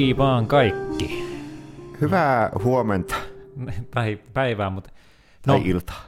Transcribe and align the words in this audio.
Hei 0.00 0.16
vaan 0.16 0.46
kaikki. 0.46 1.24
Hyvää 2.00 2.50
huomenta 2.64 3.14
Tai 3.90 4.18
päivää, 4.34 4.70
mutta 4.70 4.90
tai 5.42 5.58
No. 5.58 5.62
iltaa. 5.66 6.02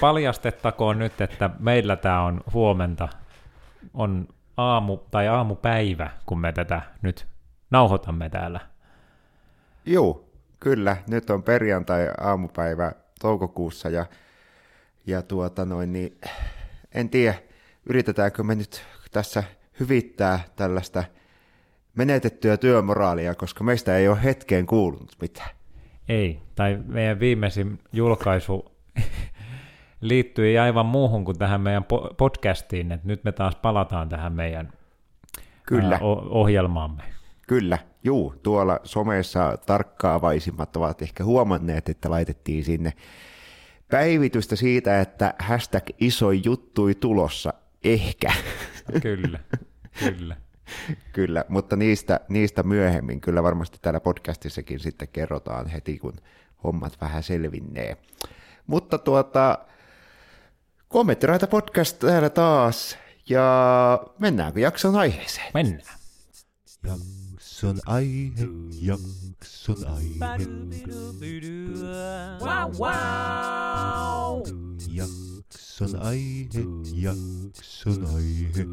paljastettakoon 0.00 0.98
nyt, 0.98 1.20
että 1.20 1.50
meillä 1.58 1.96
tämä 1.96 2.24
on 2.24 2.40
huomenta, 2.52 3.08
on 3.94 4.28
aamu 4.56 4.96
tai 4.96 5.28
aamupäivä, 5.28 6.10
kun 6.26 6.40
me 6.40 6.52
tätä 6.52 6.82
nyt 7.02 7.26
nauhoitamme 7.70 8.30
täällä. 8.30 8.60
Juu, 9.86 10.30
kyllä. 10.60 10.96
Nyt 11.08 11.30
on 11.30 11.42
perjantai 11.42 12.08
aamupäivä 12.20 12.92
toukokuussa 13.20 13.88
ja, 13.88 14.06
ja 15.06 15.22
tuota 15.22 15.64
noin, 15.64 15.92
niin 15.92 16.18
en 16.94 17.08
tiedä, 17.10 17.34
yritetäänkö 17.86 18.42
me 18.42 18.54
nyt 18.54 18.84
tässä 19.12 19.44
hyvittää 19.80 20.40
tällaista 20.56 21.04
menetettyä 21.94 22.56
työmoraalia, 22.56 23.34
koska 23.34 23.64
meistä 23.64 23.96
ei 23.96 24.08
ole 24.08 24.24
hetkeen 24.24 24.66
kuulunut 24.66 25.16
mitään. 25.20 25.50
Ei, 26.08 26.42
tai 26.54 26.78
meidän 26.86 27.20
viimeisin 27.20 27.78
julkaisu 27.92 28.64
liittyi 30.00 30.58
aivan 30.58 30.86
muuhun 30.86 31.24
kuin 31.24 31.38
tähän 31.38 31.60
meidän 31.60 31.82
po- 31.82 32.14
podcastiin, 32.16 32.92
että 32.92 33.06
nyt 33.06 33.24
me 33.24 33.32
taas 33.32 33.56
palataan 33.56 34.08
tähän 34.08 34.32
meidän 34.32 34.72
Kyllä. 35.66 35.98
ohjelmaamme. 36.30 37.02
Kyllä, 37.48 37.78
juu, 38.04 38.34
tuolla 38.42 38.80
somessa 38.84 39.58
tarkkaavaisimmat 39.66 40.76
ovat 40.76 41.02
ehkä 41.02 41.24
huomanneet, 41.24 41.88
että 41.88 42.10
laitettiin 42.10 42.64
sinne 42.64 42.92
päivitystä 43.90 44.56
siitä, 44.56 45.00
että 45.00 45.34
hashtag 45.38 45.84
iso 46.00 46.32
juttui 46.32 46.94
tulossa, 46.94 47.54
ehkä, 47.84 48.32
Kyllä, 49.02 49.38
kyllä. 49.98 50.36
Kyllä, 51.12 51.44
mutta 51.48 51.76
niistä, 51.76 52.20
niistä 52.28 52.62
myöhemmin, 52.62 53.20
kyllä 53.20 53.42
varmasti 53.42 53.78
täällä 53.82 54.00
podcastissakin 54.00 54.80
sitten 54.80 55.08
kerrotaan 55.08 55.66
heti, 55.66 55.98
kun 55.98 56.14
hommat 56.64 57.00
vähän 57.00 57.22
selvinnee. 57.22 57.96
Mutta 58.66 58.98
tuota, 58.98 59.58
kommenttiraita 60.88 61.46
podcast 61.46 61.98
täällä 61.98 62.30
taas, 62.30 62.98
ja 63.28 64.06
mennäänkö 64.18 64.60
jakson 64.60 64.96
aiheeseen? 64.96 65.50
Mennään. 65.54 65.98
Jakson 66.84 67.80
aihe, 67.86 68.46
jakson 68.80 69.76
aihe. 69.86 70.14
Jakson 75.84 76.06
aihe, 76.06 76.64
jakson 76.94 78.06
aihe. 78.16 78.64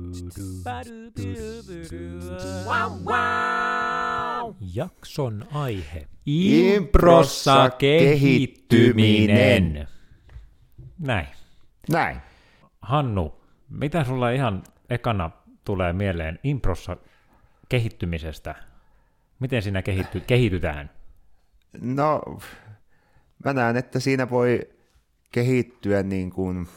Jakson 4.74 5.46
aihe. 5.54 6.08
Improssa 6.26 7.70
kehittyminen. 7.70 9.88
Näin. 11.00 11.28
Näin. 11.92 12.18
Hannu, 12.82 13.42
mitä 13.70 14.04
sulla 14.04 14.30
ihan 14.30 14.64
ekana 14.90 15.32
tulee 15.66 15.94
mieleen 15.94 16.40
improssa 16.44 16.98
kehittymisestä? 17.70 18.56
Miten 19.40 19.62
siinä 19.62 19.82
kehitty, 19.82 20.20
kehitytään? 20.20 20.90
No, 21.82 22.22
mä 23.46 23.54
näen, 23.54 23.78
että 23.78 24.00
siinä 24.00 24.30
voi 24.30 24.70
kehittyä 25.32 26.04
niin 26.04 26.30
kuin 26.30 26.68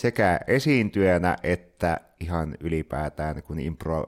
sekä 0.00 0.40
esiintyjänä 0.46 1.36
että 1.42 2.00
ihan 2.20 2.56
ylipäätään, 2.60 3.42
kun 3.42 3.60
impro... 3.60 4.04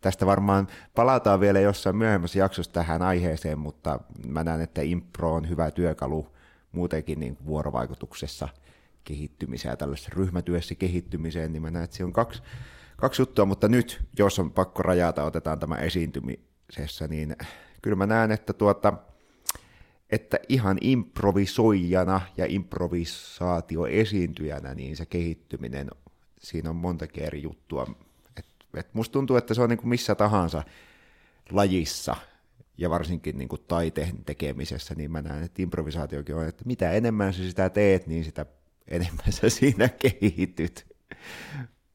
Tästä 0.00 0.26
varmaan 0.26 0.68
palataan 0.94 1.40
vielä 1.40 1.60
jossain 1.60 1.96
myöhemmässä 1.96 2.38
jaksossa 2.38 2.72
tähän 2.72 3.02
aiheeseen, 3.02 3.58
mutta 3.58 4.00
mä 4.26 4.44
näen, 4.44 4.60
että 4.60 4.82
impro 4.82 5.34
on 5.34 5.48
hyvä 5.48 5.70
työkalu 5.70 6.26
muutenkin 6.72 7.20
niin 7.20 7.38
vuorovaikutuksessa 7.46 8.48
kehittymiseen 9.04 9.72
ja 9.72 9.76
tällaisessa 9.76 10.12
ryhmätyössä 10.14 10.74
kehittymiseen, 10.74 11.52
niin 11.52 11.62
mä 11.62 11.70
näen, 11.70 11.84
että 11.84 11.96
siinä 11.96 12.06
on 12.06 12.12
kaksi, 12.12 12.42
kaksi 12.96 13.22
juttua, 13.22 13.44
mutta 13.44 13.68
nyt, 13.68 14.04
jos 14.18 14.38
on 14.38 14.50
pakko 14.50 14.82
rajata, 14.82 15.24
otetaan 15.24 15.58
tämä 15.58 15.76
esiintymisessä, 15.76 17.08
niin 17.08 17.36
kyllä 17.82 17.96
mä 17.96 18.06
näen, 18.06 18.32
että 18.32 18.52
tuota, 18.52 18.92
että 20.10 20.38
ihan 20.48 20.78
improvisoijana 20.80 22.20
ja 22.36 22.46
improvisaatioesiintyjänä, 22.48 24.74
niin 24.74 24.96
se 24.96 25.06
kehittyminen, 25.06 25.90
siinä 26.40 26.70
on 26.70 26.76
montakin 26.76 27.24
eri 27.24 27.42
juttua. 27.42 27.86
Et, 28.38 28.46
et 28.74 28.94
musta 28.94 29.12
tuntuu, 29.12 29.36
että 29.36 29.54
se 29.54 29.62
on 29.62 29.68
niin 29.68 29.78
kuin 29.78 29.88
missä 29.88 30.14
tahansa 30.14 30.62
lajissa, 31.50 32.16
ja 32.78 32.90
varsinkin 32.90 33.38
niin 33.38 33.48
kuin 33.48 33.62
taiteen 33.68 34.24
tekemisessä, 34.24 34.94
niin 34.94 35.10
mä 35.10 35.22
näen, 35.22 35.42
että 35.42 35.62
improvisaatiokin 35.62 36.34
on, 36.34 36.48
että 36.48 36.62
mitä 36.66 36.90
enemmän 36.90 37.34
sä 37.34 37.42
sitä 37.42 37.70
teet, 37.70 38.06
niin 38.06 38.24
sitä 38.24 38.46
enemmän 38.88 39.32
sä 39.32 39.48
siinä 39.48 39.88
kehityt. 39.88 40.86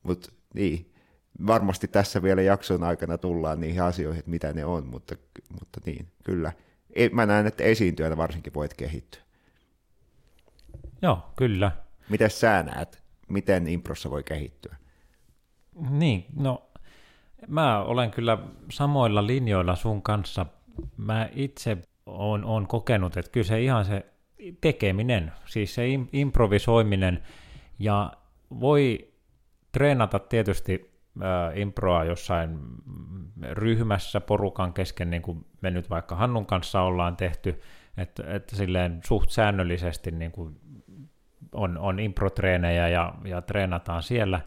Mutta 0.03 0.31
niin, 0.53 0.91
varmasti 1.47 1.87
tässä 1.87 2.23
vielä 2.23 2.41
jakson 2.41 2.83
aikana 2.83 3.17
tullaan 3.17 3.59
niihin 3.59 3.83
asioihin, 3.83 4.19
että 4.19 4.31
mitä 4.31 4.53
ne 4.53 4.65
on, 4.65 4.87
mutta, 4.87 5.15
mutta 5.59 5.81
niin, 5.85 6.07
kyllä. 6.23 6.51
Mä 7.11 7.25
näen, 7.25 7.47
että 7.47 7.63
esiintyjänä 7.63 8.17
varsinkin 8.17 8.53
voit 8.53 8.73
kehittyä. 8.73 9.21
Joo, 11.01 11.31
kyllä. 11.35 11.71
Miten 12.09 12.29
sä 12.29 12.63
näet, 12.63 13.03
miten 13.29 13.67
improssa 13.67 14.09
voi 14.09 14.23
kehittyä? 14.23 14.75
Niin, 15.89 16.25
no 16.35 16.71
mä 17.47 17.83
olen 17.83 18.11
kyllä 18.11 18.37
samoilla 18.71 19.27
linjoilla 19.27 19.75
sun 19.75 20.01
kanssa. 20.01 20.45
Mä 20.97 21.29
itse 21.33 21.77
oon, 22.05 22.45
oon 22.45 22.67
kokenut, 22.67 23.17
että 23.17 23.31
kyllä 23.31 23.47
se 23.47 23.61
ihan 23.61 23.85
se 23.85 24.05
tekeminen, 24.61 25.31
siis 25.45 25.75
se 25.75 25.87
im- 25.87 26.09
improvisoiminen 26.13 27.23
ja 27.79 28.13
voi 28.59 29.13
treenata 29.71 30.19
tietysti 30.19 30.90
improa 31.55 32.03
jossain 32.03 32.59
ryhmässä 33.51 34.21
porukan 34.21 34.73
kesken, 34.73 35.09
niin 35.09 35.21
kuin 35.21 35.45
me 35.61 35.71
nyt 35.71 35.89
vaikka 35.89 36.15
Hannun 36.15 36.45
kanssa 36.45 36.81
ollaan 36.81 37.17
tehty, 37.17 37.61
että, 37.97 38.23
että 38.27 38.55
silleen 38.55 38.99
suht 39.05 39.29
säännöllisesti 39.29 40.11
niin 40.11 40.31
kuin 40.31 40.55
on, 41.53 41.77
on 41.77 41.99
improtreenejä 41.99 42.87
ja, 42.87 43.13
ja 43.25 43.41
treenataan 43.41 44.03
siellä. 44.03 44.41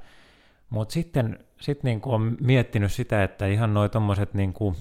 Mutta 0.70 0.92
sitten 0.92 1.38
sit 1.60 1.82
niinku 1.82 2.12
on 2.12 2.36
miettinyt 2.40 2.92
sitä, 2.92 3.24
että 3.24 3.46
ihan 3.46 3.74
noi 3.74 3.88
tommoset 3.88 4.34
niinku 4.34 4.76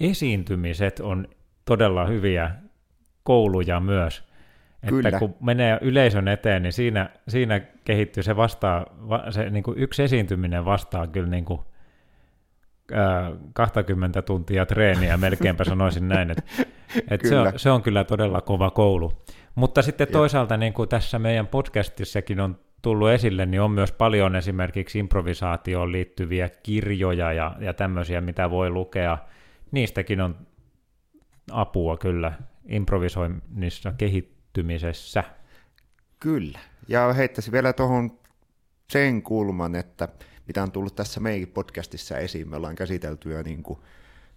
esiintymiset 0.00 1.00
on 1.00 1.28
todella 1.64 2.06
hyviä 2.06 2.50
kouluja 3.22 3.80
myös. 3.80 4.27
Kyllä. 4.86 5.08
Että 5.08 5.18
kun 5.18 5.34
menee 5.40 5.78
yleisön 5.80 6.28
eteen, 6.28 6.62
niin 6.62 6.72
siinä, 6.72 7.10
siinä 7.28 7.60
kehittyy 7.84 8.22
se 8.22 8.36
vastaa, 8.36 8.86
va, 9.08 9.24
se 9.30 9.50
niinku 9.50 9.74
yksi 9.76 10.02
esiintyminen 10.02 10.64
vastaa 10.64 11.06
kyllä 11.06 11.28
niinku, 11.28 11.64
ää, 12.92 13.32
20 13.52 14.22
tuntia 14.22 14.66
treeniä, 14.66 15.16
melkeinpä 15.16 15.64
sanoisin 15.64 16.08
näin, 16.08 16.30
että 16.30 16.42
et 17.10 17.20
se, 17.24 17.38
on, 17.38 17.46
Kyllä. 17.46 17.58
se 17.58 17.70
on 17.70 17.82
kyllä 17.82 18.04
todella 18.04 18.40
kova 18.40 18.70
koulu. 18.70 19.12
Mutta 19.54 19.82
sitten 19.82 20.08
toisaalta 20.08 20.56
niin 20.56 20.72
kuin 20.72 20.88
tässä 20.88 21.18
meidän 21.18 21.46
podcastissakin 21.46 22.40
on 22.40 22.58
tullut 22.82 23.10
esille, 23.10 23.46
niin 23.46 23.60
on 23.60 23.70
myös 23.70 23.92
paljon 23.92 24.36
esimerkiksi 24.36 24.98
improvisaatioon 24.98 25.92
liittyviä 25.92 26.48
kirjoja 26.62 27.32
ja, 27.32 27.56
ja 27.60 27.74
tämmöisiä, 27.74 28.20
mitä 28.20 28.50
voi 28.50 28.70
lukea. 28.70 29.18
Niistäkin 29.70 30.20
on 30.20 30.36
apua 31.52 31.96
kyllä 31.96 32.32
improvisoinnissa 32.68 33.92
kehittymisessä. 34.62 35.24
Kyllä. 36.20 36.58
Ja 36.88 37.12
heittäisin 37.12 37.52
vielä 37.52 37.72
tuohon 37.72 38.18
sen 38.92 39.22
kulman, 39.22 39.74
että 39.74 40.08
mitä 40.46 40.62
on 40.62 40.72
tullut 40.72 40.94
tässä 40.96 41.20
meidän 41.20 41.48
podcastissa 41.48 42.18
esiin, 42.18 42.48
me 42.48 42.56
ollaan 42.56 42.76
käsitelty 42.76 43.32
jo 43.32 43.42
niin 43.42 43.62
kuin 43.62 43.78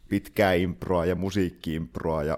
pitkää 0.09 0.53
improa 0.53 1.05
ja 1.05 1.15
musiikkiimproa 1.15 2.23
ja, 2.23 2.37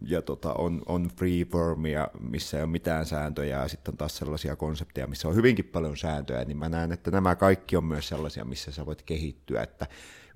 ja 0.00 0.22
tota, 0.22 0.52
on, 0.52 0.82
on 0.86 1.10
freeformia, 1.16 2.08
missä 2.20 2.56
ei 2.56 2.62
ole 2.62 2.70
mitään 2.70 3.06
sääntöjä 3.06 3.62
ja 3.62 3.68
sitten 3.68 3.92
on 3.92 3.98
taas 3.98 4.16
sellaisia 4.16 4.56
konsepteja, 4.56 5.06
missä 5.06 5.28
on 5.28 5.34
hyvinkin 5.34 5.64
paljon 5.64 5.96
sääntöjä, 5.96 6.44
niin 6.44 6.56
mä 6.58 6.68
näen, 6.68 6.92
että 6.92 7.10
nämä 7.10 7.36
kaikki 7.36 7.76
on 7.76 7.84
myös 7.84 8.08
sellaisia, 8.08 8.44
missä 8.44 8.72
sä 8.72 8.86
voit 8.86 9.02
kehittyä, 9.02 9.62
että 9.62 9.86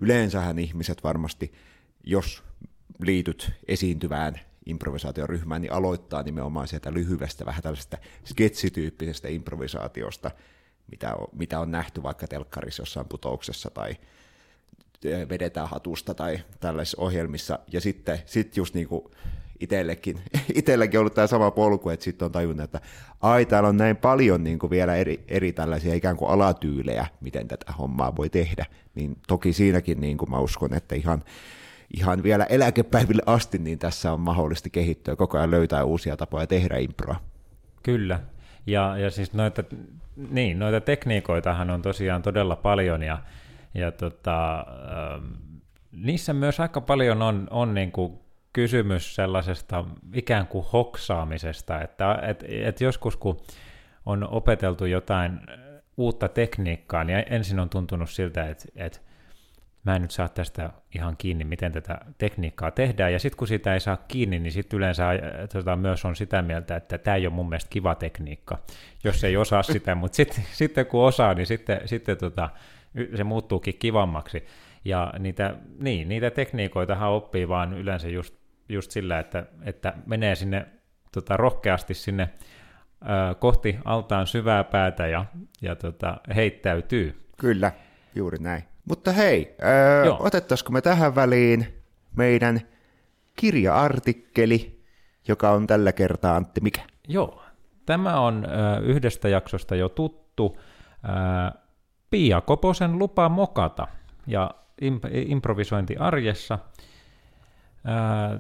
yleensähän 0.01 0.59
ihmiset 0.59 1.05
varmasti, 1.05 1.53
jos 2.05 2.43
liityt 3.01 3.53
esiintyvään 3.69 4.41
improvisaatioryhmään, 4.67 5.63
niin 5.63 5.73
aloittaa 5.73 6.23
nimenomaan 6.23 6.69
sieltä 6.69 6.93
lyhyestä, 6.93 7.47
vähän 7.47 7.63
tällaisesta 7.63 7.99
sketsityyppisestä 8.25 9.29
improvisaatiosta, 9.29 10.31
mitä 10.91 11.15
on, 11.15 11.29
mitä 11.33 11.61
on 11.61 11.71
nähty 11.71 12.03
vaikka 12.03 12.27
telkkarissa 12.27 12.81
jossain 12.83 13.09
putouksessa 13.09 13.71
tai 13.71 13.97
eh, 15.05 15.29
vedetään 15.29 15.69
hatusta 15.69 16.15
tai 16.15 16.39
tällaisissa 16.61 17.03
ohjelmissa. 17.03 17.59
Ja 17.73 17.81
sitten 17.81 18.19
sit 18.27 18.57
just 18.57 18.75
niin 18.75 18.89
kuin 18.89 19.05
itsellekin, 19.61 20.21
itsellekin 20.55 21.01
ollut 21.01 21.15
tämä 21.15 21.27
sama 21.27 21.51
polku, 21.51 21.91
että 21.91 22.05
sitten 22.05 22.27
on 22.27 22.33
tajunnut, 22.33 22.65
että 22.65 22.81
ai 23.21 23.47
täällä 23.47 23.69
on 23.69 23.77
näin 23.77 23.97
paljon 23.97 24.45
niin 24.45 24.59
kuin 24.59 24.71
vielä 24.71 24.97
eri, 24.97 25.25
eri 25.29 25.53
tällaisia 25.53 25.95
ikään 25.95 26.17
kuin 26.17 26.31
alatyylejä, 26.31 27.07
miten 27.21 27.49
tätä 27.49 27.73
hommaa 27.73 28.17
voi 28.17 28.31
tehdä. 28.31 28.67
Niin 28.95 29.17
toki 29.29 29.53
siinäkin 29.53 30.01
niin 30.01 30.19
kuin 30.19 30.31
mä 30.31 30.39
uskon, 30.39 30.75
että 30.75 30.95
ihan, 30.95 31.25
ihan 31.93 32.23
vielä 32.23 32.45
eläkepäiville 32.45 33.23
asti, 33.27 33.59
niin 33.59 33.79
tässä 33.79 34.13
on 34.13 34.21
mahdollista 34.21 34.71
kehittyä 34.71 35.17
koko 35.17 35.39
ajan 35.39 35.51
löytää 35.51 35.85
uusia 35.85 36.17
tapoja 36.17 36.47
tehdä 36.47 36.77
improa. 36.77 37.17
Kyllä. 37.83 38.21
Ja, 38.67 38.97
ja 38.99 39.11
siis 39.11 39.33
noita, 39.33 39.65
niin, 40.31 40.59
noita 40.59 40.81
tekniikoitahan 40.81 41.71
on 41.71 41.83
tosiaan 41.83 42.23
todella 42.23 42.57
paljon 42.57 43.03
ja, 43.03 43.19
ja 43.75 43.93
tota, 43.93 44.59
ähm, 44.59 45.25
niissä 45.93 46.33
myös 46.33 46.61
aika 46.61 46.81
paljon 46.81 47.23
on, 47.23 47.49
on 47.51 47.75
niin 47.75 47.93
kuin 47.93 48.19
kysymys 48.53 49.15
sellaisesta 49.15 49.85
ikään 50.15 50.47
kuin 50.47 50.67
hoksaamisesta, 50.73 51.81
että 51.81 52.19
et, 52.23 52.45
et 52.49 52.81
joskus 52.81 53.17
kun 53.17 53.41
on 54.07 54.29
opeteltu 54.31 54.87
jotain 54.87 55.41
uutta 55.97 56.29
tekniikkaa, 56.29 57.05
niin 57.05 57.25
ensin 57.31 57.61
on 57.61 57.69
tuntunut 57.69 58.11
siltä, 58.11 58.49
että, 58.49 58.65
että 58.77 58.99
mä 59.85 59.97
en 59.97 60.03
nyt 60.03 60.11
saa 60.11 60.29
tästä 60.29 60.71
ihan 60.95 61.17
kiinni, 61.17 61.45
miten 61.45 61.73
tätä 61.73 61.99
tekniikkaa 62.19 62.71
tehdään, 62.71 63.13
ja 63.13 63.19
sitten 63.19 63.39
kun 63.39 63.49
sitä 63.49 63.75
ei 63.75 63.81
saa 63.81 63.97
kiinni, 63.97 64.39
niin 64.39 64.53
sitten 64.53 64.77
yleensä 64.77 65.05
tota, 65.53 65.77
myös 65.77 66.05
on 66.05 66.17
sitä 66.17 66.43
mieltä, 66.43 66.77
että 66.77 66.99
tämä 66.99 67.17
ei 67.17 67.27
ole 67.27 67.35
mun 67.35 67.49
mielestä 67.49 67.71
kiva 67.71 67.95
tekniikka, 67.95 68.59
jos 69.05 69.25
ei 69.25 69.37
osaa 69.37 69.63
sitä, 69.63 69.95
mutta 70.01 70.17
sitten, 70.17 70.45
sitten 70.53 70.87
kun 70.87 71.05
osaa, 71.05 71.35
niin 71.35 71.47
sitten, 71.47 71.81
sitten 71.85 72.17
tota, 72.17 72.51
se 73.17 73.25
muuttuukin 73.25 73.79
kivammaksi. 73.79 74.47
Ja 74.85 75.13
niitä, 75.19 75.55
niin, 75.81 76.09
niitä 76.09 76.31
tekniikoitahan 76.31 77.11
oppii 77.11 77.49
vaan 77.49 77.75
yleensä 77.75 78.09
just, 78.09 78.35
just 78.69 78.91
sillä, 78.91 79.19
että, 79.19 79.47
että 79.65 79.93
menee 80.07 80.35
sinne 80.35 80.67
tota, 81.13 81.37
rohkeasti 81.37 81.95
sinne 81.95 82.31
ö, 83.03 83.35
kohti 83.35 83.79
altaan 83.85 84.27
syvää 84.27 84.65
päätä 84.65 85.07
ja, 85.07 85.25
ja 85.63 85.77
tota, 85.77 86.17
heittäytyy. 86.35 87.29
Kyllä, 87.39 87.73
juuri 88.15 88.39
näin. 88.39 88.72
Mutta 88.89 89.13
hei, 89.13 89.57
öö, 89.65 90.13
otettaisiko 90.19 90.73
me 90.73 90.81
tähän 90.81 91.15
väliin 91.15 91.83
meidän 92.17 92.61
kirja-artikkeli, 93.37 94.83
joka 95.29 95.51
on 95.51 95.67
tällä 95.67 95.93
kertaa 95.93 96.37
Antti 96.37 96.61
mikä? 96.61 96.81
Joo, 97.09 97.43
tämä 97.87 98.21
on 98.21 98.45
ö, 98.45 98.81
yhdestä 98.81 99.29
jaksosta 99.29 99.77
jo 99.77 99.89
tuttu 99.89 100.59
ö, 100.59 101.59
Pia 102.11 102.41
Koposen 102.41 102.99
lupa 102.99 103.29
mokata 103.29 103.87
ja 104.27 104.51
imp- 104.83 105.11
improvisointi 105.27 105.97
arjessa. 105.97 106.59
Ö, 108.35 108.39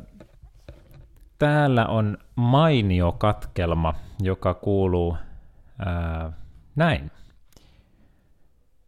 täällä 1.38 1.86
on 1.86 2.18
mainio 2.36 3.12
katkelma, 3.12 3.94
joka 4.22 4.54
kuuluu 4.54 5.16
ö, 5.80 6.30
näin. 6.76 7.10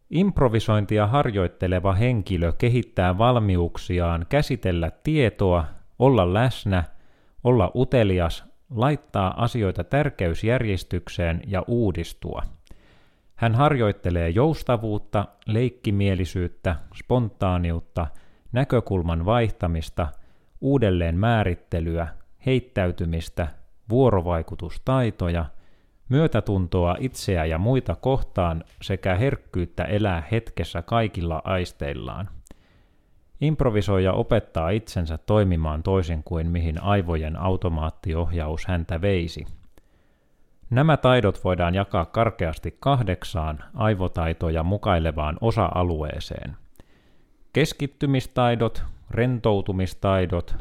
Improvisointia 0.09 1.07
harjoitteleva 1.07 1.93
henkilö 1.93 2.53
kehittää 2.57 3.17
valmiuksiaan 3.17 4.25
käsitellä 4.29 4.91
tietoa, 5.03 5.65
olla 5.99 6.33
läsnä, 6.33 6.83
olla 7.43 7.71
utelias, 7.75 8.45
laittaa 8.69 9.43
asioita 9.43 9.83
tärkeysjärjestykseen 9.83 11.41
ja 11.47 11.63
uudistua. 11.67 12.41
Hän 13.35 13.55
harjoittelee 13.55 14.29
joustavuutta, 14.29 15.25
leikkimielisyyttä, 15.45 16.75
spontaaniutta, 16.95 18.07
näkökulman 18.51 19.25
vaihtamista, 19.25 20.07
uudelleen 20.61 21.17
määrittelyä, 21.17 22.07
heittäytymistä, 22.45 23.47
vuorovaikutustaitoja– 23.89 25.45
myötätuntoa 26.09 26.95
itseä 26.99 27.45
ja 27.45 27.57
muita 27.57 27.95
kohtaan 27.95 28.63
sekä 28.81 29.15
herkkyyttä 29.15 29.83
elää 29.83 30.23
hetkessä 30.31 30.81
kaikilla 30.81 31.41
aisteillaan. 31.43 32.29
Improvisoija 33.41 34.13
opettaa 34.13 34.69
itsensä 34.69 35.17
toimimaan 35.17 35.83
toisin 35.83 36.23
kuin 36.23 36.47
mihin 36.47 36.83
aivojen 36.83 37.39
automaattiohjaus 37.39 38.65
häntä 38.65 39.01
veisi. 39.01 39.45
Nämä 40.69 40.97
taidot 40.97 41.43
voidaan 41.43 41.75
jakaa 41.75 42.05
karkeasti 42.05 42.77
kahdeksaan 42.79 43.63
aivotaitoja 43.73 44.63
mukailevaan 44.63 45.37
osa-alueeseen. 45.41 46.57
Keskittymistaidot, 47.53 48.83
rentoutumistaidot, 49.11 50.55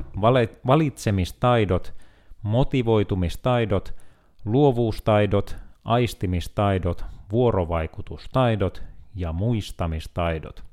valitsemistaidot, 0.66 1.94
motivoitumistaidot– 2.42 3.94
luovuustaidot, 4.44 5.56
aistimistaidot, 5.84 7.04
vuorovaikutustaidot 7.32 8.82
ja 9.14 9.32
muistamistaidot. 9.32 10.64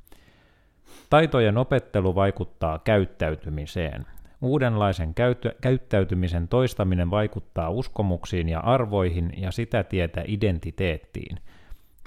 Taitojen 1.09 1.57
opettelu 1.57 2.15
vaikuttaa 2.15 2.79
käyttäytymiseen. 2.79 4.05
Uudenlaisen 4.41 5.13
käyttäytymisen 5.61 6.47
toistaminen 6.47 7.11
vaikuttaa 7.11 7.69
uskomuksiin 7.69 8.49
ja 8.49 8.59
arvoihin 8.59 9.33
ja 9.37 9.51
sitä 9.51 9.83
tietä 9.83 10.23
identiteettiin. 10.27 11.37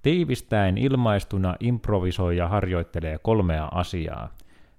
Tiivistäen 0.03 0.79
ilmaistuna 0.79 1.57
improvisoija 1.61 2.49
harjoittelee 2.49 3.19
kolmea 3.19 3.69
asiaa. 3.73 4.29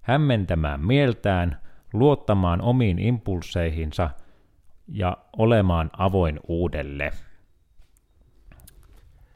Hämmentämään 0.02 0.86
mieltään, 0.86 1.58
luottamaan 1.94 2.62
omiin 2.62 3.00
impulseihinsa– 3.00 4.10
ja 4.88 5.18
olemaan 5.38 5.92
avoin 5.98 6.40
uudelle. 6.48 7.12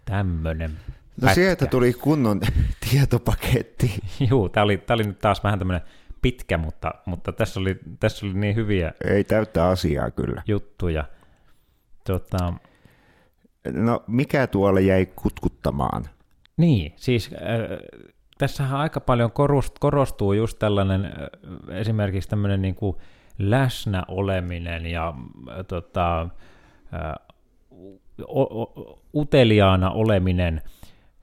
Tämmönen 0.05 0.71
No 0.71 1.25
pätkä. 1.25 1.35
sieltä 1.35 1.65
tuli 1.65 1.93
kunnon 1.93 2.39
tietopaketti. 2.91 3.91
Juu, 4.29 4.49
tämä 4.49 4.63
oli, 4.63 4.77
tää 4.77 4.95
oli 4.95 5.03
nyt 5.03 5.19
taas 5.19 5.43
vähän 5.43 5.59
tämmöinen 5.59 5.81
pitkä, 6.21 6.57
mutta, 6.57 6.91
mutta 7.05 7.31
tässä, 7.31 7.59
oli, 7.59 7.79
tässä 7.99 8.25
oli 8.25 8.33
niin 8.33 8.55
hyviä 8.55 8.93
Ei 9.05 9.23
täyttä 9.23 9.67
asiaa 9.67 10.11
kyllä. 10.11 10.41
juttuja. 10.47 11.03
Tota, 12.03 12.53
no 13.73 14.03
mikä 14.07 14.47
tuolle 14.47 14.81
jäi 14.81 15.05
kutkuttamaan? 15.05 16.05
Niin, 16.57 16.93
siis 16.95 17.29
äh, 17.33 17.39
tässähän 18.37 18.79
aika 18.79 18.99
paljon 18.99 19.31
korostuu 19.79 20.33
just 20.33 20.59
tällainen 20.59 21.05
äh, 21.05 21.11
esimerkiksi 21.77 22.29
tämmöinen 22.29 22.61
niin 22.61 22.75
kuin, 22.75 22.97
läsnä 23.39 24.03
oleminen 24.07 24.85
ja 24.85 25.13
äh, 25.49 25.65
tota, 25.67 26.21
äh, 26.21 27.13
o, 28.27 28.61
o, 28.61 28.99
uteliaana 29.13 29.91
oleminen 29.91 30.61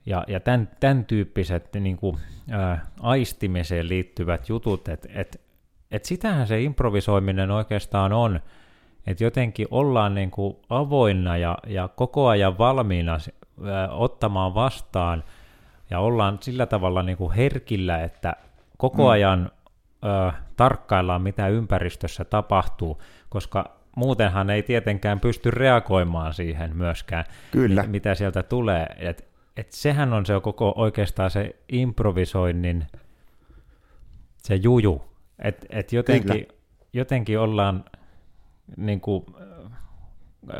ja, 0.05 0.23
ja 0.27 0.39
tämän, 0.39 0.69
tämän 0.79 1.05
tyyppiset 1.05 1.73
niin 1.79 1.97
kuin, 1.97 2.17
ä, 2.51 2.71
äh, 2.71 2.81
aistimiseen 2.99 3.89
liittyvät 3.89 4.49
jutut, 4.49 4.87
että 4.87 5.09
et, 5.13 5.41
et 5.91 6.05
sitähän 6.05 6.47
se 6.47 6.61
improvisoiminen 6.61 7.51
oikeastaan 7.51 8.13
on, 8.13 8.39
että 9.07 9.23
jotenkin 9.23 9.67
ollaan 9.71 10.15
niin 10.15 10.31
kuin 10.31 10.57
avoinna 10.69 11.37
ja, 11.37 11.57
ja 11.67 11.87
koko 11.87 12.27
ajan 12.27 12.57
valmiina 12.57 13.13
ä, 13.13 13.89
ottamaan 13.91 14.55
vastaan 14.55 15.23
ja 15.89 15.99
ollaan 15.99 16.37
sillä 16.41 16.65
tavalla 16.65 17.03
niin 17.03 17.17
kuin 17.17 17.33
herkillä, 17.33 18.03
että 18.03 18.35
koko 18.77 19.03
mm. 19.03 19.09
ajan 19.09 19.51
ö, 20.05 20.31
tarkkaillaan, 20.57 21.21
mitä 21.21 21.47
ympäristössä 21.47 22.25
tapahtuu, 22.25 23.01
koska 23.29 23.77
muutenhan 23.95 24.49
ei 24.49 24.63
tietenkään 24.63 25.19
pysty 25.19 25.51
reagoimaan 25.51 26.33
siihen 26.33 26.77
myöskään, 26.77 27.25
Kyllä. 27.51 27.83
mitä 27.83 28.15
sieltä 28.15 28.43
tulee. 28.43 28.87
Et, 28.97 29.27
et 29.57 29.71
sehän 29.71 30.13
on 30.13 30.25
se 30.25 30.33
koko 30.41 30.73
oikeastaan 30.75 31.29
se 31.29 31.55
improvisoinnin 31.69 32.87
se 34.37 34.55
juju, 34.55 35.01
että 35.39 35.65
et 35.69 35.93
jotenkin, 35.93 36.47
jotenkin 36.93 37.39
ollaan 37.39 37.85
niin 38.77 39.01
kuin, 39.01 39.25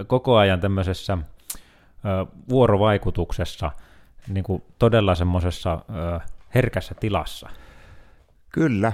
koko 0.07 0.37
ajan 0.37 0.59
tämmöisessä 0.59 1.17
ö, 1.17 2.25
vuorovaikutuksessa 2.49 3.71
niin 4.27 4.43
kuin 4.43 4.63
todella 4.79 5.15
semmoisessa 5.15 5.79
herkässä 6.55 6.95
tilassa. 6.99 7.49
Kyllä, 8.49 8.93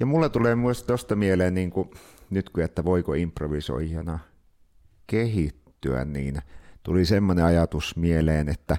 ja 0.00 0.06
mulle 0.06 0.28
tulee 0.28 0.56
myös 0.56 0.82
tuosta 0.82 1.16
mieleen, 1.16 1.54
niin 1.54 1.70
kuin, 1.70 1.90
nyt 2.30 2.50
kun, 2.50 2.62
että 2.62 2.84
voiko 2.84 3.14
improvisoijana 3.14 4.18
kehittyä, 5.06 6.04
niin 6.04 6.38
tuli 6.82 7.04
semmoinen 7.04 7.44
ajatus 7.44 7.96
mieleen, 7.96 8.48
että 8.48 8.76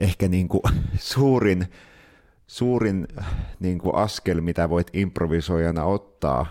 ehkä 0.00 0.28
niin 0.28 0.48
kuin 0.48 0.62
suurin, 0.98 1.66
suurin 2.46 3.08
niin 3.60 3.78
kuin 3.78 3.94
askel, 3.94 4.40
mitä 4.40 4.68
voit 4.68 4.90
improvisoijana 4.92 5.84
ottaa 5.84 6.46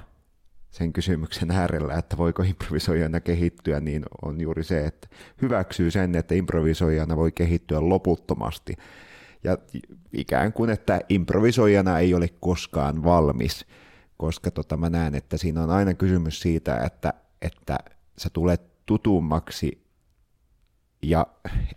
sen 0.71 0.93
kysymyksen 0.93 1.51
äärellä, 1.51 1.93
että 1.93 2.17
voiko 2.17 2.43
improvisoijana 2.43 3.19
kehittyä, 3.19 3.79
niin 3.79 4.03
on 4.25 4.41
juuri 4.41 4.63
se, 4.63 4.85
että 4.85 5.07
hyväksyy 5.41 5.91
sen, 5.91 6.15
että 6.15 6.35
improvisoijana 6.35 7.17
voi 7.17 7.31
kehittyä 7.31 7.89
loputtomasti 7.89 8.75
ja 9.43 9.57
ikään 10.13 10.53
kuin, 10.53 10.69
että 10.69 11.01
improvisoijana 11.09 11.99
ei 11.99 12.13
ole 12.13 12.29
koskaan 12.39 13.03
valmis, 13.03 13.65
koska 14.17 14.51
tota, 14.51 14.77
mä 14.77 14.89
näen, 14.89 15.15
että 15.15 15.37
siinä 15.37 15.63
on 15.63 15.69
aina 15.69 15.93
kysymys 15.93 16.39
siitä, 16.39 16.77
että, 16.77 17.13
että 17.41 17.77
sä 18.17 18.29
tulet 18.29 18.85
tutummaksi 18.85 19.83
ja 21.03 21.27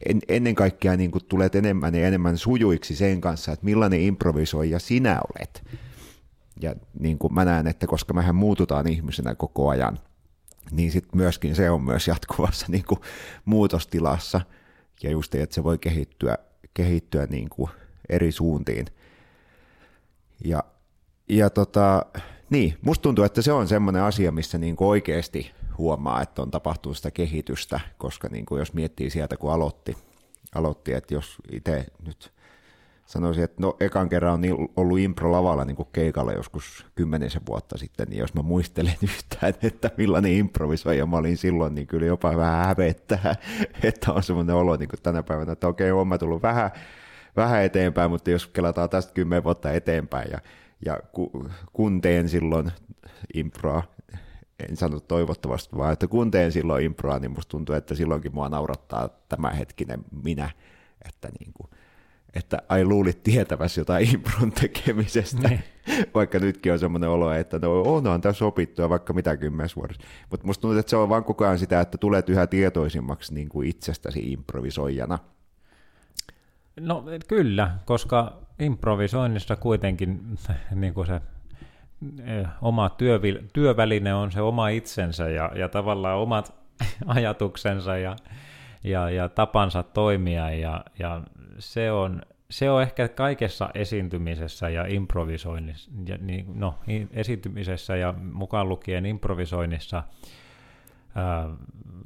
en, 0.07 0.21
ennen 0.29 0.55
kaikkea 0.55 0.97
niin 0.97 1.11
kuin 1.11 1.25
tulet 1.25 1.55
enemmän 1.55 1.95
ja 1.95 2.07
enemmän 2.07 2.39
sujuiksi 2.39 2.97
sen 2.97 3.21
kanssa, 3.21 3.53
että 3.53 3.65
millainen 3.65 4.01
improvisoija 4.01 4.79
sinä 4.79 5.21
olet. 5.21 5.65
ja 6.61 6.75
niin 7.01 7.19
kuin 7.19 7.35
mä 7.35 7.45
näen, 7.45 7.67
että 7.67 7.87
koska 7.87 8.15
mehän 8.15 8.35
muututaan 8.35 8.89
ihmisenä 8.89 9.35
koko 9.35 9.69
ajan, 9.69 9.99
niin 10.71 10.93
sitten 10.93 11.17
myöskin 11.17 11.55
se 11.55 11.71
on 11.71 11.83
myös 11.83 12.09
jatkuvassa 12.09 12.67
niin 12.73 12.85
kuin 12.85 13.01
muutostilassa, 13.45 14.41
ja 15.03 15.11
just 15.11 15.35
että 15.35 15.55
se 15.55 15.65
voi 15.65 15.79
kehittyä, 15.79 16.39
kehittyä 16.77 17.27
niin 17.31 17.49
kuin 17.49 17.71
eri 18.09 18.33
suuntiin. 18.33 18.87
Ja, 20.45 20.65
ja 21.29 21.51
tota, 21.51 22.07
niin, 22.51 22.75
musta 22.83 23.03
tuntuu, 23.03 23.25
että 23.25 23.43
se 23.43 23.53
on 23.53 23.69
semmoinen 23.69 24.03
asia, 24.03 24.33
missä 24.33 24.59
niin 24.59 24.77
kuin 24.77 24.89
oikeasti 24.89 25.53
huomaa, 25.79 26.23
että 26.23 26.43
on 26.43 26.51
tapahtunut 26.51 26.97
sitä 26.97 27.11
kehitystä, 27.11 27.81
koska 27.99 28.29
niin 28.29 28.47
kuin 28.47 28.59
jos 28.59 28.73
miettii 28.73 29.11
sieltä, 29.11 29.37
kun 29.37 29.53
aloitti, 29.53 29.97
aloitti 30.55 30.93
että 30.93 31.15
jos 31.15 31.37
itse 31.53 31.87
nyt 32.07 32.33
sanoisin, 33.07 33.45
että 33.45 33.57
no 33.61 33.77
ekan 33.81 34.09
kerran 34.09 34.35
on 34.35 34.41
niin 34.41 34.69
ollut 34.77 34.99
impro-lavalla 34.99 35.65
niin 35.65 35.77
kuin 35.77 35.89
keikalla 35.93 36.33
joskus 36.33 36.87
kymmenisen 36.95 37.43
vuotta 37.47 37.79
sitten, 37.79 38.09
niin 38.09 38.19
jos 38.19 38.35
mä 38.35 38.43
muistelen 38.43 38.95
yhtään, 39.03 39.55
että 39.63 39.91
millainen 39.97 40.33
improvisoija 40.33 41.07
mä 41.07 41.17
olin 41.17 41.37
silloin, 41.37 41.75
niin 41.75 41.87
kyllä 41.87 42.07
jopa 42.07 42.37
vähän 42.37 42.67
hävettää, 42.67 43.37
että 43.83 44.13
on 44.13 44.23
semmoinen 44.23 44.57
olo 44.57 44.77
niin 44.77 44.89
kuin 44.89 45.03
tänä 45.03 45.23
päivänä, 45.23 45.53
että 45.53 45.69
okei, 45.69 45.91
on 45.91 46.09
mä 46.09 46.19
tullut 46.19 46.43
vähän, 46.43 46.71
vähän 47.37 47.63
eteenpäin, 47.63 48.11
mutta 48.11 48.31
jos 48.31 48.47
kelataan 48.47 48.91
tästä 48.91 49.13
kymmenen 49.13 49.45
vuotta 49.45 49.73
eteenpäin 49.73 50.31
ja, 50.31 50.39
ja 50.85 51.01
ku, 51.13 51.49
kun 51.73 52.01
teen 52.01 52.29
silloin 52.29 52.73
improa, 53.35 53.83
en 54.69 54.77
sano 54.77 55.01
toivottavasti, 55.01 55.77
vaan 55.77 55.93
että 55.93 56.07
kun 56.07 56.31
teen 56.31 56.53
silloin 56.53 56.85
improa, 56.85 57.19
niin 57.19 57.31
musta 57.31 57.51
tuntuu, 57.51 57.75
että 57.75 57.95
silloinkin 57.95 58.35
mua 58.35 58.49
naurattaa 58.49 59.09
tämä 59.29 59.51
hetkinen 59.51 60.05
minä, 60.25 60.51
että 61.09 61.29
niin 61.41 61.53
kuin, 61.53 61.71
että 62.37 62.59
ai 62.69 62.85
luulit 62.85 63.23
tietäväsi 63.23 63.81
jotain 63.81 64.09
impron 64.15 64.53
tekemisestä, 64.53 65.49
Niin. 65.49 65.65
vaikka 66.15 66.39
nytkin 66.39 66.73
on 66.73 66.79
semmoinen 66.79 67.11
olo, 67.11 67.33
että 67.33 67.59
no 67.59 67.83
onhan 67.83 68.21
tässä 68.21 68.45
opittu 68.45 68.83
ja 68.83 68.89
vaikka 68.89 69.13
mitä 69.13 69.37
kymmenes 69.37 69.77
vuodessa. 69.77 70.03
Mutta 70.31 70.47
musta 70.47 70.63
tuntuu, 70.63 70.79
että 70.79 70.91
se 70.91 70.97
on 70.97 71.09
vaan 71.09 71.25
koko 71.25 71.45
ajan 71.45 71.59
sitä, 71.59 71.81
että 71.81 71.99
tulet 71.99 72.29
yhä 72.29 72.47
tietoisimmaksi 72.47 73.35
niin 73.35 73.49
kuin 73.49 73.69
itsestäsi 73.69 74.33
improvisoijana. 74.33 75.19
No 76.81 77.05
kyllä, 77.29 77.71
koska 77.85 78.33
improvisoinnissa 78.59 79.57
kuitenkin 79.57 80.21
niin 80.75 80.95
kuin 80.95 81.07
se 81.07 81.21
eh, 82.25 82.47
oma 82.63 82.89
työvi- 82.89 83.45
työväline 83.53 84.15
on 84.15 84.33
se 84.33 84.41
oma 84.41 84.69
itsensä 84.69 85.29
ja, 85.29 85.51
ja 85.55 85.69
tavallaan 85.69 86.19
omat 86.19 86.55
ajatuksensa 87.07 87.97
ja, 87.99 88.17
ja, 88.85 89.11
ja 89.11 89.29
tapansa 89.29 89.83
toimia 89.83 90.51
ja, 90.51 90.85
ja 90.99 91.21
se, 91.59 91.93
on, 91.93 92.23
se 92.51 92.71
on 92.71 92.83
ehkä 92.83 93.09
kaikessa 93.09 93.71
esiintymisessä 93.75 94.69
ja 94.69 94.87
improvisoinnissa, 94.87 95.91
ja 96.07 96.19
niin, 96.21 96.47
no, 96.61 96.79
esiintymisessä 97.11 97.97
ja 97.97 98.15
mukaan 98.33 98.69
lukien 98.69 99.07
improvisoinnissa 99.07 100.03
ää, 101.15 101.49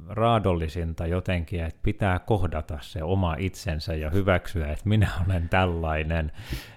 raadollisinta 0.09 1.07
jotenkin, 1.07 1.63
että 1.63 1.79
pitää 1.83 2.19
kohdata 2.19 2.77
se 2.81 3.03
oma 3.03 3.35
itsensä 3.39 3.95
ja 3.95 4.09
hyväksyä, 4.09 4.71
että 4.71 4.89
minä 4.89 5.09
olen 5.25 5.49
tällainen. 5.49 6.31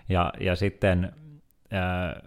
Ja, 0.09 0.33
ja 0.41 0.57
sitten 0.57 1.13
ää, 1.71 2.21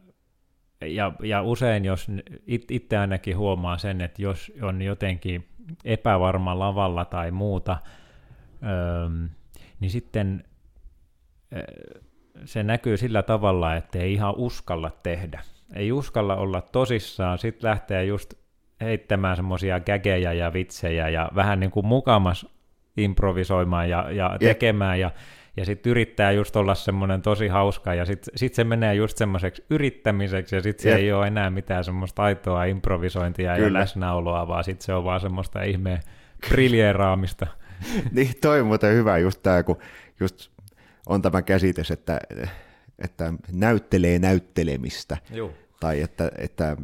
ja, 0.82 1.12
ja 1.24 1.42
usein, 1.42 1.86
jos 1.86 2.08
it, 2.48 2.72
itse 2.72 2.98
ainakin 2.98 3.38
huomaa 3.38 3.77
sen, 3.77 4.01
että 4.01 4.22
jos 4.22 4.51
on 4.62 4.82
jotenkin 4.82 5.48
epävarma 5.86 6.60
lavalla 6.60 7.06
tai 7.06 7.32
muuta, 7.32 7.77
öö, 8.63 9.27
niin 9.79 9.91
sitten 9.91 10.43
se 12.46 12.63
näkyy 12.63 12.98
sillä 12.98 13.24
tavalla, 13.24 13.75
että 13.75 14.00
ei 14.00 14.13
ihan 14.13 14.34
uskalla 14.38 14.91
tehdä. 15.03 15.41
Ei 15.75 15.91
uskalla 15.91 16.36
olla 16.36 16.62
tosissaan, 16.62 17.38
sitten 17.38 17.69
lähtee 17.69 18.05
just 18.05 18.34
heittämään 18.81 19.36
semmoisia 19.36 19.79
kägejä 19.79 20.34
ja 20.34 20.53
vitsejä 20.53 21.10
ja 21.10 21.31
vähän 21.36 21.60
niin 21.60 21.72
kuin 21.72 21.86
mukamas 21.86 22.46
improvisoimaan 22.98 23.89
ja, 23.89 24.12
ja 24.12 24.36
tekemään 24.39 25.00
ja, 25.00 25.12
ja 25.57 25.65
sitten 25.65 25.89
yrittää 25.89 26.31
just 26.31 26.55
olla 26.55 26.75
semmoinen 26.75 27.22
tosi 27.22 27.48
hauska 27.48 27.93
ja 27.93 28.05
sitten 28.05 28.38
sit 28.38 28.53
se 28.53 28.63
menee 28.63 28.96
just 28.96 29.17
semmoiseksi 29.17 29.65
yrittämiseksi 29.69 30.55
ja 30.55 30.62
sitten 30.62 30.84
se 30.84 30.96
ei 30.96 31.13
ole 31.13 31.27
enää 31.27 31.50
mitään 31.50 31.84
semmoista 31.84 32.24
aitoa 32.24 32.65
improvisointia 32.65 33.51
ja 33.51 33.57
Kyllä. 33.57 33.79
läsnäoloa, 33.79 34.48
vaan 34.48 34.63
sitten 34.63 34.86
se 34.86 34.93
on 34.93 35.03
vaan 35.03 35.19
semmoista 35.19 35.63
ihmeen 35.63 36.00
briljeeraamista. 36.50 37.48
niin 38.12 38.34
toi 38.41 38.62
on 38.62 38.67
muuten 38.67 38.96
hyvä 38.96 39.17
just 39.17 39.43
tämä, 39.43 39.63
kun 39.63 39.77
just 40.19 40.51
on 41.05 41.22
tämä 41.22 41.41
käsitys, 41.41 41.91
että, 41.91 42.19
että 43.00 43.34
näyttelee 43.51 44.19
näyttelemistä. 44.19 45.17
Joo. 45.31 45.51
tai 45.79 46.01
että, 46.01 46.31
että 46.38 46.77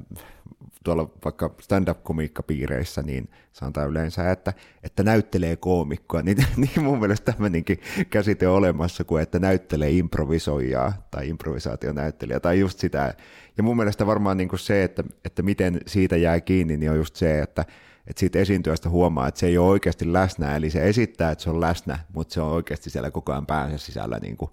tuolla 0.84 1.10
vaikka 1.26 1.56
stand-up-komiikkapiireissä, 1.62 3.02
niin 3.02 3.30
sanotaan 3.54 3.90
yleensä, 3.90 4.32
että, 4.32 4.54
että 4.84 5.04
näyttelee 5.04 5.56
koomikkoa, 5.56 6.22
niin, 6.22 6.38
niin 6.58 6.84
mun 6.84 7.00
mielestä 7.00 7.32
tämmöinenkin 7.32 7.80
käsite 8.10 8.48
on 8.48 8.56
olemassa 8.56 9.04
kuin, 9.04 9.24
että 9.24 9.40
näyttelee 9.40 9.92
improvisoijaa 9.92 11.08
tai 11.12 11.30
improvisaationäyttelijä 11.30 12.40
tai 12.40 12.60
just 12.60 12.80
sitä. 12.80 13.14
Ja 13.58 13.64
mun 13.64 13.78
mielestä 13.78 14.06
varmaan 14.06 14.38
niin 14.38 14.50
kuin 14.50 14.60
se, 14.60 14.84
että, 14.84 15.04
että 15.26 15.42
miten 15.42 15.80
siitä 15.86 16.18
jää 16.18 16.42
kiinni, 16.42 16.78
niin 16.78 16.92
on 16.92 16.98
just 16.98 17.16
se, 17.16 17.42
että, 17.42 17.66
että 18.08 18.20
siitä 18.20 18.40
esiintyöstä 18.40 18.90
huomaa, 18.90 19.28
että 19.28 19.40
se 19.40 19.48
ei 19.48 19.58
ole 19.58 19.70
oikeasti 19.70 20.14
läsnä, 20.14 20.56
eli 20.56 20.70
se 20.70 20.90
esittää, 20.90 21.32
että 21.32 21.44
se 21.44 21.50
on 21.50 21.62
läsnä, 21.62 22.00
mutta 22.14 22.34
se 22.34 22.42
on 22.42 22.52
oikeasti 22.52 22.90
siellä 22.90 23.12
koko 23.12 23.32
ajan 23.32 23.46
päänsä 23.46 23.78
sisällä 23.78 24.20
niin 24.20 24.38
kuin, 24.38 24.52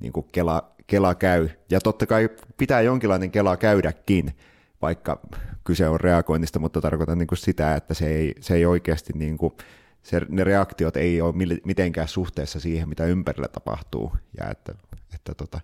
niin 0.00 0.12
kuin 0.12 0.26
kela, 0.32 0.72
kela 0.86 1.14
käy. 1.14 1.48
Ja 1.70 1.80
totta 1.80 2.06
kai 2.06 2.28
pitää 2.56 2.80
jonkinlainen 2.80 3.30
kela 3.30 3.56
käydäkin, 3.56 4.36
vaikka 4.82 5.20
kyse 5.64 5.88
on 5.88 6.00
reagoinnista, 6.00 6.58
mutta 6.58 6.80
tarkoitan 6.80 7.18
niin 7.18 7.26
kuin 7.26 7.38
sitä, 7.38 7.74
että 7.76 7.94
se 7.94 8.06
ei, 8.06 8.34
se 8.40 8.54
ei 8.54 8.66
oikeasti, 8.66 9.12
niin 9.16 9.38
kuin, 9.38 9.52
se, 10.02 10.20
ne 10.28 10.44
reaktiot 10.44 10.96
ei 10.96 11.20
ole 11.20 11.34
mitenkään 11.64 12.08
suhteessa 12.08 12.60
siihen, 12.60 12.88
mitä 12.88 13.04
ympärillä 13.04 13.48
tapahtuu. 13.48 14.12
Ja, 14.40 14.50
että, 14.50 14.74
että 15.14 15.34
tota, 15.34 15.60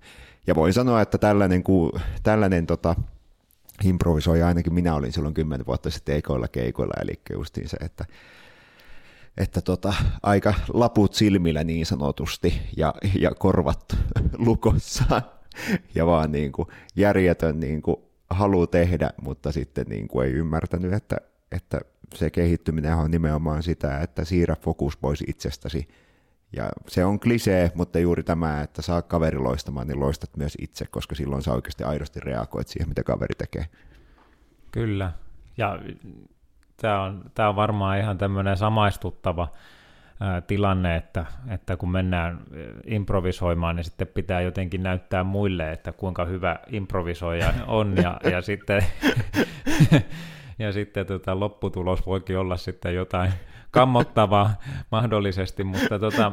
ja 0.47 0.55
voin 0.55 0.73
sanoa, 0.73 1.01
että 1.01 1.19
tällainen, 1.19 1.63
ku, 1.63 1.99
tällainen 2.23 2.67
tota, 2.67 2.95
improvisoija 3.83 4.47
ainakin 4.47 4.75
minä 4.75 4.95
olin 4.95 5.13
silloin 5.13 5.35
kymmenen 5.35 5.67
vuotta 5.67 5.91
sitten 5.91 6.17
ekoilla 6.17 6.49
keikoilla, 6.49 6.95
eli 7.03 7.21
justiin 7.33 7.69
se, 7.69 7.77
että 7.81 8.05
että 9.37 9.61
tota, 9.61 9.95
aika 10.23 10.55
laput 10.73 11.15
silmillä 11.15 11.65
niin 11.65 11.87
sanotusti 11.87 12.61
ja, 12.77 12.95
ja 13.21 13.31
korvat 13.31 13.97
lukossa 14.47 15.23
ja 15.95 16.07
vaan 16.07 16.33
niin 16.33 16.53
kuin 16.53 16.69
järjetön 16.97 17.61
niin 17.61 17.83
kuin 17.83 17.97
halu 18.31 18.67
tehdä, 18.67 19.11
mutta 19.23 19.53
sitten 19.53 19.87
niin 19.89 20.09
kuin 20.09 20.27
ei 20.27 20.33
ymmärtänyt, 20.33 20.93
että, 20.93 21.17
että 21.53 21.81
se 22.15 22.31
kehittyminen 22.31 22.97
on 22.97 23.11
nimenomaan 23.11 23.63
sitä, 23.63 24.01
että 24.01 24.25
siirrä 24.25 24.57
fokus 24.57 24.97
pois 24.97 25.25
itsestäsi. 25.27 25.89
Ja 26.57 26.69
se 26.89 27.05
on 27.05 27.21
klisee, 27.21 27.73
mutta 27.75 27.99
juuri 27.99 28.23
tämä, 28.23 28.63
että 28.63 28.83
saa 28.83 29.03
kaveri 29.03 29.39
loistamaan, 29.39 29.87
niin 29.87 30.01
loistat 30.01 30.37
myös 30.37 30.57
itse, 30.61 30.87
koska 30.91 31.15
silloin 31.15 31.43
sä 31.43 31.53
oikeasti 31.53 31.85
aidosti 31.85 32.21
reagoit 32.21 32.69
siihen, 32.69 32.89
mitä 32.89 33.03
kaveri 33.03 33.35
tekee. 33.39 33.67
Kyllä. 34.71 35.13
Ja 35.57 35.79
tämä 36.77 37.03
on, 37.03 37.25
tää 37.35 37.49
on 37.49 37.57
varmaan 37.57 37.99
ihan 37.99 38.19
tämmöinen 38.19 38.57
samaistuttava 38.57 39.49
tilanne, 40.47 40.97
että, 40.97 41.27
että 41.49 41.77
kun 41.77 41.91
mennään 41.91 42.41
improvisoimaan, 42.87 43.77
niin 43.77 43.85
sitten 43.85 44.07
pitää 44.07 44.41
jotenkin 44.41 44.83
näyttää 44.83 45.25
muille, 45.25 45.73
että 45.73 45.93
kuinka 45.93 46.25
hyvä 46.25 46.57
improvisoija 46.71 47.55
on, 47.67 47.97
ja, 47.97 48.21
ja 48.31 48.43
sitten, 48.43 48.83
ja 50.59 50.73
sitten 50.73 51.07
tota, 51.07 51.41
lopputulos 51.41 52.07
voikin 52.07 52.39
olla 52.39 52.57
sitten 52.57 52.95
jotain 52.95 53.33
kammottavaa 53.75 54.55
mahdollisesti, 54.91 55.65
mutta 55.65 55.99
tota, 55.99 56.33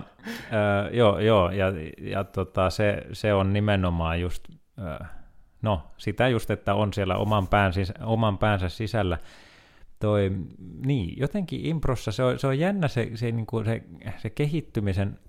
ää, 0.52 0.90
joo, 0.90 1.20
joo, 1.20 1.52
ja, 1.52 1.66
ja 2.02 2.24
tota, 2.24 2.70
se, 2.70 3.04
se 3.14 3.34
on 3.34 3.54
nimenomaan 3.54 4.22
just, 4.22 4.48
ää, 4.78 5.24
no 5.62 5.84
sitä 5.98 6.28
just, 6.28 6.52
että 6.52 6.76
on 6.76 6.94
siellä 6.94 7.16
oman, 7.16 7.48
pään 7.48 7.74
sis, 7.74 7.94
oman 8.04 8.38
päänsä 8.38 8.70
sisällä, 8.70 9.18
toi, 10.00 10.32
niin, 10.86 11.20
jotenkin 11.20 11.66
improssa 11.66 12.12
se 12.12 12.24
on, 12.24 12.40
se 12.40 12.48
on 12.48 12.60
jännä 12.60 12.88
se, 12.88 13.12
se, 13.16 13.32
niin 13.32 13.46
kuin 13.46 13.66
se, 13.66 13.84
se 14.18 14.30
kehittymisen, 14.30 15.20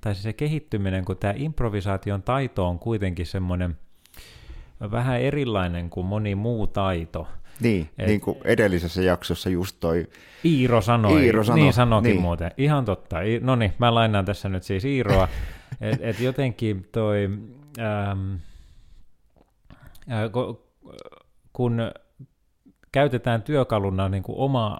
tai 0.00 0.14
se 0.14 0.32
kehittyminen, 0.32 1.04
kun 1.04 1.16
tämä 1.16 1.34
improvisaation 1.36 2.22
taito 2.22 2.68
on 2.68 2.78
kuitenkin 2.78 3.26
semmoinen 3.26 3.78
vähän 4.80 5.20
erilainen 5.20 5.90
kuin 5.90 6.06
moni 6.06 6.34
muu 6.34 6.66
taito. 6.66 7.28
Niin, 7.60 7.90
Et- 7.98 8.06
niin 8.06 8.20
kuin 8.20 8.38
edellisessä 8.44 9.02
jaksossa 9.02 9.50
just 9.50 9.76
toi, 9.80 10.06
Iiro 10.44 10.80
sanoi, 10.80 11.24
Iiro 11.24 11.44
sanoi, 11.44 11.60
niin 11.60 11.72
sanoikin 11.72 12.10
niin. 12.10 12.22
muuten, 12.22 12.50
ihan 12.56 12.84
totta. 12.84 13.20
I, 13.20 13.40
no 13.42 13.56
niin, 13.56 13.72
mä 13.78 13.94
lainaan 13.94 14.24
tässä 14.24 14.48
nyt 14.48 14.62
siis 14.62 14.84
Iiroa, 14.84 15.28
että 15.80 16.08
et 16.08 16.20
jotenkin 16.20 16.88
toi, 16.92 17.30
ähm, 17.78 18.34
äh, 20.12 20.32
ku- 20.32 20.68
kun 21.52 21.78
käytetään 22.92 23.42
työkaluna 23.42 24.08
niin 24.08 24.22
kuin 24.22 24.38
oma, 24.38 24.78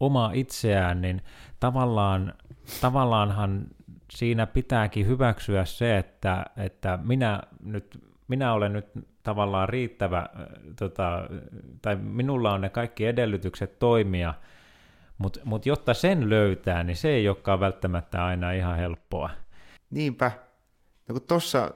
oma 0.00 0.30
itseään, 0.34 1.00
niin 1.00 1.22
tavallaan, 1.60 2.34
tavallaanhan 2.80 3.66
siinä 4.10 4.46
pitääkin 4.46 5.06
hyväksyä 5.06 5.64
se, 5.64 5.98
että, 5.98 6.46
että 6.56 6.98
minä 7.02 7.42
nyt 7.62 8.08
minä 8.28 8.52
olen 8.52 8.72
nyt 8.72 8.86
tavallaan 9.28 9.68
riittävä, 9.68 10.28
tota, 10.78 11.28
tai 11.82 11.96
minulla 11.96 12.52
on 12.52 12.60
ne 12.60 12.68
kaikki 12.68 13.06
edellytykset 13.06 13.78
toimia, 13.78 14.34
mutta 15.18 15.40
mut 15.44 15.66
jotta 15.66 15.94
sen 15.94 16.30
löytää, 16.30 16.84
niin 16.84 16.96
se 16.96 17.08
ei 17.08 17.28
olekaan 17.28 17.60
välttämättä 17.60 18.24
aina 18.24 18.52
ihan 18.52 18.76
helppoa. 18.76 19.30
Niinpä. 19.90 20.30
No 21.08 21.12
kun 21.12 21.22
tossa, 21.22 21.70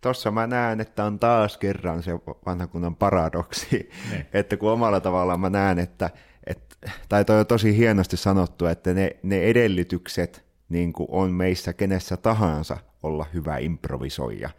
tossa 0.00 0.30
mä 0.30 0.46
näen, 0.46 0.80
että 0.80 1.04
on 1.04 1.18
taas 1.18 1.56
kerran 1.56 2.02
se 2.02 2.12
vanha 2.46 2.66
kunnan 2.66 2.96
paradoksi, 2.96 3.90
Niin. 4.10 4.26
että 4.32 4.56
kun 4.56 4.70
omalla 4.70 5.00
tavallaan 5.00 5.40
mä 5.40 5.50
näen, 5.50 5.78
että, 5.78 6.10
että 6.46 6.76
tai 7.08 7.24
toi 7.24 7.40
on 7.40 7.46
tosi 7.46 7.76
hienosti 7.76 8.16
sanottu, 8.16 8.66
että 8.66 8.94
ne, 8.94 9.10
ne 9.22 9.42
edellytykset 9.42 10.44
niin 10.68 10.92
kuin 10.92 11.08
on 11.10 11.32
meissä 11.32 11.72
kenessä 11.72 12.16
tahansa 12.16 12.76
olla 13.02 13.26
hyvä 13.34 13.58
improvisoija. 13.58 14.50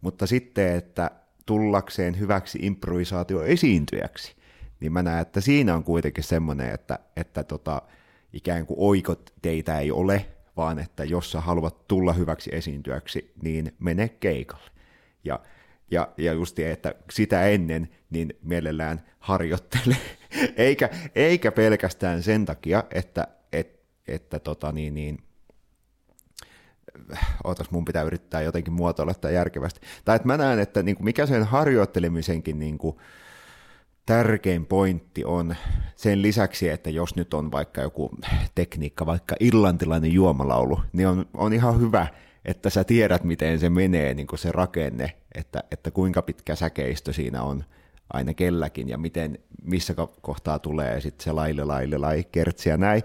Mutta 0.00 0.26
sitten, 0.26 0.76
että 0.76 1.10
tullakseen 1.46 2.18
hyväksi 2.18 2.58
improvisaatioesiintyjäksi, 2.62 4.36
niin 4.80 4.92
mä 4.92 5.02
näen, 5.02 5.22
että 5.22 5.40
siinä 5.40 5.74
on 5.74 5.84
kuitenkin 5.84 6.24
semmoinen, 6.24 6.74
että, 6.74 6.98
että 7.16 7.44
tota, 7.44 7.82
ikään 8.32 8.66
kuin 8.66 8.76
oikot 8.80 9.34
teitä 9.42 9.78
ei 9.78 9.90
ole, 9.90 10.26
vaan 10.56 10.78
että 10.78 11.04
jos 11.04 11.32
sä 11.32 11.40
haluat 11.40 11.88
tulla 11.88 12.12
hyväksi 12.12 12.50
esiintyjäksi, 12.52 13.32
niin 13.42 13.74
mene 13.78 14.08
keikalle. 14.08 14.70
Ja, 15.24 15.40
ja, 15.90 16.08
ja 16.16 16.32
just 16.32 16.58
että 16.58 16.94
sitä 17.10 17.46
ennen 17.46 17.88
niin 18.10 18.34
mielellään 18.42 19.02
harjoittele, 19.18 19.96
eikä, 20.56 20.88
eikä 21.14 21.52
pelkästään 21.52 22.22
sen 22.22 22.44
takia, 22.44 22.84
että, 22.90 23.28
et, 23.52 23.80
että 24.08 24.38
tota 24.38 24.72
niin, 24.72 24.94
niin, 24.94 25.18
ootas, 27.44 27.70
mun 27.70 27.84
pitää 27.84 28.02
yrittää 28.02 28.42
jotenkin 28.42 28.72
muotoilla 28.72 29.12
sitä 29.12 29.30
järkevästi. 29.30 29.80
Tai 30.04 30.16
että 30.16 30.28
mä 30.28 30.36
näen, 30.36 30.58
että 30.58 30.82
niin 30.82 30.96
kuin 30.96 31.04
mikä 31.04 31.26
sen 31.26 31.44
harjoittelemisenkin 31.44 32.58
niin 32.58 32.78
kuin 32.78 32.96
tärkein 34.06 34.66
pointti 34.66 35.24
on 35.24 35.56
sen 35.96 36.22
lisäksi, 36.22 36.68
että 36.68 36.90
jos 36.90 37.16
nyt 37.16 37.34
on 37.34 37.52
vaikka 37.52 37.80
joku 37.80 38.10
tekniikka, 38.54 39.06
vaikka 39.06 39.36
irlantilainen 39.40 40.12
juomalaulu, 40.12 40.80
niin 40.92 41.08
on, 41.08 41.26
on 41.34 41.52
ihan 41.52 41.80
hyvä, 41.80 42.06
että 42.44 42.70
sä 42.70 42.84
tiedät, 42.84 43.24
miten 43.24 43.58
se 43.58 43.70
menee, 43.70 44.14
niin 44.14 44.26
kuin 44.26 44.38
se 44.38 44.52
rakenne, 44.52 45.12
että, 45.34 45.64
että 45.70 45.90
kuinka 45.90 46.22
pitkä 46.22 46.54
säkeistö 46.54 47.12
siinä 47.12 47.42
on 47.42 47.64
aina 48.12 48.34
kelläkin 48.34 48.88
ja 48.88 48.98
miten, 48.98 49.38
missä 49.62 49.92
ko- 49.92 50.18
kohtaa 50.20 50.58
tulee 50.58 51.00
sitten 51.00 51.24
se 51.24 51.32
laille, 51.32 51.64
laille, 51.64 51.98
lai, 51.98 52.24
kertsi 52.32 52.68
ja 52.68 52.76
näin. 52.76 53.02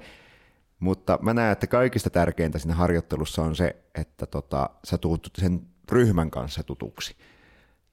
Mutta 0.80 1.20
mä 1.22 1.34
näen, 1.34 1.52
että 1.52 1.68
kaikista 1.68 2.10
tärkeintä 2.10 2.60
siinä 2.60 2.76
harjoittelussa 2.76 3.42
on 3.42 3.56
se, 3.56 3.76
että 3.96 4.26
tota, 4.26 4.70
sä 4.84 4.98
tuut 4.98 5.30
sen 5.38 5.62
ryhmän 5.92 6.32
kanssa 6.32 6.64
tutuksi. 6.64 7.16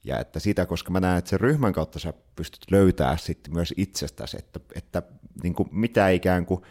Ja 0.04 0.20
että 0.20 0.40
sitä, 0.40 0.66
koska 0.66 0.90
mä 0.90 1.00
näen, 1.00 1.18
että 1.18 1.30
sen 1.30 1.40
ryhmän 1.40 1.72
kautta 1.72 1.98
sä 1.98 2.12
pystyt 2.36 2.70
löytämään 2.70 3.18
sitten 3.18 3.54
myös 3.54 3.74
itsestäsi, 3.76 4.36
että, 4.38 4.60
että 4.74 5.02
niin 5.42 5.54
kuin 5.54 5.68
mitä 5.72 6.08
ikään 6.08 6.46
kuin, 6.46 6.62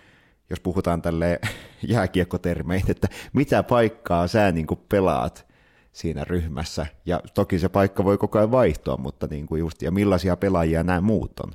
jos 0.49 0.59
puhutaan 0.59 1.01
tälle 1.01 1.39
jääkiekkotermein, 1.87 2.83
että 2.87 3.07
mitä 3.33 3.63
paikkaa 3.63 4.27
sä 4.27 4.51
niin 4.51 4.67
kuin 4.67 4.79
pelaat 4.89 5.51
siinä 5.91 6.23
ryhmässä. 6.23 6.85
Ja 7.05 7.21
toki 7.33 7.59
se 7.59 7.69
paikka 7.69 8.03
voi 8.03 8.17
koko 8.17 8.37
ajan 8.37 8.51
vaihtua, 8.51 8.97
mutta 8.97 9.27
niin 9.27 9.45
kuin 9.45 9.59
just, 9.59 9.81
ja 9.81 9.91
millaisia 9.91 10.37
pelaajia 10.37 10.83
nämä 10.83 11.01
muut 11.01 11.39
on. 11.39 11.51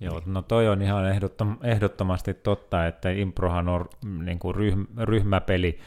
Joo, 0.00 0.22
no 0.26 0.42
toi 0.42 0.68
on 0.68 0.82
ihan 0.82 1.08
ehdottom, 1.08 1.56
ehdottomasti 1.62 2.34
totta, 2.34 2.86
että 2.86 3.10
improhan 3.10 3.68
on 3.68 3.88
niin 4.24 4.38
kuin 4.38 4.54
ryhm, 4.54 4.82
ryhmäpeli 4.98 5.78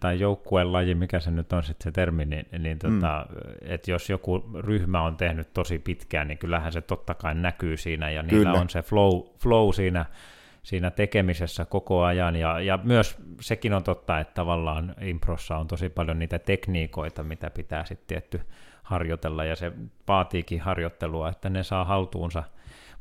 tai 0.00 0.20
joukkuelaji, 0.20 0.94
mikä 0.94 1.20
se 1.20 1.30
nyt 1.30 1.52
on 1.52 1.62
sitten 1.62 1.84
se 1.84 1.92
termi, 1.92 2.24
niin, 2.24 2.46
niin 2.58 2.78
tota, 2.78 3.26
mm. 3.30 3.36
että 3.62 3.90
jos 3.90 4.10
joku 4.10 4.44
ryhmä 4.58 5.02
on 5.02 5.16
tehnyt 5.16 5.52
tosi 5.52 5.78
pitkään, 5.78 6.28
niin 6.28 6.38
kyllähän 6.38 6.72
se 6.72 6.80
totta 6.80 7.14
kai 7.14 7.34
näkyy 7.34 7.76
siinä, 7.76 8.10
ja 8.10 8.22
niillä 8.22 8.44
Kyllä. 8.44 8.60
on 8.60 8.70
se 8.70 8.82
flow, 8.82 9.22
flow 9.42 9.72
siinä, 9.72 10.06
siinä 10.62 10.90
tekemisessä 10.90 11.64
koko 11.64 12.02
ajan, 12.02 12.36
ja, 12.36 12.60
ja 12.60 12.78
myös 12.82 13.16
sekin 13.40 13.74
on 13.74 13.84
totta, 13.84 14.20
että 14.20 14.34
tavallaan 14.34 14.94
improssa 15.00 15.56
on 15.56 15.66
tosi 15.66 15.88
paljon 15.88 16.18
niitä 16.18 16.38
tekniikoita, 16.38 17.22
mitä 17.22 17.50
pitää 17.50 17.84
sitten 17.84 18.06
tietty 18.06 18.40
harjoitella, 18.82 19.44
ja 19.44 19.56
se 19.56 19.72
vaatiikin 20.08 20.60
harjoittelua, 20.60 21.28
että 21.28 21.50
ne 21.50 21.62
saa 21.62 21.84
haltuunsa 21.84 22.42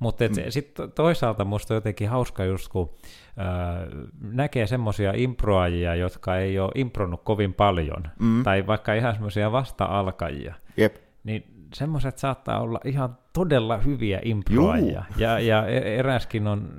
mutta 0.04 0.24
mm. 0.24 0.34
sitten 0.50 0.92
toisaalta 0.92 1.46
musta 1.46 1.74
on 1.74 1.78
jotenkin 1.78 2.10
hauska 2.10 2.46
just, 2.46 2.68
kun 2.70 2.90
ää, 3.38 3.88
näkee 4.22 4.68
semmoisia 4.68 5.14
improajia, 5.16 5.96
jotka 5.96 6.38
ei 6.38 6.60
ole 6.60 6.72
impronut 6.76 7.22
kovin 7.24 7.54
paljon, 7.54 8.04
mm. 8.20 8.44
tai 8.44 8.68
vaikka 8.68 8.94
ihan 8.94 9.14
semmoisia 9.14 9.52
vasta-alkajia, 9.52 10.56
Jep. 10.78 10.96
niin 11.24 11.44
semmoiset 11.74 12.18
saattaa 12.18 12.60
olla 12.60 12.80
ihan 12.86 13.18
todella 13.34 13.78
hyviä 13.78 14.20
improajia. 14.24 15.04
Ja, 15.18 15.40
ja 15.40 15.68
e- 15.68 15.96
eräskin 15.96 16.48
on, 16.48 16.74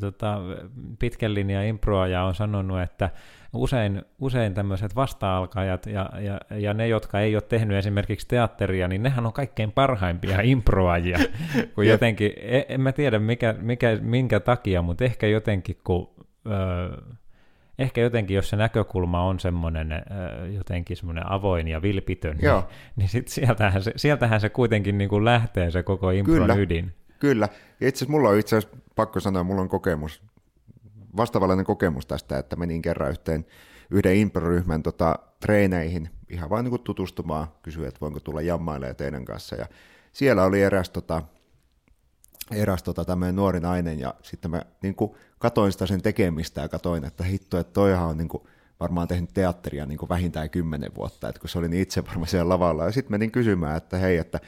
tota, 0.00 0.38
pitkän 0.98 1.34
linjan 1.34 1.64
improaja 1.64 2.22
on 2.22 2.34
sanonut, 2.34 2.80
että 2.80 3.10
usein, 3.52 4.02
usein 4.20 4.54
tämmöiset 4.54 4.96
vasta-alkajat 4.96 5.86
ja, 5.86 6.10
ja, 6.20 6.40
ja 6.58 6.74
ne, 6.74 6.88
jotka 6.88 7.20
ei 7.20 7.36
ole 7.36 7.42
tehnyt 7.42 7.76
esimerkiksi 7.76 8.28
teatteria, 8.28 8.88
niin 8.88 9.02
nehän 9.02 9.26
on 9.26 9.32
kaikkein 9.32 9.72
parhaimpia 9.72 10.40
improajia. 10.52 11.18
kun 11.74 11.86
jotenkin, 11.92 12.32
en, 12.36 12.64
en 12.68 12.80
mä 12.80 12.92
tiedä 12.92 13.18
mikä, 13.18 13.54
mikä, 13.60 13.98
minkä 14.00 14.40
takia, 14.40 14.82
mutta 14.82 15.04
ehkä 15.04 15.26
jotenkin 15.26 15.78
kun... 15.84 16.10
Öö, 16.46 17.02
ehkä 17.78 18.00
jotenkin, 18.00 18.34
jos 18.34 18.48
se 18.48 18.56
näkökulma 18.56 19.22
on 19.22 19.40
semmoinen 19.40 19.92
jotenkin 20.50 20.96
semmoinen 20.96 21.32
avoin 21.32 21.68
ja 21.68 21.82
vilpitön, 21.82 22.38
Joo. 22.42 22.60
niin, 22.60 22.68
niin 22.96 23.08
sit 23.08 23.28
sieltähän, 23.28 23.82
se, 23.82 23.92
sieltähän 23.96 24.40
se 24.40 24.48
kuitenkin 24.48 24.98
niin 24.98 25.10
kuin 25.10 25.24
lähtee 25.24 25.70
se 25.70 25.82
koko 25.82 26.10
impron 26.10 26.38
Kyllä. 26.38 26.54
ydin. 26.54 26.92
Kyllä. 27.18 27.48
Itse 27.80 27.86
asiassa 27.86 28.10
mulla 28.10 28.28
on 28.28 28.38
itse 28.38 28.56
asiassa 28.56 28.78
pakko 28.96 29.20
sanoa, 29.20 29.42
mulla 29.44 29.62
on 29.62 29.68
kokemus, 29.68 30.22
vastaavallainen 31.16 31.66
kokemus 31.66 32.06
tästä, 32.06 32.38
että 32.38 32.56
menin 32.56 32.82
kerran 32.82 33.10
yhteen 33.10 33.46
yhden 33.90 34.16
improryhmän 34.16 34.82
tota, 34.82 35.18
treeneihin 35.40 36.10
ihan 36.28 36.50
vain 36.50 36.64
niin 36.64 36.80
tutustumaan, 36.80 37.46
kysyin, 37.62 37.88
että 37.88 38.00
voinko 38.00 38.20
tulla 38.20 38.42
jammailemaan 38.42 38.96
teidän 38.96 39.24
kanssa. 39.24 39.56
Ja 39.56 39.66
siellä 40.12 40.44
oli 40.44 40.62
eräs, 40.62 40.90
tota, 40.90 41.22
eräs 42.50 42.82
tota, 42.82 43.04
tämmöinen 43.04 43.36
nuori 43.36 43.60
nainen 43.60 44.00
ja 44.00 44.14
sitten 44.22 44.50
mä 44.50 44.62
niin 44.82 44.94
kuin, 44.94 45.12
katoin 45.38 45.72
sitä 45.72 45.86
sen 45.86 46.02
tekemistä 46.02 46.60
ja 46.60 46.68
katoin, 46.68 47.04
että 47.04 47.24
hitto, 47.24 47.58
että 47.58 47.72
toihan 47.72 48.08
on 48.08 48.16
niin 48.18 48.28
kuin, 48.28 48.42
varmaan 48.80 49.08
tehnyt 49.08 49.30
teatteria 49.34 49.86
niin 49.86 49.98
kuin 49.98 50.08
vähintään 50.08 50.50
kymmenen 50.50 50.94
vuotta, 50.94 51.28
että 51.28 51.40
kun 51.40 51.48
se 51.48 51.58
oli 51.58 51.68
niin 51.68 51.82
itse 51.82 52.06
varmaan 52.06 52.28
siellä 52.28 52.48
lavalla. 52.48 52.84
Ja 52.84 52.92
sitten 52.92 53.12
menin 53.12 53.30
kysymään, 53.30 53.76
että 53.76 53.96
hei, 53.96 54.16
että 54.16 54.40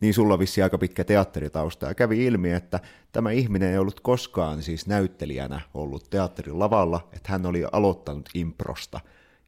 niin 0.00 0.14
sulla 0.14 0.38
vissi 0.38 0.62
aika 0.62 0.78
pitkä 0.78 1.04
teatteritausta. 1.04 1.86
Ja 1.86 1.94
kävi 1.94 2.24
ilmi, 2.24 2.52
että 2.52 2.80
tämä 3.12 3.30
ihminen 3.30 3.70
ei 3.70 3.78
ollut 3.78 4.00
koskaan 4.00 4.62
siis 4.62 4.86
näyttelijänä 4.86 5.60
ollut 5.74 6.10
teatterin 6.10 6.58
lavalla, 6.58 7.08
että 7.12 7.32
hän 7.32 7.46
oli 7.46 7.64
aloittanut 7.72 8.28
improsta. 8.34 9.00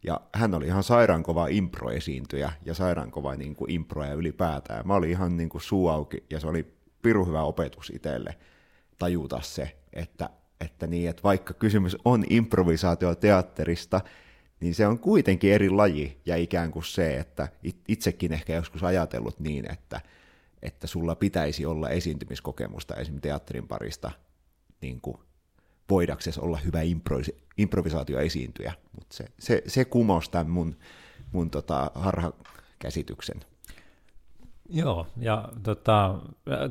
Ja 0.04 0.20
hän 0.34 0.54
oli 0.54 0.66
ihan 0.66 0.82
sairaankova 0.82 1.46
improesiintyjä 1.46 2.52
ja 2.64 2.74
sairaankova 2.74 3.34
niin 3.34 3.56
kuin 3.56 3.70
improja 3.70 4.14
ylipäätään. 4.14 4.86
Mä 4.86 4.94
olin 4.94 5.10
ihan 5.10 5.36
niin 5.36 5.48
kuin 5.48 5.62
suu 5.62 5.88
auki 5.88 6.24
ja 6.30 6.40
se 6.40 6.46
oli 6.46 6.66
piru 7.02 7.24
hyvä 7.26 7.42
opetus 7.42 7.92
itselle 7.94 8.36
tajuta 8.98 9.40
se, 9.40 9.76
että, 9.92 10.30
että, 10.60 10.86
niin, 10.86 11.10
että 11.10 11.22
vaikka 11.22 11.54
kysymys 11.54 11.96
on 12.04 12.24
improvisaatioteatterista, 12.30 14.00
niin 14.60 14.74
se 14.74 14.86
on 14.86 14.98
kuitenkin 14.98 15.52
eri 15.52 15.70
laji 15.70 16.20
ja 16.26 16.36
ikään 16.36 16.70
kuin 16.70 16.84
se, 16.84 17.16
että 17.16 17.48
it- 17.62 17.84
itsekin 17.88 18.32
ehkä 18.32 18.54
joskus 18.54 18.82
ajatellut 18.82 19.40
niin, 19.40 19.72
että, 19.72 20.00
että 20.62 20.86
sulla 20.86 21.14
pitäisi 21.14 21.66
olla 21.66 21.88
esiintymiskokemusta 21.88 22.94
esim. 22.94 23.20
teatterin 23.20 23.68
parista 23.68 24.10
niin 24.80 25.00
kuin 25.00 25.16
voidaksesi 25.90 26.40
olla 26.40 26.58
hyvä 26.64 26.80
impro- 26.82 27.42
improvisaatioesiintyjä, 27.58 28.72
mutta 28.92 29.16
se, 29.16 29.24
se, 29.38 29.62
se 29.66 29.84
kumosi 29.84 30.30
tämän 30.30 30.50
mun, 30.50 30.76
mun 31.32 31.50
tota 31.50 31.90
harhakäsityksen. 31.94 33.40
Joo, 34.68 35.06
ja 35.16 35.48
tota, 35.62 36.18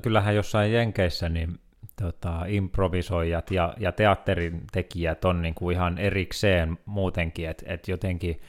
kyllähän 0.02 0.36
jossain 0.36 0.74
Jenkeissä 0.74 1.30
niin 1.30 1.60
tota, 2.02 2.46
improvisoijat 2.48 3.52
ja, 3.52 3.74
ja 3.80 3.92
teatterin 3.92 4.64
tekijät 4.72 5.26
on 5.26 5.42
niin 5.42 5.54
kuin 5.54 5.76
ihan 5.76 5.98
erikseen 5.98 6.78
muutenkin, 6.86 7.50
että 7.50 7.66
et 7.68 7.88
jotenkin 7.88 8.42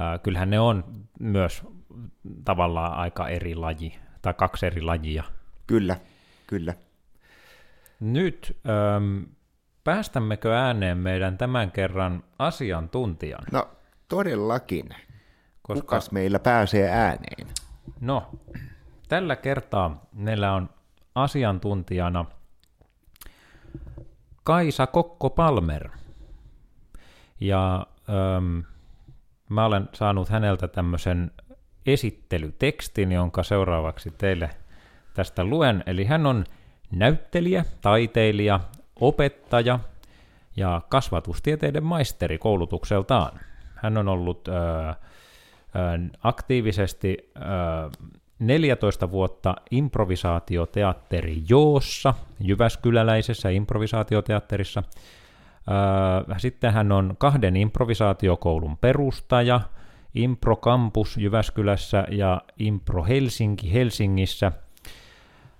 äh, 0.00 0.20
kyllähän 0.22 0.50
ne 0.50 0.60
on 0.60 0.84
myös 1.20 1.62
tavallaan 2.44 2.92
aika 2.92 3.28
eri 3.28 3.54
laji, 3.54 3.94
tai 4.22 4.34
kaksi 4.34 4.66
eri 4.66 4.82
lajia. 4.82 5.24
Kyllä, 5.66 5.96
kyllä. 6.46 6.74
Nyt 8.00 8.56
ähm, 8.68 9.22
päästämmekö 9.84 10.58
ääneen 10.58 10.98
meidän 10.98 11.38
tämän 11.38 11.70
kerran 11.70 12.24
asiantuntijan? 12.38 13.44
No 13.52 13.68
todellakin. 14.08 14.88
Koska, 15.62 15.80
Kukas 15.80 16.10
meillä 16.10 16.38
pääsee 16.38 16.88
ääneen? 16.90 17.46
no, 18.00 18.30
tällä 19.08 19.36
kertaa 19.36 20.06
meillä 20.12 20.52
on 20.54 20.70
asiantuntijana 21.14 22.24
Kaisa 24.44 24.86
Kokko-Palmer. 24.86 25.88
Ja 27.40 27.86
ähm, 28.08 28.58
mä 29.48 29.64
olen 29.64 29.88
saanut 29.92 30.28
häneltä 30.28 30.68
tämmöisen 30.68 31.30
esittelytekstin, 31.92 33.12
jonka 33.12 33.42
seuraavaksi 33.42 34.10
teille 34.18 34.50
tästä 35.14 35.44
luen. 35.44 35.82
Eli 35.86 36.04
hän 36.04 36.26
on 36.26 36.44
näyttelijä, 36.92 37.64
taiteilija, 37.80 38.60
opettaja 39.00 39.78
ja 40.56 40.80
kasvatustieteiden 40.88 41.84
maisteri 41.84 42.38
koulutukseltaan. 42.38 43.40
Hän 43.74 43.98
on 43.98 44.08
ollut 44.08 44.48
aktiivisesti 46.22 47.30
ää, 47.34 47.90
14 48.38 49.10
vuotta 49.10 49.54
improvisaatioteatteri 49.70 51.42
Joossa, 51.48 52.14
Jyväskyläläisessä 52.40 53.48
improvisaatioteatterissa. 53.48 54.82
Sitten 56.36 56.72
hän 56.72 56.92
on 56.92 57.14
kahden 57.18 57.56
improvisaatiokoulun 57.56 58.76
perustaja, 58.76 59.60
Impro 60.18 60.56
Campus 60.56 61.16
Jyväskylässä 61.16 62.04
ja 62.10 62.40
Impro 62.58 63.04
Helsinki 63.04 63.72
Helsingissä. 63.72 64.52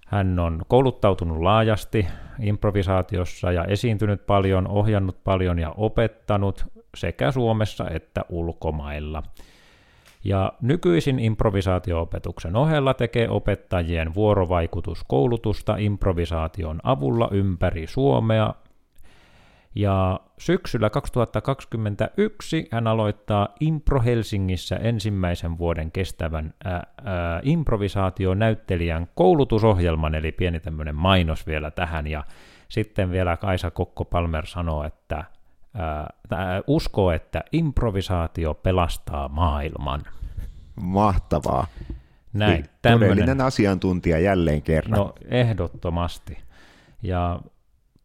Hän 0.06 0.38
on 0.38 0.62
kouluttautunut 0.68 1.40
laajasti 1.40 2.06
improvisaatiossa 2.40 3.52
ja 3.52 3.64
esiintynyt 3.64 4.26
paljon, 4.26 4.68
ohjannut 4.68 5.24
paljon 5.24 5.58
ja 5.58 5.70
opettanut 5.76 6.64
sekä 6.96 7.32
Suomessa 7.32 7.90
että 7.90 8.24
ulkomailla– 8.28 9.22
ja 10.24 10.52
nykyisin 10.60 11.18
improvisaatioopetuksen 11.18 12.56
ohella 12.56 12.94
tekee 12.94 13.28
opettajien 13.28 14.14
vuorovaikutuskoulutusta 14.14 15.76
improvisaation 15.76 16.80
avulla 16.82 17.28
ympäri 17.32 17.86
Suomea. 17.86 18.54
Ja 19.78 20.20
syksyllä 20.38 20.90
2021 20.90 22.68
hän 22.72 22.86
aloittaa 22.86 23.48
Impro 23.60 24.02
Helsingissä 24.02 24.76
ensimmäisen 24.76 25.58
vuoden 25.58 25.92
kestävän 25.92 26.54
ää, 26.64 26.86
ää, 27.04 27.40
improvisaationäyttelijän 27.42 29.08
koulutusohjelman, 29.14 30.14
eli 30.14 30.32
pieni 30.32 30.60
tämmöinen 30.60 30.94
mainos 30.94 31.46
vielä 31.46 31.70
tähän. 31.70 32.06
Ja 32.06 32.24
sitten 32.68 33.10
vielä 33.10 33.36
Kaisa 33.36 33.70
Kokko-Palmer 33.70 34.46
sanoo, 34.46 34.84
että 34.84 35.24
ää, 35.74 36.10
uskoo, 36.66 37.10
että 37.10 37.44
improvisaatio 37.52 38.54
pelastaa 38.54 39.28
maailman. 39.28 40.02
Mahtavaa. 40.82 41.66
Näin, 42.32 42.52
Niin, 42.52 42.66
Todellinen 42.82 43.40
asiantuntija 43.40 44.18
jälleen 44.18 44.62
kerran. 44.62 44.98
No 44.98 45.14
ehdottomasti. 45.28 46.38
Ja 47.02 47.40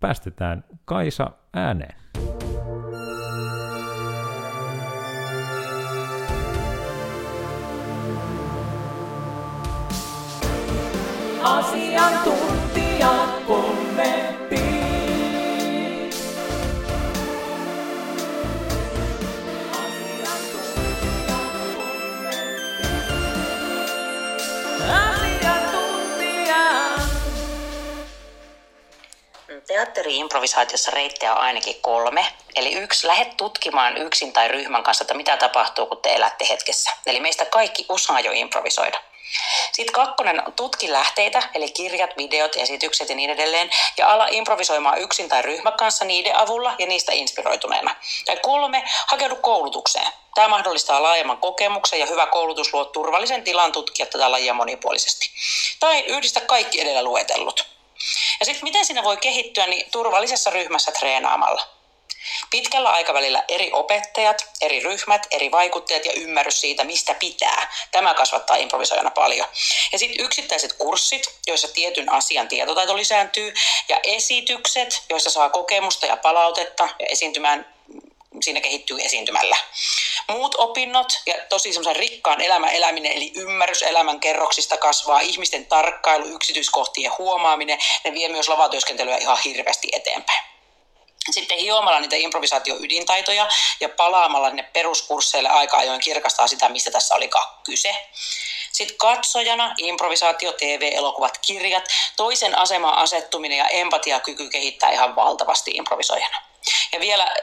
päästetään 0.04 0.64
Kaisa 0.86 1.32
ääneen. 1.54 1.96
Asiantuntija 11.44 12.33
Teatteri-improvisaatiossa 29.94 30.92
reittejä 30.92 31.34
on 31.34 31.42
ainakin 31.42 31.82
kolme. 31.82 32.26
Eli 32.56 32.74
yksi, 32.74 33.08
lähde 33.08 33.26
tutkimaan 33.38 33.98
yksin 33.98 34.34
tai 34.34 34.48
ryhmän 34.48 34.84
kanssa, 34.84 35.04
että 35.04 35.14
mitä 35.14 35.38
tapahtuu, 35.38 35.86
kun 35.86 35.98
te 35.98 36.14
elätte 36.14 36.46
hetkessä. 36.50 36.92
Eli 37.06 37.20
meistä 37.20 37.46
kaikki 37.46 37.86
osaa 37.90 38.20
jo 38.20 38.32
improvisoida. 38.32 39.02
Sitten 39.72 39.94
kakkonen 39.94 40.48
on 40.48 40.54
tutki 40.54 40.92
lähteitä, 40.92 41.44
eli 41.54 41.72
kirjat, 41.72 42.18
videot, 42.18 42.56
esitykset 42.56 43.10
ja 43.10 43.16
niin 43.16 43.30
edelleen, 43.30 43.70
ja 43.98 44.10
ala 44.14 44.28
improvisoimaan 44.32 45.02
yksin 45.02 45.30
tai 45.30 45.42
ryhmän 45.42 45.74
kanssa 45.74 46.06
niiden 46.06 46.38
avulla 46.38 46.76
ja 46.80 46.88
niistä 46.88 47.12
inspiroituneena. 47.14 47.96
Tai 48.26 48.38
kolme, 48.42 48.84
hakeudu 49.08 49.36
koulutukseen. 49.36 50.08
Tämä 50.36 50.48
mahdollistaa 50.48 51.04
laajemman 51.04 51.38
kokemuksen 51.38 52.00
ja 52.00 52.06
hyvä 52.06 52.26
koulutus 52.26 52.74
luo 52.74 52.86
turvallisen 52.86 53.44
tilan 53.44 53.72
tutkia 53.72 54.06
tätä 54.06 54.32
lajia 54.32 54.54
monipuolisesti. 54.54 55.30
Tai 55.80 56.00
yhdistä 56.00 56.42
kaikki 56.42 56.82
edellä 56.82 57.04
luetellut. 57.04 57.74
Ja 58.40 58.46
sitten 58.46 58.64
miten 58.64 58.86
siinä 58.86 59.04
voi 59.04 59.18
kehittyä, 59.18 59.68
niin 59.68 59.92
turvallisessa 59.92 60.50
ryhmässä 60.50 60.92
treenaamalla. 60.92 61.68
Pitkällä 62.52 62.90
aikavälillä 62.90 63.44
eri 63.48 63.72
opettajat, 63.72 64.48
eri 64.62 64.80
ryhmät, 64.80 65.28
eri 65.32 65.52
vaikuttajat 65.52 66.06
ja 66.06 66.14
ymmärrys 66.14 66.62
siitä, 66.62 66.84
mistä 66.84 67.14
pitää. 67.14 67.74
Tämä 67.92 68.14
kasvattaa 68.14 68.58
improvisoijana 68.58 69.12
paljon. 69.12 69.48
Ja 69.92 70.00
sitten 70.00 70.26
yksittäiset 70.26 70.74
kurssit, 70.74 71.34
joissa 71.48 71.68
tietyn 71.68 72.12
asian 72.12 72.48
tietotaito 72.48 72.98
lisääntyy, 72.98 73.54
ja 73.90 74.00
esitykset, 74.04 75.04
joissa 75.10 75.30
saa 75.30 75.50
kokemusta 75.50 76.06
ja 76.06 76.18
palautetta 76.18 76.90
ja 77.00 77.06
esiintymään 77.10 77.73
siinä 78.44 78.62
kehittyy 78.62 78.98
esiintymällä. 79.02 79.58
Muut 80.28 80.56
opinnot 80.58 81.14
ja 81.26 81.34
tosi 81.50 81.74
semmoisen 81.74 81.96
rikkaan 81.96 82.42
elämän 82.42 82.70
eläminen, 82.70 83.12
eli 83.12 83.32
ymmärrys 83.36 83.82
elämän 83.82 84.20
kerroksista 84.20 84.78
kasvaa, 84.78 85.20
ihmisten 85.20 85.66
tarkkailu, 85.66 86.26
yksityiskohtien 86.26 87.12
huomaaminen, 87.18 87.80
ne 88.04 88.14
vie 88.14 88.30
myös 88.30 88.50
lavatyöskentelyä 88.50 89.18
ihan 89.18 89.38
hirveästi 89.46 89.88
eteenpäin. 89.92 90.44
Sitten 91.32 91.58
hiomalla 91.58 92.00
niitä 92.00 92.16
improvisaatio-ydintaitoja 92.16 93.48
ja 93.80 93.90
palaamalla 93.90 94.50
ne 94.50 94.64
peruskursseille 94.64 95.50
aika 95.50 95.78
ajoin 95.78 96.02
kirkastaa 96.02 96.48
sitä, 96.48 96.70
mistä 96.70 96.92
tässä 96.92 97.16
olikaan 97.16 97.60
kyse. 97.64 97.96
Sitten 98.72 98.98
katsojana 98.98 99.76
improvisaatio, 99.78 100.52
TV-elokuvat, 100.52 101.38
kirjat, 101.38 101.84
toisen 102.16 102.58
asemaan 102.58 102.98
asettuminen 102.98 103.58
ja 103.58 103.68
empatiakyky 103.68 104.50
kehittää 104.50 104.92
ihan 104.92 105.16
valtavasti 105.16 105.72
improvisoijana. 105.72 106.42
Ja 106.94 107.00
vielä 107.00 107.36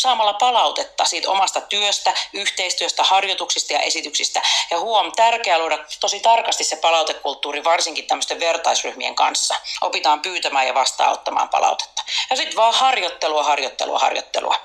saamalla 0.00 0.32
palautetta 0.32 1.04
siitä 1.04 1.30
omasta 1.30 1.60
työstä, 1.60 2.14
yhteistyöstä, 2.32 3.04
harjoituksista 3.04 3.72
ja 3.72 3.78
esityksistä. 3.78 4.42
Ja 4.70 4.80
huom, 4.80 5.12
tärkeää 5.12 5.58
luoda 5.58 5.78
tosi 6.00 6.20
tarkasti 6.20 6.64
se 6.64 6.76
palautekulttuuri, 6.76 7.64
varsinkin 7.64 8.06
tämmöisten 8.06 8.40
vertaisryhmien 8.40 9.14
kanssa. 9.14 9.54
Opitaan 9.80 10.20
pyytämään 10.20 10.66
ja 10.66 10.74
vastaanottamaan 10.74 11.48
palautetta. 11.48 12.04
Ja 12.30 12.36
sitten 12.36 12.56
vaan 12.56 12.74
harjoittelua, 12.74 13.42
harjoittelua, 13.42 13.98
harjoittelua. 13.98 14.56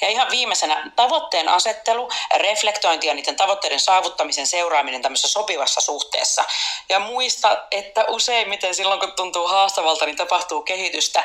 Ja 0.00 0.08
ihan 0.08 0.30
viimeisenä 0.30 0.92
tavoitteen 0.96 1.48
asettelu, 1.48 2.10
reflektointi 2.36 3.06
ja 3.06 3.14
niiden 3.14 3.36
tavoitteiden 3.36 3.80
saavuttamisen 3.80 4.46
seuraaminen 4.46 5.02
tämmöisessä 5.02 5.28
sopivassa 5.28 5.80
suhteessa. 5.80 6.44
Ja 6.88 6.98
muista, 6.98 7.64
että 7.70 8.04
useimmiten 8.08 8.74
silloin 8.74 9.00
kun 9.00 9.12
tuntuu 9.12 9.48
haastavalta, 9.48 10.06
niin 10.06 10.16
tapahtuu 10.16 10.62
kehitystä. 10.62 11.24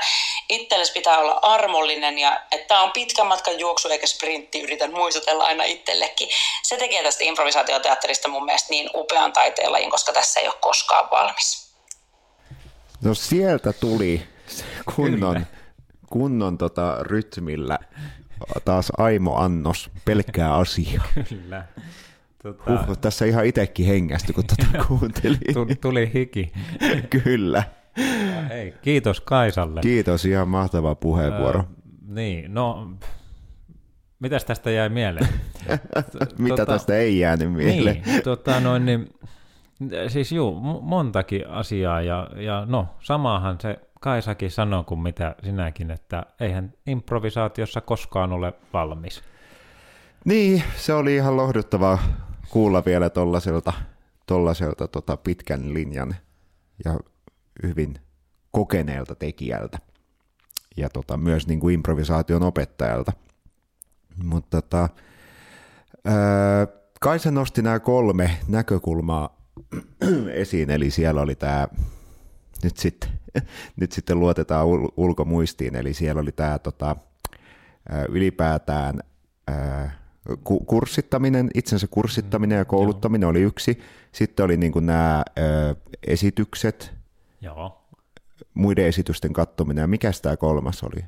Itsellesi 0.50 0.92
pitää 0.92 1.18
olla 1.18 1.40
armollinen 1.42 2.20
ja 2.20 2.42
että 2.52 2.68
tämä 2.68 2.82
on 2.82 2.92
pitkä 2.92 3.24
matkan 3.42 3.60
juoksu 3.60 3.90
eikä 3.90 4.08
sprintti, 4.08 4.62
yritän 4.62 4.92
muistutella 4.94 5.44
aina 5.46 5.64
itsellekin. 5.64 6.28
Se 6.64 6.78
tekee 6.78 7.04
tästä 7.04 7.24
improvisaatioteatterista 7.24 8.28
mun 8.28 8.46
mielestä 8.46 8.68
niin 8.70 8.90
upean 8.96 9.34
taiteenlajin, 9.34 9.92
koska 9.92 10.14
tässä 10.14 10.40
ei 10.40 10.48
ole 10.48 10.56
koskaan 10.62 11.10
valmis. 11.12 11.72
No 13.04 13.14
sieltä 13.14 13.74
tuli 13.74 14.22
kunnon, 14.96 15.46
kunnon 16.10 16.58
tota, 16.58 16.98
rytmillä 17.02 17.80
taas 18.66 18.92
Aimo 18.98 19.36
Annos, 19.36 19.90
pelkkää 20.06 20.56
asiaa. 20.56 21.04
Kyllä. 21.30 21.66
Tota, 22.44 22.64
Huh, 22.88 22.98
tässä 22.98 23.26
ihan 23.26 23.46
itsekin 23.46 23.86
hengästyi, 23.86 24.34
kun 24.34 24.48
tätä 24.48 24.86
kuuntelin. 24.88 25.40
tu- 25.54 25.66
tuli 25.82 26.12
hiki. 26.14 26.52
Kyllä. 27.10 27.64
Hei, 28.50 28.74
kiitos 28.82 29.22
Kaisalle. 29.22 29.82
Kiitos, 29.82 30.26
ihan 30.26 30.48
mahtava 30.48 30.96
puheenvuoro. 30.96 31.60
Ö, 31.60 31.66
niin, 32.08 32.54
no, 32.54 32.88
mitäs 34.22 34.46
tästä 34.46 34.72
jäi 34.72 34.90
mieleen? 34.90 35.28
Mitä 36.38 36.64
tota- 36.64 36.66
tästä 36.66 36.98
ei 36.98 37.20
jäänyt 37.20 37.54
mieleen? 37.54 38.02
Niin, 38.06 38.24
tota 38.24 38.60
noin, 38.60 38.86
niin, 38.86 39.10
siis 40.08 40.32
juu, 40.32 40.60
montakin 40.82 41.48
asiaa 41.48 42.02
ja, 42.02 42.30
ja 42.36 42.66
no, 42.70 42.88
samahan 43.00 43.58
se 43.62 43.80
Kaisakin 44.02 44.52
sanoi 44.52 44.84
kuin 44.84 45.00
mitä 45.00 45.36
sinäkin, 45.44 45.92
että 45.92 46.24
eihän 46.40 46.74
improvisaatiossa 46.88 47.82
koskaan 47.82 48.34
ole 48.34 48.54
valmis. 48.74 49.24
Niin, 50.26 50.64
se 50.76 50.94
oli 50.94 51.16
ihan 51.16 51.38
lohduttavaa 51.38 52.00
kuulla 52.50 52.86
vielä 52.86 53.10
tollaselta, 53.10 53.74
tollaselta 54.28 54.88
tota 54.88 55.18
pitkän 55.18 55.74
linjan 55.74 56.16
ja 56.86 57.00
hyvin 57.64 57.96
kokeneelta 58.52 59.16
tekijältä 59.16 59.80
ja 60.78 60.90
tota, 60.90 61.18
myös 61.18 61.48
niin 61.48 61.60
kuin 61.60 61.74
improvisaation 61.74 62.44
opettajalta. 62.44 63.12
Mutta 64.24 64.62
tota, 64.62 64.90
Kaisa 67.04 67.32
nosti 67.32 67.62
nämä 67.62 67.80
kolme 67.80 68.32
näkökulmaa 68.48 69.38
esiin, 70.34 70.70
eli 70.70 70.92
siellä 70.92 71.22
oli 71.22 71.36
tämä, 71.36 71.68
nyt 72.64 72.78
sitten, 72.78 73.10
nyt 73.80 73.92
sitten 73.92 74.20
luotetaan 74.20 74.68
ul- 74.68 74.94
ulkomuistiin, 74.98 75.76
eli 75.76 75.94
siellä 75.94 76.22
oli 76.22 76.32
tämä 76.32 76.60
tota, 76.60 76.96
ää, 77.90 78.06
ylipäätään 78.10 79.00
ää, 79.48 79.92
ku- 80.44 80.66
kurssittaminen, 80.66 81.50
itsensä 81.54 81.88
kurssittaminen 81.92 82.58
ja 82.58 82.66
kouluttaminen 82.66 83.30
oli 83.30 83.42
yksi. 83.42 83.80
Sitten 84.12 84.46
oli 84.46 84.58
niin 84.58 84.74
nämä 84.82 85.24
ö, 85.40 85.76
esitykset, 86.08 86.94
Joo. 87.42 87.82
muiden 88.54 88.86
esitysten 88.86 89.34
kattominen 89.34 89.82
ja 89.82 89.88
mikä 89.88 90.12
tämä 90.22 90.38
kolmas 90.38 90.84
oli? 90.84 91.06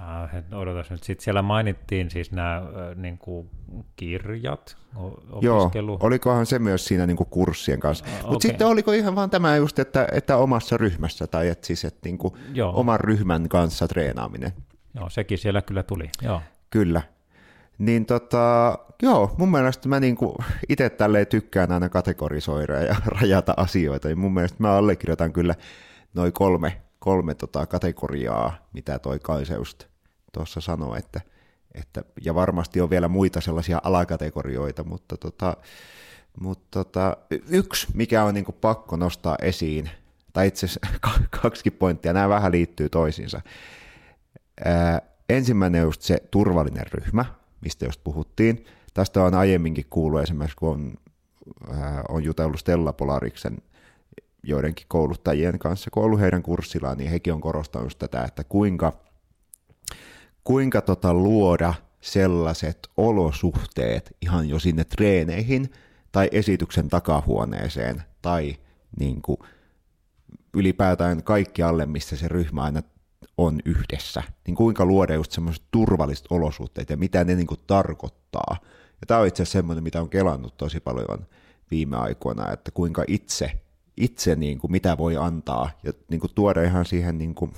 Äh, 0.00 0.44
odotas 0.60 0.90
nyt. 0.90 1.02
Sitten 1.02 1.24
siellä 1.24 1.42
mainittiin 1.42 2.10
siis 2.10 2.32
nämä 2.32 2.56
äh, 2.56 2.64
niin 2.96 3.18
kuin 3.18 3.50
kirjat, 3.96 4.76
o- 4.96 5.40
Joo, 5.40 5.62
opiskelu. 5.62 5.96
olikohan 6.00 6.46
se 6.46 6.58
myös 6.58 6.84
siinä 6.84 7.06
niin 7.06 7.16
kuin 7.16 7.28
kurssien 7.30 7.80
kanssa. 7.80 8.04
Mutta 8.04 8.26
okei. 8.28 8.48
sitten 8.50 8.66
oliko 8.66 8.92
ihan 8.92 9.14
vaan 9.16 9.30
tämä 9.30 9.56
just, 9.56 9.78
että, 9.78 10.08
että 10.12 10.36
omassa 10.36 10.76
ryhmässä 10.76 11.26
tai 11.26 11.48
että 11.48 11.66
siis 11.66 11.84
että 11.84 12.00
niin 12.04 12.18
kuin 12.18 12.34
Joo. 12.54 12.72
oman 12.80 13.00
ryhmän 13.00 13.48
kanssa 13.48 13.88
treenaaminen. 13.88 14.52
Joo, 14.94 15.10
sekin 15.10 15.38
siellä 15.38 15.62
kyllä 15.62 15.82
tuli. 15.82 16.10
Joo. 16.22 16.40
Kyllä. 16.70 17.02
Niin 17.78 18.06
tota, 18.06 18.78
joo, 19.02 19.34
mun 19.38 19.50
mielestä 19.50 19.88
mä 19.88 20.00
niinku 20.00 20.36
itse 20.68 20.90
tälleen 20.90 21.26
tykkään 21.26 21.72
aina 21.72 21.88
kategorisoida 21.88 22.80
ja 22.80 22.96
rajata 23.20 23.54
asioita, 23.56 24.08
niin 24.08 24.18
mun 24.18 24.34
mielestä 24.34 24.56
mä 24.60 24.72
allekirjoitan 24.76 25.32
kyllä 25.32 25.54
noin 26.14 26.32
kolme, 26.32 26.76
kolme 27.04 27.34
tota 27.34 27.66
kategoriaa, 27.66 28.56
mitä 28.72 28.98
toi 28.98 29.18
Kaiseust 29.18 29.84
tuossa 30.32 30.60
sanoi, 30.60 30.98
että, 30.98 31.20
että, 31.74 32.04
ja 32.24 32.34
varmasti 32.34 32.80
on 32.80 32.90
vielä 32.90 33.08
muita 33.08 33.40
sellaisia 33.40 33.80
alakategorioita, 33.82 34.84
mutta, 34.84 35.16
tota, 35.16 35.56
mutta 36.40 36.68
tota, 36.70 37.16
yksi, 37.48 37.86
mikä 37.94 38.24
on 38.24 38.34
niinku 38.34 38.52
pakko 38.52 38.96
nostaa 38.96 39.36
esiin, 39.42 39.90
tai 40.32 40.46
itse 40.46 40.66
asiassa 40.66 40.98
ka- 41.00 41.40
kaksikin 41.42 41.72
pointtia, 41.72 42.12
nämä 42.12 42.28
vähän 42.28 42.52
liittyy 42.52 42.88
toisiinsa. 42.88 43.40
Ää, 44.64 45.00
ensimmäinen 45.28 45.82
on 45.82 45.88
just 45.88 46.02
se 46.02 46.18
turvallinen 46.30 46.86
ryhmä, 46.92 47.24
mistä 47.60 47.84
just 47.84 48.00
puhuttiin. 48.04 48.64
Tästä 48.94 49.22
on 49.22 49.34
aiemminkin 49.34 49.86
kuullut 49.90 50.22
esimerkiksi, 50.22 50.56
kun 50.56 50.70
on, 50.70 50.94
ää, 51.70 52.04
on 52.08 52.24
jutellut 52.24 52.60
Stella 52.60 52.92
Polariksen 52.92 53.58
joidenkin 54.44 54.86
kouluttajien 54.88 55.58
kanssa, 55.58 55.90
kun 55.90 56.04
ollut 56.04 56.20
heidän 56.20 56.42
kurssillaan, 56.42 56.98
niin 56.98 57.10
hekin 57.10 57.32
on 57.32 57.40
korostanut 57.40 57.98
tätä, 57.98 58.24
että 58.24 58.44
kuinka, 58.44 58.92
kuinka 60.44 60.80
tota 60.80 61.14
luoda 61.14 61.74
sellaiset 62.00 62.88
olosuhteet 62.96 64.16
ihan 64.20 64.48
jo 64.48 64.58
sinne 64.58 64.84
treeneihin 64.84 65.70
tai 66.12 66.28
esityksen 66.32 66.88
takahuoneeseen 66.88 68.02
tai 68.22 68.56
niin 68.98 69.22
kuin 69.22 69.38
ylipäätään 70.54 71.22
kaikkialle, 71.22 71.86
missä 71.86 72.16
se 72.16 72.28
ryhmä 72.28 72.62
aina 72.62 72.82
on 73.38 73.60
yhdessä, 73.64 74.22
niin 74.46 74.54
kuinka 74.54 74.84
luoda 74.84 75.14
just 75.14 75.32
semmoiset 75.32 75.64
turvalliset 75.70 76.26
olosuhteet 76.30 76.90
ja 76.90 76.96
mitä 76.96 77.24
ne 77.24 77.34
niin 77.34 77.46
kuin 77.46 77.60
tarkoittaa. 77.66 78.56
Ja 79.00 79.06
tämä 79.06 79.20
on 79.20 79.26
itse 79.26 79.42
asiassa 79.42 79.58
semmoinen, 79.58 79.84
mitä 79.84 80.00
on 80.00 80.10
kelannut 80.10 80.56
tosi 80.56 80.80
paljon 80.80 81.26
viime 81.70 81.96
aikoina, 81.96 82.52
että 82.52 82.70
kuinka 82.70 83.04
itse, 83.08 83.52
itse 83.96 84.36
niin 84.36 84.58
kuin 84.58 84.70
mitä 84.70 84.98
voi 84.98 85.16
antaa 85.16 85.70
ja 85.82 85.92
niin 86.10 86.20
kuin 86.20 86.34
tuoda 86.34 86.62
ihan 86.62 86.84
siihen 86.84 87.18
niin 87.18 87.34
kuin 87.34 87.52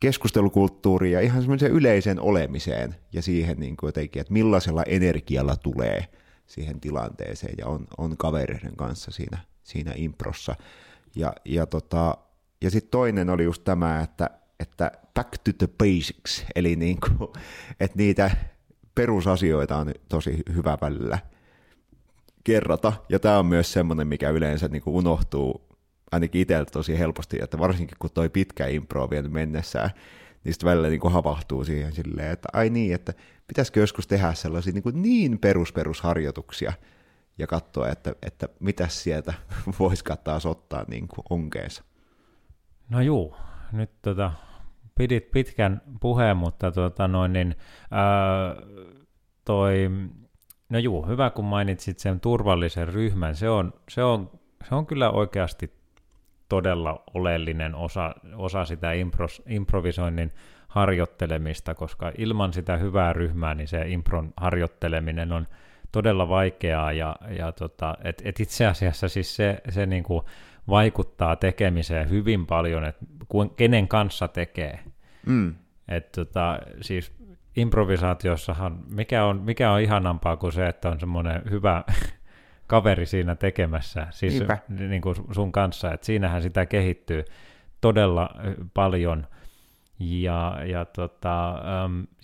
keskustelukulttuuriin 0.00 1.12
ja 1.12 1.20
ihan 1.20 1.42
semmoiseen 1.42 1.72
yleiseen 1.72 2.20
olemiseen 2.20 2.96
ja 3.12 3.22
siihen 3.22 3.60
niin 3.60 3.76
kuin 3.76 3.88
jotenkin, 3.88 4.20
että 4.20 4.32
millaisella 4.32 4.82
energialla 4.82 5.56
tulee 5.56 6.06
siihen 6.46 6.80
tilanteeseen 6.80 7.54
ja 7.58 7.66
on, 7.66 7.86
on 7.98 8.16
kavereiden 8.16 8.76
kanssa 8.76 9.10
siinä, 9.10 9.38
siinä 9.62 9.92
improssa. 9.96 10.54
Ja, 11.16 11.32
ja, 11.44 11.66
tota, 11.66 12.18
ja 12.62 12.70
sitten 12.70 12.90
toinen 12.90 13.30
oli 13.30 13.44
just 13.44 13.64
tämä, 13.64 14.00
että, 14.00 14.30
että 14.60 14.92
back 15.14 15.30
to 15.44 15.52
the 15.58 15.68
basics, 15.78 16.44
eli 16.54 16.76
niin 16.76 16.98
kuin, 17.00 17.30
että 17.80 17.98
niitä 17.98 18.30
perusasioita 18.94 19.76
on 19.76 19.94
tosi 20.08 20.42
hyvä 20.54 20.78
välillä 20.80 21.18
kerrata. 22.44 22.92
Ja 23.08 23.18
tämä 23.18 23.38
on 23.38 23.46
myös 23.46 23.72
semmoinen, 23.72 24.06
mikä 24.06 24.30
yleensä 24.30 24.68
niin 24.68 24.82
kuin 24.82 24.96
unohtuu 24.96 25.70
ainakin 26.12 26.40
itseltä 26.40 26.70
tosi 26.70 26.98
helposti, 26.98 27.38
että 27.42 27.58
varsinkin 27.58 27.96
kun 27.98 28.10
toi 28.14 28.28
pitkä 28.28 28.66
impro 28.66 29.10
vienyt 29.10 29.32
mennessään, 29.32 29.90
niin 30.44 30.52
sitten 30.52 30.70
välillä 30.70 30.88
niin 30.88 31.00
kuin 31.00 31.12
havahtuu 31.12 31.64
siihen 31.64 31.92
silleen, 31.92 32.30
että 32.30 32.48
ai 32.52 32.70
niin, 32.70 32.94
että 32.94 33.14
pitäisikö 33.46 33.80
joskus 33.80 34.06
tehdä 34.06 34.34
sellaisia 34.34 34.72
niin, 34.72 34.82
kuin 34.82 35.02
niin 35.02 35.38
perusperusharjoituksia 35.38 36.72
ja 37.38 37.46
katsoa, 37.46 37.88
että, 37.88 38.14
että 38.22 38.48
mitä 38.60 38.88
sieltä 38.88 39.34
voisi 39.78 40.04
taas 40.24 40.46
ottaa 40.46 40.84
niin 40.88 41.08
kuin 41.08 41.24
onkeensa. 41.30 41.84
No 42.88 43.00
juu, 43.00 43.36
nyt 43.72 43.90
tota, 44.02 44.32
pidit 44.94 45.30
pitkän 45.30 45.82
puheen, 46.00 46.36
mutta 46.36 46.72
tota 46.72 47.08
noin, 47.08 47.32
niin, 47.32 47.56
ää, 47.90 48.56
toi, 49.44 49.90
no 50.70 50.78
juu, 50.78 51.06
hyvä 51.06 51.30
kun 51.30 51.44
mainitsit 51.44 51.98
sen 51.98 52.20
turvallisen 52.20 52.88
ryhmän, 52.88 53.36
se 53.36 53.50
on, 53.50 53.72
se 53.88 54.02
on, 54.02 54.30
se 54.68 54.74
on 54.74 54.86
kyllä 54.86 55.10
oikeasti 55.10 55.72
todella 56.48 57.02
oleellinen 57.14 57.74
osa, 57.74 58.14
osa 58.36 58.64
sitä 58.64 58.92
impros, 58.92 59.42
improvisoinnin 59.48 60.32
harjoittelemista, 60.68 61.74
koska 61.74 62.12
ilman 62.18 62.52
sitä 62.52 62.76
hyvää 62.76 63.12
ryhmää, 63.12 63.54
niin 63.54 63.68
se 63.68 63.88
impron 63.88 64.32
harjoitteleminen 64.36 65.32
on 65.32 65.46
todella 65.92 66.28
vaikeaa, 66.28 66.92
ja, 66.92 67.16
ja 67.38 67.52
tota, 67.52 67.96
et, 68.04 68.22
et 68.24 68.40
itse 68.40 68.66
asiassa 68.66 69.08
siis 69.08 69.36
se, 69.36 69.58
se 69.68 69.86
niinku 69.86 70.24
vaikuttaa 70.68 71.36
tekemiseen 71.36 72.10
hyvin 72.10 72.46
paljon, 72.46 72.84
että 72.84 73.06
kenen 73.56 73.88
kanssa 73.88 74.28
tekee. 74.28 74.78
Mm. 75.26 75.54
Et 75.90 76.12
tota, 76.12 76.58
siis 76.80 77.12
improvisaatiossahan, 77.56 78.78
mikä 78.88 79.24
on, 79.24 79.40
mikä 79.42 79.72
on 79.72 79.80
ihanampaa 79.80 80.36
kuin 80.36 80.52
se, 80.52 80.66
että 80.66 80.88
on 80.88 81.00
semmoinen 81.00 81.42
hyvä 81.50 81.84
kaveri 82.66 83.06
siinä 83.06 83.34
tekemässä, 83.34 84.06
siis 84.10 84.34
Niinpä. 84.34 84.58
niin 84.68 85.02
kuin 85.02 85.16
sun 85.30 85.52
kanssa, 85.52 85.92
että 85.92 86.06
siinähän 86.06 86.42
sitä 86.42 86.66
kehittyy 86.66 87.24
todella 87.80 88.30
paljon. 88.74 89.26
Ja, 90.02 90.58
ja, 90.66 90.84
tota, 90.84 91.54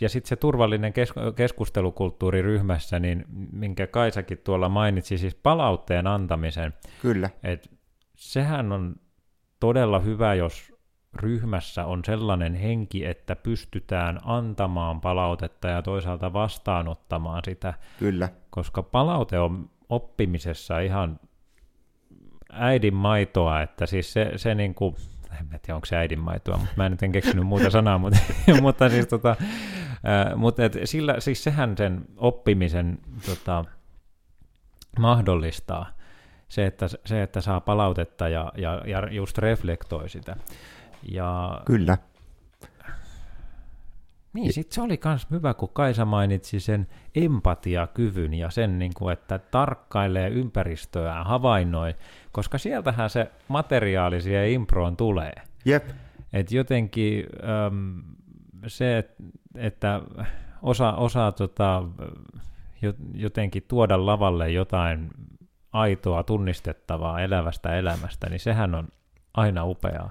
ja 0.01 0.09
sitten 0.09 0.29
se 0.29 0.37
turvallinen 0.37 0.93
kes- 0.93 1.13
keskustelukulttuuri 1.37 2.43
ryhmässä, 2.43 2.99
niin 2.99 3.25
minkä 3.53 3.87
Kaisakin 3.87 4.39
tuolla 4.39 4.69
mainitsi, 4.69 5.19
siis 5.19 5.35
palautteen 5.35 6.07
antamisen, 6.07 6.75
Kyllä, 7.03 7.31
et 7.43 7.71
sehän 8.15 8.73
on 8.73 8.97
todella 9.61 9.99
hyvä, 9.99 10.35
jos 10.35 10.76
ryhmässä 11.19 11.87
on 11.87 12.03
sellainen 12.05 12.55
henki, 12.55 13.07
että 13.07 13.37
pystytään 13.37 14.21
antamaan 14.25 15.01
palautetta 15.01 15.69
ja 15.69 15.83
toisaalta 15.83 16.33
vastaanottamaan 16.33 17.43
sitä, 17.45 17.75
kyllä. 17.99 18.29
koska 18.51 18.83
palaute 18.83 19.39
on 19.39 19.71
oppimisessa 19.89 20.81
ihan 20.81 21.21
äidin 22.53 22.95
maitoa, 22.95 23.63
että 23.63 23.87
siis 23.87 24.13
se, 24.13 24.33
se 24.37 24.55
niin 24.55 24.75
kuin, 24.75 24.97
en 25.41 25.49
tiedä 25.49 25.75
onko 25.75 25.87
se 25.87 25.97
äidin 25.97 26.21
maitoa, 26.21 26.57
mutta 26.57 26.73
mä 26.77 26.87
en 26.87 26.93
nyt 26.93 27.03
en 27.03 27.13
keksinyt 27.13 27.47
muuta 27.47 27.71
sanaa, 27.71 27.99
mutta, 27.99 28.19
mutta 28.63 28.89
siis 28.89 29.07
tota, 29.07 29.37
mutta 30.37 30.65
et 30.65 30.77
sillä, 30.85 31.15
siis 31.19 31.45
sehän 31.45 31.77
sen 31.77 32.05
oppimisen 32.17 32.99
tota, 33.27 33.65
mahdollistaa, 34.99 35.87
se 36.49 36.67
että, 36.67 36.87
se, 37.05 37.23
että 37.23 37.41
saa 37.41 37.61
palautetta 37.61 38.29
ja, 38.29 38.53
ja, 38.57 38.83
ja 38.87 39.09
just 39.11 39.39
reflektoi 39.39 40.09
sitä. 40.09 40.37
Ja 41.13 41.61
Kyllä. 41.65 41.99
niin, 44.33 44.53
sitten 44.53 44.75
se 44.75 44.83
oli 44.83 45.01
myös 45.05 45.27
hyvä, 45.31 45.55
kun 45.55 45.69
Kaisa 45.73 46.05
mainitsi 46.05 46.61
sen 46.61 46.87
empatiakyvyn 47.15 48.35
ja 48.35 48.51
sen, 48.51 48.79
niin 48.79 48.93
kuin, 48.97 49.13
että 49.13 49.39
tarkkailee 49.39 50.29
ympäristöään, 50.29 51.27
havainnoi, 51.27 51.95
koska 52.33 52.59
sieltähän 52.59 53.11
se 53.11 53.31
materiaali 53.49 54.21
siihen 54.21 54.51
improon 54.51 54.97
tulee. 54.97 55.33
Jep, 55.65 55.89
Et 56.33 56.53
jotenkin 56.53 57.27
äm, 57.67 58.03
se, 58.67 58.99
et- 58.99 59.15
että 59.55 60.01
osa, 60.63 60.93
osaa 60.93 61.33
tota, 61.33 61.83
jo- 62.83 62.95
jotenkin 63.15 63.63
tuoda 63.69 64.07
lavalle 64.07 64.51
jotain 64.51 65.11
aitoa, 65.73 66.23
tunnistettavaa 66.23 67.21
elävästä 67.21 67.77
elämästä, 67.77 68.29
niin 68.31 68.41
sehän 68.41 68.75
on 68.75 68.89
aina 69.35 69.65
upeaa. 69.65 70.11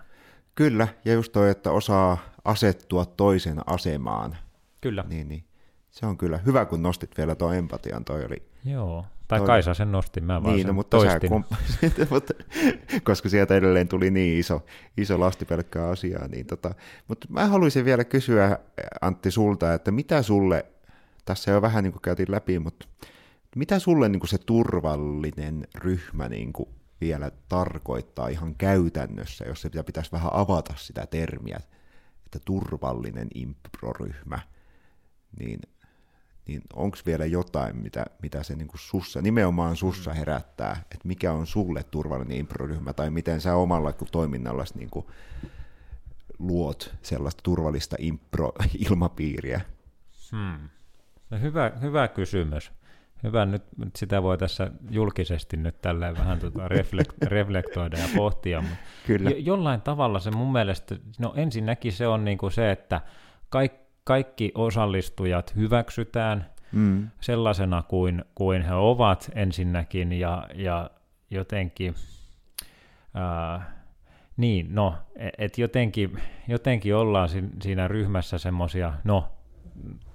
Kyllä. 0.55 0.87
Ja 1.05 1.13
just 1.13 1.31
toi, 1.31 1.49
että 1.49 1.71
osaa 1.71 2.17
asettua 2.45 3.05
toisen 3.05 3.61
asemaan. 3.65 4.37
Kyllä. 4.81 5.05
Niin, 5.07 5.29
niin. 5.29 5.43
Se 5.89 6.05
on 6.05 6.17
kyllä 6.17 6.37
hyvä, 6.37 6.65
kun 6.65 6.81
nostit 6.81 7.17
vielä 7.17 7.35
tuon 7.35 7.55
empatian. 7.55 8.05
Toi 8.05 8.25
oli 8.25 8.43
Joo. 8.65 9.05
Tai 9.27 9.39
Toi- 9.39 9.47
Kaisa 9.47 9.73
sen 9.73 9.91
nosti, 9.91 10.21
mä 10.21 10.43
vaan 10.43 10.55
niin, 10.55 10.61
sen 10.61 10.67
no, 10.67 10.73
mutta 10.73 10.97
toistin. 10.97 11.29
kom- 11.29 11.43
koska 13.03 13.29
sieltä 13.29 13.55
edelleen 13.55 13.87
tuli 13.87 14.11
niin 14.11 14.39
iso, 14.39 14.65
iso 14.97 15.19
lasti 15.19 15.45
pelkkää 15.45 15.89
asiaa. 15.89 16.27
Niin 16.27 16.45
tota, 16.45 16.75
mutta 17.07 17.27
mä 17.29 17.45
haluaisin 17.47 17.85
vielä 17.85 18.03
kysyä, 18.03 18.59
Antti, 19.01 19.31
sulta, 19.31 19.73
että 19.73 19.91
mitä 19.91 20.21
sulle, 20.21 20.65
tässä 21.25 21.51
jo 21.51 21.61
vähän 21.61 21.83
niin 21.83 21.91
kuin 21.91 22.01
käytiin 22.01 22.31
läpi, 22.31 22.59
mutta 22.59 22.87
mitä 23.55 23.79
sulle 23.79 24.09
niin 24.09 24.19
kuin 24.19 24.29
se 24.29 24.37
turvallinen 24.37 25.67
ryhmä 25.75 26.29
niin 26.29 26.53
kuin 26.53 26.69
vielä 27.01 27.31
tarkoittaa 27.49 28.27
ihan 28.27 28.55
käytännössä, 28.55 29.45
jos 29.45 29.61
se 29.61 29.69
pitäisi 29.85 30.11
vähän 30.11 30.31
avata 30.33 30.73
sitä 30.77 31.05
termiä, 31.05 31.59
että 32.25 32.39
turvallinen 32.45 33.27
improryhmä, 33.35 34.39
niin 35.39 35.59
niin 36.47 36.61
onko 36.73 36.97
vielä 37.05 37.25
jotain, 37.25 37.77
mitä, 37.77 38.05
mitä 38.21 38.43
se 38.43 38.55
niin 38.55 38.69
sussa, 38.75 39.21
nimenomaan 39.21 39.75
sussa 39.75 40.13
herättää, 40.13 40.71
että 40.81 41.07
mikä 41.07 41.33
on 41.33 41.47
sulle 41.47 41.83
turvallinen 41.83 42.37
improryhmä, 42.37 42.93
tai 42.93 43.09
miten 43.09 43.41
sä 43.41 43.55
omalla 43.55 43.93
toiminnalla 44.11 44.63
niin 44.75 44.89
kuin 44.89 45.05
luot 46.39 46.95
sellaista 47.01 47.43
turvallista 47.43 47.95
impro-ilmapiiriä? 47.99 49.61
Hmm. 50.31 50.69
No 51.29 51.39
hyvä, 51.39 51.71
hyvä 51.81 52.07
kysymys. 52.07 52.71
Hyvä, 53.25 53.45
nyt, 53.45 53.63
nyt 53.77 53.95
sitä 53.95 54.23
voi 54.23 54.37
tässä 54.37 54.71
julkisesti 54.89 55.57
nyt 55.57 55.81
tälleen 55.81 56.17
vähän 56.17 56.39
tuota 56.39 56.67
reflekt, 56.67 57.23
reflektoida 57.37 57.97
ja 57.97 58.07
pohtia. 58.15 58.61
Mutta 58.61 58.75
Kyllä. 59.07 59.29
Jo, 59.29 59.35
jollain 59.39 59.81
tavalla 59.81 60.19
se 60.19 60.31
mun 60.31 60.51
mielestä, 60.51 60.95
no 61.19 61.33
ensinnäkin 61.35 61.91
se 61.91 62.07
on 62.07 62.25
niin 62.25 62.37
kuin 62.37 62.51
se, 62.51 62.71
että 62.71 63.01
kaikki, 63.49 63.85
kaikki 64.03 64.51
osallistujat 64.55 65.55
hyväksytään 65.55 66.45
Mm. 66.71 67.09
sellaisena 67.21 67.83
kuin, 67.87 68.25
kuin 68.35 68.61
he 68.61 68.73
ovat 68.73 69.31
ensinnäkin 69.35 70.11
ja, 70.13 70.47
ja 70.55 70.89
jotenkin, 71.31 71.95
ää, 73.13 73.71
niin 74.37 74.67
no, 74.75 74.95
että 75.37 75.61
jotenkin, 75.61 76.19
jotenkin 76.47 76.95
ollaan 76.95 77.29
si- 77.29 77.49
siinä 77.61 77.87
ryhmässä 77.87 78.37
semmoisia, 78.37 78.93
no, 79.03 79.27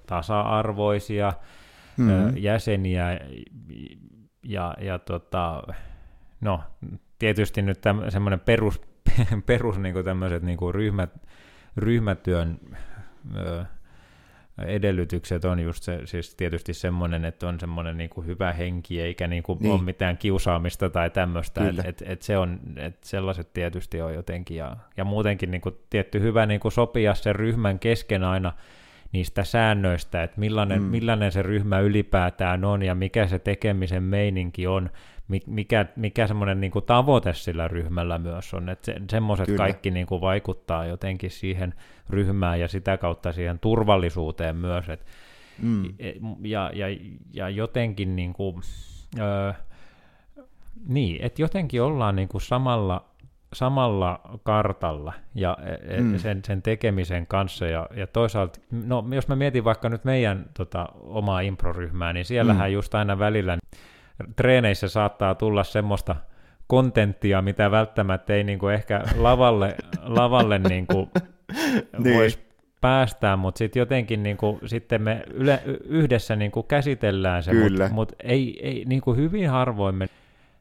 tasa-arvoisia 0.07 1.33
Mm. 1.97 2.11
mm. 2.11 2.37
jäseniä 2.37 3.19
ja, 4.43 4.73
ja 4.81 4.99
tota, 4.99 5.63
no, 6.41 6.63
tietysti 7.19 7.61
nyt 7.61 7.79
semmoinen 8.09 8.39
perus, 8.39 8.81
perus 9.45 9.77
niin 9.77 10.05
tämmöiset 10.05 10.43
niin 10.43 10.57
ryhmät, 10.73 11.09
ryhmätyön 11.77 12.59
ö, 13.35 13.65
edellytykset 14.65 15.45
on 15.45 15.59
just 15.59 15.83
se, 15.83 16.01
siis 16.05 16.35
tietysti 16.35 16.73
semmoinen, 16.73 17.25
että 17.25 17.47
on 17.47 17.59
semmoinen 17.59 17.97
niin 17.97 18.09
kuin 18.09 18.27
hyvä 18.27 18.53
henki, 18.53 19.01
eikä 19.01 19.27
niin 19.27 19.43
kuin 19.43 19.59
Niin. 19.59 19.71
ole 19.71 19.81
mitään 19.81 20.17
kiusaamista 20.17 20.89
tai 20.89 21.09
tämmöistä, 21.09 21.69
että 21.69 21.83
et, 21.85 22.03
et 22.05 22.21
se 22.21 22.37
on, 22.37 22.59
et 22.75 23.03
sellaiset 23.03 23.53
tietysti 23.53 24.01
on 24.01 24.13
jotenkin, 24.13 24.57
ja, 24.57 24.77
ja 24.97 25.05
muutenkin 25.05 25.51
niin 25.51 25.61
kuin 25.61 25.75
tietty 25.89 26.19
hyvä 26.19 26.45
niin 26.45 26.59
kuin 26.59 26.71
sopia 26.71 27.15
sen 27.15 27.35
ryhmän 27.35 27.79
kesken 27.79 28.23
aina 28.23 28.53
niistä 29.11 29.43
säännöistä, 29.43 30.23
että 30.23 30.39
millainen, 30.39 30.81
Mm. 30.81 30.87
millainen 30.87 31.31
se 31.31 31.41
ryhmä 31.41 31.79
ylipäätään 31.79 32.65
on, 32.65 32.83
ja 32.83 32.95
mikä 32.95 33.27
se 33.27 33.39
tekemisen 33.39 34.03
meininki 34.03 34.67
on, 34.67 34.89
mi- 35.27 35.39
mikä, 35.47 35.85
mikä 35.95 36.27
semmoinen 36.27 36.61
niin 36.61 36.71
kuin 36.71 36.85
tavoite 36.85 37.33
sillä 37.33 37.67
ryhmällä 37.67 38.17
myös 38.17 38.53
on, 38.53 38.69
että 38.69 38.85
se, 38.85 38.95
semmoiset 39.09 39.45
Kyllä. 39.45 39.57
kaikki 39.57 39.91
niin 39.91 40.07
kuin 40.07 40.21
vaikuttaa 40.21 40.85
jotenkin 40.85 41.31
siihen 41.31 41.73
ryhmään 42.09 42.59
ja 42.59 42.67
sitä 42.67 42.97
kautta 42.97 43.31
siihen 43.33 43.59
turvallisuuteen 43.59 44.55
myös, 44.55 44.89
et, 44.89 45.05
Mm. 45.61 45.83
ja, 46.43 46.71
ja, 46.73 46.85
ja 47.33 47.49
jotenkin 47.49 48.15
niin 48.15 48.33
kuin, 48.33 48.55
öö, 49.19 49.53
niin, 50.87 51.21
että 51.21 51.41
jotenkin 51.41 51.81
ollaan 51.81 52.15
niin 52.15 52.27
kuin 52.27 52.41
samalla, 52.41 53.05
samalla 53.53 54.21
kartalla 54.43 55.13
ja 55.35 55.57
e- 55.87 56.01
Mm. 56.01 56.07
mm. 56.07 56.17
sen, 56.17 56.39
sen 56.45 56.61
tekemisen 56.61 57.27
kanssa 57.27 57.65
ja, 57.65 57.87
ja 57.95 58.07
toisaalta, 58.07 58.59
no 58.85 59.05
jos 59.11 59.27
mä 59.27 59.35
mietin 59.35 59.63
vaikka 59.63 59.89
nyt 59.89 60.03
meidän 60.05 60.45
tota, 60.57 60.85
omaa 61.01 61.41
improryhmää, 61.41 62.13
niin 62.13 62.25
siellähän 62.25 62.69
Mm. 62.69 62.73
just 62.73 62.95
aina 62.95 63.19
välillä 63.19 63.57
treeneissä 64.35 64.87
saattaa 64.89 65.35
tulla 65.35 65.63
semmoista 65.63 66.15
kontenttia, 66.67 67.41
mitä 67.41 67.71
välttämättä 67.71 68.33
ei 68.33 68.43
niinku 68.43 68.67
ehkä 68.67 69.01
lavalle, 69.17 69.75
lavalle 70.03 70.59
niinku 70.59 71.09
Niin. 71.97 72.15
voisi 72.17 72.39
päästään, 72.81 73.39
mutta 73.39 73.57
sitten 73.57 73.79
jotenkin 73.79 74.23
niinku, 74.23 74.59
sitten 74.65 75.01
me 75.01 75.23
yle, 75.33 75.61
yhdessä 75.85 76.35
niinku 76.35 76.63
käsitellään 76.63 77.43
se, 77.43 77.53
mutta 77.53 77.89
mut 77.91 78.11
ei, 78.23 78.59
ei 78.67 78.83
niinku 78.87 79.13
hyvin 79.13 79.49
harvoin 79.49 79.95
me 79.95 80.07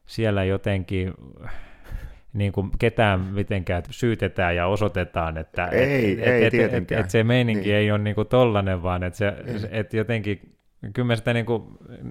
siellä 0.07 0.45
jotenkin 0.45 1.15
niin 2.33 2.53
kuin 2.53 2.71
ketään 2.79 3.21
mitenkään 3.21 3.83
syytetään 3.91 4.57
ja 4.57 4.67
osoitetaan, 4.67 5.37
että 5.39 5.67
Ei, 5.67 6.13
et, 6.13 6.27
ei 6.29 6.45
et, 6.45 6.73
et, 6.75 6.93
et, 6.93 7.11
se 7.11 7.25
meininki 7.25 7.65
Niin. 7.65 7.77
ei 7.77 7.91
ole 7.91 7.99
niin 7.99 8.15
kuin 8.15 8.29
tollanen, 8.29 8.83
vaan 8.83 9.03
että 9.03 9.17
se, 9.17 9.33
et 9.71 9.95
jotenkin, 9.95 10.57
kyllä 10.93 11.07
me 11.07 11.17
sitä 11.17 11.33
niin 11.33 11.47
kuin, 11.47 11.63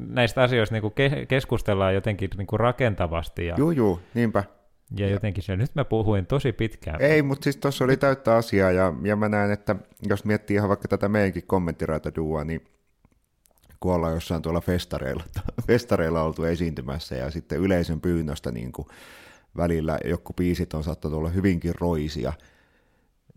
näistä 0.10 0.43
asioista 0.43 0.75
niin 0.75 0.82
kuin 0.82 0.93
ke, 0.93 1.25
keskustellaan 1.27 1.93
jotenkin 1.93 2.29
niin 2.38 2.47
kuin 2.47 2.60
rakentavasti 2.60 3.45
ja, 3.45 3.55
Juu, 3.58 3.71
juu, 3.71 3.99
niinpä. 4.13 4.43
ja 4.97 5.10
jotenkin 5.10 5.43
se, 5.43 5.55
nyt 5.55 5.75
mä 5.75 5.86
puhuin 5.86 6.25
tosi 6.25 6.51
pitkään. 6.51 7.01
Ei, 7.01 7.21
mutta 7.21 7.43
siis 7.43 7.58
tuossa 7.58 7.86
oli 7.86 7.97
täyttä 7.97 8.36
asiaa, 8.36 8.71
ja, 8.71 8.93
ja 9.03 9.15
mä 9.15 9.29
näen, 9.29 9.51
että 9.51 9.75
jos 10.10 10.25
miettii 10.25 10.55
ihan 10.55 10.69
vaikka 10.69 10.88
tätä 10.88 11.10
meidänkin 11.10 11.43
kommenttiraitaduua, 11.47 12.43
niin 12.43 12.62
kun 13.79 13.93
ollaan 13.93 14.13
jossain 14.13 14.41
tuolla 14.41 14.62
festareilla, 14.62 15.23
festareilla 15.67 16.23
oltu 16.23 16.43
esiintymässä, 16.43 17.15
ja 17.15 17.32
sitten 17.32 17.60
yleisön 17.60 18.01
pyynnöstä 18.01 18.51
niin 18.51 18.71
kuin 18.71 18.88
välillä 19.59 19.97
joku 20.05 20.33
biisit 20.33 20.73
on 20.73 20.83
saattanut 20.83 21.17
olla 21.17 21.29
hyvinkin 21.29 21.73
roisia, 21.79 22.33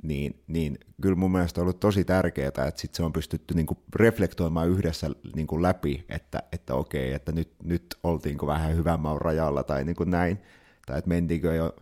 niin, 0.02 0.42
niin 0.46 0.78
kyllä 1.02 1.16
mun 1.16 1.32
mielestä 1.32 1.60
on 1.60 1.62
ollut 1.62 1.80
tosi 1.80 2.04
tärkeää, 2.04 2.48
että 2.48 2.72
sit 2.76 2.94
se 2.94 3.02
on 3.02 3.12
pystytty 3.12 3.54
niin 3.54 3.66
kuin 3.66 3.78
reflektoimaan 3.96 4.68
yhdessä 4.68 5.10
niin 5.36 5.46
kuin 5.46 5.62
läpi, 5.62 6.04
että, 6.08 6.42
että 6.52 6.74
okei, 6.74 7.12
että 7.12 7.32
nyt, 7.32 7.52
nyt 7.64 7.86
oltiinko 8.02 8.46
vähän 8.46 8.76
hyvän 8.76 9.00
maun 9.00 9.20
rajalla 9.20 9.62
tai 9.62 9.84
niin 9.84 9.96
kuin 9.96 10.10
näin, 10.10 10.38
tai 10.86 10.98
että 10.98 11.08
mentiinkö 11.08 11.54
jo 11.54 11.76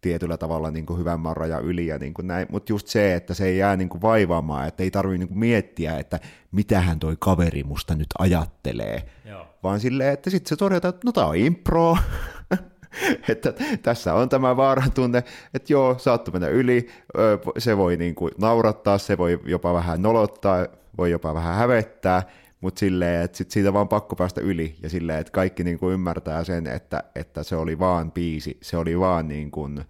tietyllä 0.00 0.36
tavalla 0.36 0.70
niin 0.70 0.86
kuin 0.86 0.98
hyvän 0.98 1.20
maan 1.20 1.36
raja 1.36 1.58
yli 1.58 1.86
ja 1.86 1.98
niin 1.98 2.14
kuin 2.14 2.26
näin, 2.26 2.46
mutta 2.50 2.72
just 2.72 2.86
se, 2.86 3.14
että 3.14 3.34
se 3.34 3.46
ei 3.46 3.58
jää 3.58 3.76
niin 3.76 3.88
kuin 3.88 4.02
vaivaamaan, 4.02 4.68
että 4.68 4.82
ei 4.82 4.90
tarvitse 4.90 5.18
niin 5.18 5.28
kuin 5.28 5.38
miettiä, 5.38 5.98
että 5.98 6.20
mitähän 6.52 6.98
toi 6.98 7.16
kaveri 7.18 7.64
musta 7.64 7.94
nyt 7.94 8.06
ajattelee, 8.18 9.02
Joo. 9.24 9.46
vaan 9.62 9.80
silleen, 9.80 10.12
että 10.12 10.30
sitten 10.30 10.48
se 10.48 10.56
todetaan, 10.56 10.94
että 10.94 11.06
no 11.06 11.12
tää 11.12 11.26
on 11.26 11.36
impro, 11.36 11.96
että 13.32 13.52
tässä 13.82 14.14
on 14.14 14.28
tämä 14.28 14.56
vaaran 14.56 14.92
tunne, 14.92 15.18
että 15.54 15.72
joo, 15.72 15.98
saattoi 15.98 16.32
mennä 16.32 16.48
yli, 16.48 16.88
se 17.58 17.76
voi 17.76 17.96
niin 17.96 18.14
kuin 18.14 18.32
naurattaa, 18.38 18.98
se 18.98 19.18
voi 19.18 19.40
jopa 19.44 19.74
vähän 19.74 20.02
nolottaa, 20.02 20.66
voi 20.98 21.10
jopa 21.10 21.34
vähän 21.34 21.56
hävettää, 21.56 22.22
mutta 22.60 22.78
silleen, 22.78 23.22
että 23.22 23.38
sit 23.38 23.50
siitä 23.50 23.72
vaan 23.72 23.88
pakko 23.88 24.16
päästä 24.16 24.40
yli. 24.40 24.76
Ja 24.82 24.90
silleen, 24.90 25.18
että 25.18 25.30
kaikki 25.30 25.64
niin 25.64 25.78
kuin 25.78 25.94
ymmärtää 25.94 26.44
sen, 26.44 26.66
että, 26.66 27.04
että 27.14 27.42
se 27.42 27.56
oli 27.56 27.78
vaan 27.78 28.12
biisi, 28.12 28.58
se 28.62 28.76
oli 28.76 29.00
vaan 29.00 29.28
niin 29.28 29.50
kuin, 29.50 29.78
ö, 29.78 29.82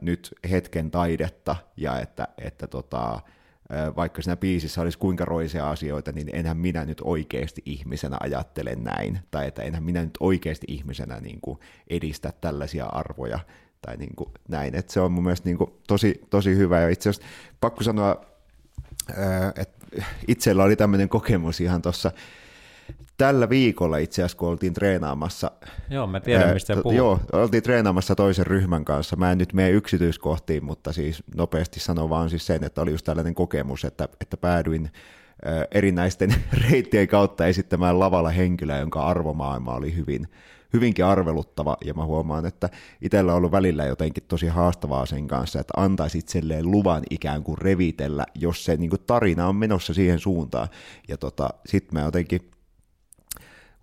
nyt 0.00 0.34
hetken 0.50 0.90
taidetta. 0.90 1.56
Ja 1.76 2.00
että, 2.00 2.28
että 2.38 2.66
tota, 2.66 3.20
vaikka 3.96 4.22
siinä 4.22 4.36
biisissä 4.36 4.80
olisi 4.80 4.98
kuinka 4.98 5.24
roisia 5.24 5.70
asioita, 5.70 6.12
niin 6.12 6.30
enhän 6.32 6.56
minä 6.56 6.84
nyt 6.84 7.00
oikeasti 7.04 7.62
ihmisenä 7.64 8.16
ajattele 8.20 8.74
näin, 8.74 9.18
tai 9.30 9.46
että 9.46 9.62
enhän 9.62 9.82
minä 9.82 10.04
nyt 10.04 10.16
oikeasti 10.20 10.66
ihmisenä 10.68 11.20
niin 11.20 11.38
kuin 11.40 11.58
edistä 11.90 12.32
tällaisia 12.40 12.84
arvoja, 12.84 13.38
tai 13.82 13.96
niin 13.96 14.16
kuin 14.16 14.30
näin, 14.48 14.74
että 14.74 14.92
se 14.92 15.00
on 15.00 15.12
mun 15.12 15.24
mielestä 15.24 15.48
niin 15.48 15.58
kuin 15.58 15.70
tosi, 15.88 16.20
tosi 16.30 16.56
hyvä, 16.56 16.80
ja 16.80 16.88
itse 16.88 17.10
asiassa 17.10 17.28
pakko 17.60 17.84
sanoa, 17.84 18.24
että 19.56 19.86
itsellä 20.28 20.64
oli 20.64 20.76
tämmöinen 20.76 21.08
kokemus 21.08 21.60
ihan 21.60 21.82
tuossa 21.82 22.12
tällä 23.16 23.48
viikolla 23.48 23.98
itse 23.98 24.22
asiassa, 24.22 24.38
kun 24.38 24.48
oltiin 24.48 24.74
treenaamassa 24.74 25.50
Joo, 25.90 26.06
mä 26.06 26.20
tiedän, 26.20 26.48
Ää, 26.48 26.54
mistä 26.54 26.74
to- 26.74 26.82
puhut. 26.82 26.96
Joo, 26.96 27.20
oltiin 27.32 27.62
treenaamassa 27.62 28.14
toisen 28.14 28.46
ryhmän 28.46 28.84
kanssa. 28.84 29.16
Mä 29.16 29.32
en 29.32 29.38
nyt 29.38 29.52
mene 29.52 29.70
yksityiskohtiin, 29.70 30.64
mutta 30.64 30.92
siis 30.92 31.22
nopeasti 31.36 31.80
sanon 31.80 32.10
vaan 32.10 32.30
siis 32.30 32.46
sen, 32.46 32.64
että 32.64 32.82
oli 32.82 32.90
just 32.90 33.04
tällainen 33.04 33.34
kokemus, 33.34 33.84
että, 33.84 34.08
että 34.20 34.36
päädyin 34.36 34.90
ää, 35.44 35.64
erinäisten 35.72 36.34
reittien 36.70 37.08
kautta 37.08 37.46
esittämään 37.46 38.00
lavalla 38.00 38.30
henkilöä, 38.30 38.78
jonka 38.78 39.06
arvomaailma 39.06 39.74
oli 39.74 39.96
hyvin, 39.96 40.28
hyvinkin 40.72 41.04
arveluttava, 41.04 41.76
ja 41.84 41.94
mä 41.94 42.04
huomaan, 42.04 42.46
että 42.46 42.68
itsellä 43.02 43.32
on 43.32 43.38
ollut 43.38 43.52
välillä 43.52 43.84
jotenkin 43.84 44.24
tosi 44.28 44.46
haastavaa 44.46 45.06
sen 45.06 45.28
kanssa, 45.28 45.60
että 45.60 45.74
antaisi 45.76 46.18
itselleen 46.18 46.70
luvan 46.70 47.02
ikään 47.10 47.42
kuin 47.42 47.58
revitellä, 47.58 48.26
jos 48.34 48.64
se 48.64 48.76
niin 48.76 48.90
kuin 48.90 49.02
tarina 49.06 49.48
on 49.48 49.56
menossa 49.56 49.94
siihen 49.94 50.18
suuntaan, 50.18 50.68
ja 51.08 51.16
tota, 51.16 51.50
sit 51.66 51.92
mä 51.92 52.00
jotenkin 52.00 52.50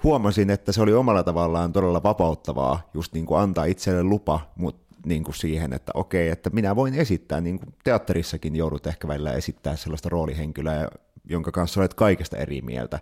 huomasin, 0.04 0.50
että 0.50 0.72
se 0.72 0.82
oli 0.82 0.94
omalla 0.94 1.24
tavallaan 1.24 1.74
todella 1.74 2.04
vapauttavaa 2.04 2.90
just 2.94 3.14
niin 3.14 3.26
kuin 3.26 3.40
antaa 3.40 3.66
itselle 3.66 4.04
lupa 4.04 4.40
mut 4.56 4.84
niin 5.06 5.24
kuin 5.24 5.36
siihen, 5.36 5.74
että 5.74 5.92
okei, 5.96 6.30
että 6.30 6.50
minä 6.50 6.76
voin 6.76 6.94
esittää, 6.94 7.42
niin 7.42 7.60
kuin 7.60 7.74
teatterissakin 7.84 8.56
joudut 8.56 8.88
ehkä 8.88 9.08
välillä 9.08 9.32
esittää 9.32 9.76
sellaista 9.76 10.10
roolihenkilöä, 10.10 10.88
jonka 11.26 11.52
kanssa 11.52 11.80
olet 11.80 11.94
kaikesta 11.94 12.38
eri 12.38 12.62
mieltä, 12.62 13.00